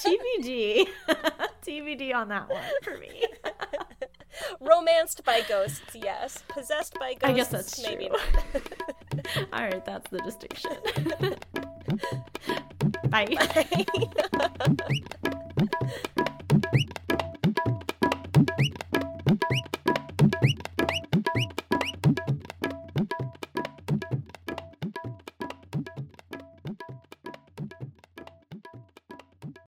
mean, 0.05 0.18
TBD. 0.43 0.89
TBD 1.64 2.14
on 2.14 2.28
that 2.28 2.51
one 2.51 2.62
for 2.82 2.98
me. 2.98 3.23
Romanced 4.60 5.24
by 5.24 5.43
ghosts, 5.48 5.94
yes. 5.94 6.43
Possessed 6.48 6.98
by 6.98 7.14
ghosts, 7.14 7.24
I 7.24 7.32
guess 7.32 7.48
that's 7.48 7.82
maybe 7.82 8.09
true. 8.09 8.18
not. 9.32 9.48
All 9.52 9.62
right, 9.62 9.85
that's 9.85 10.10
the 10.10 10.18
distinction. 10.18 10.73
Bye. 13.09 13.27
Bye. 15.97 16.06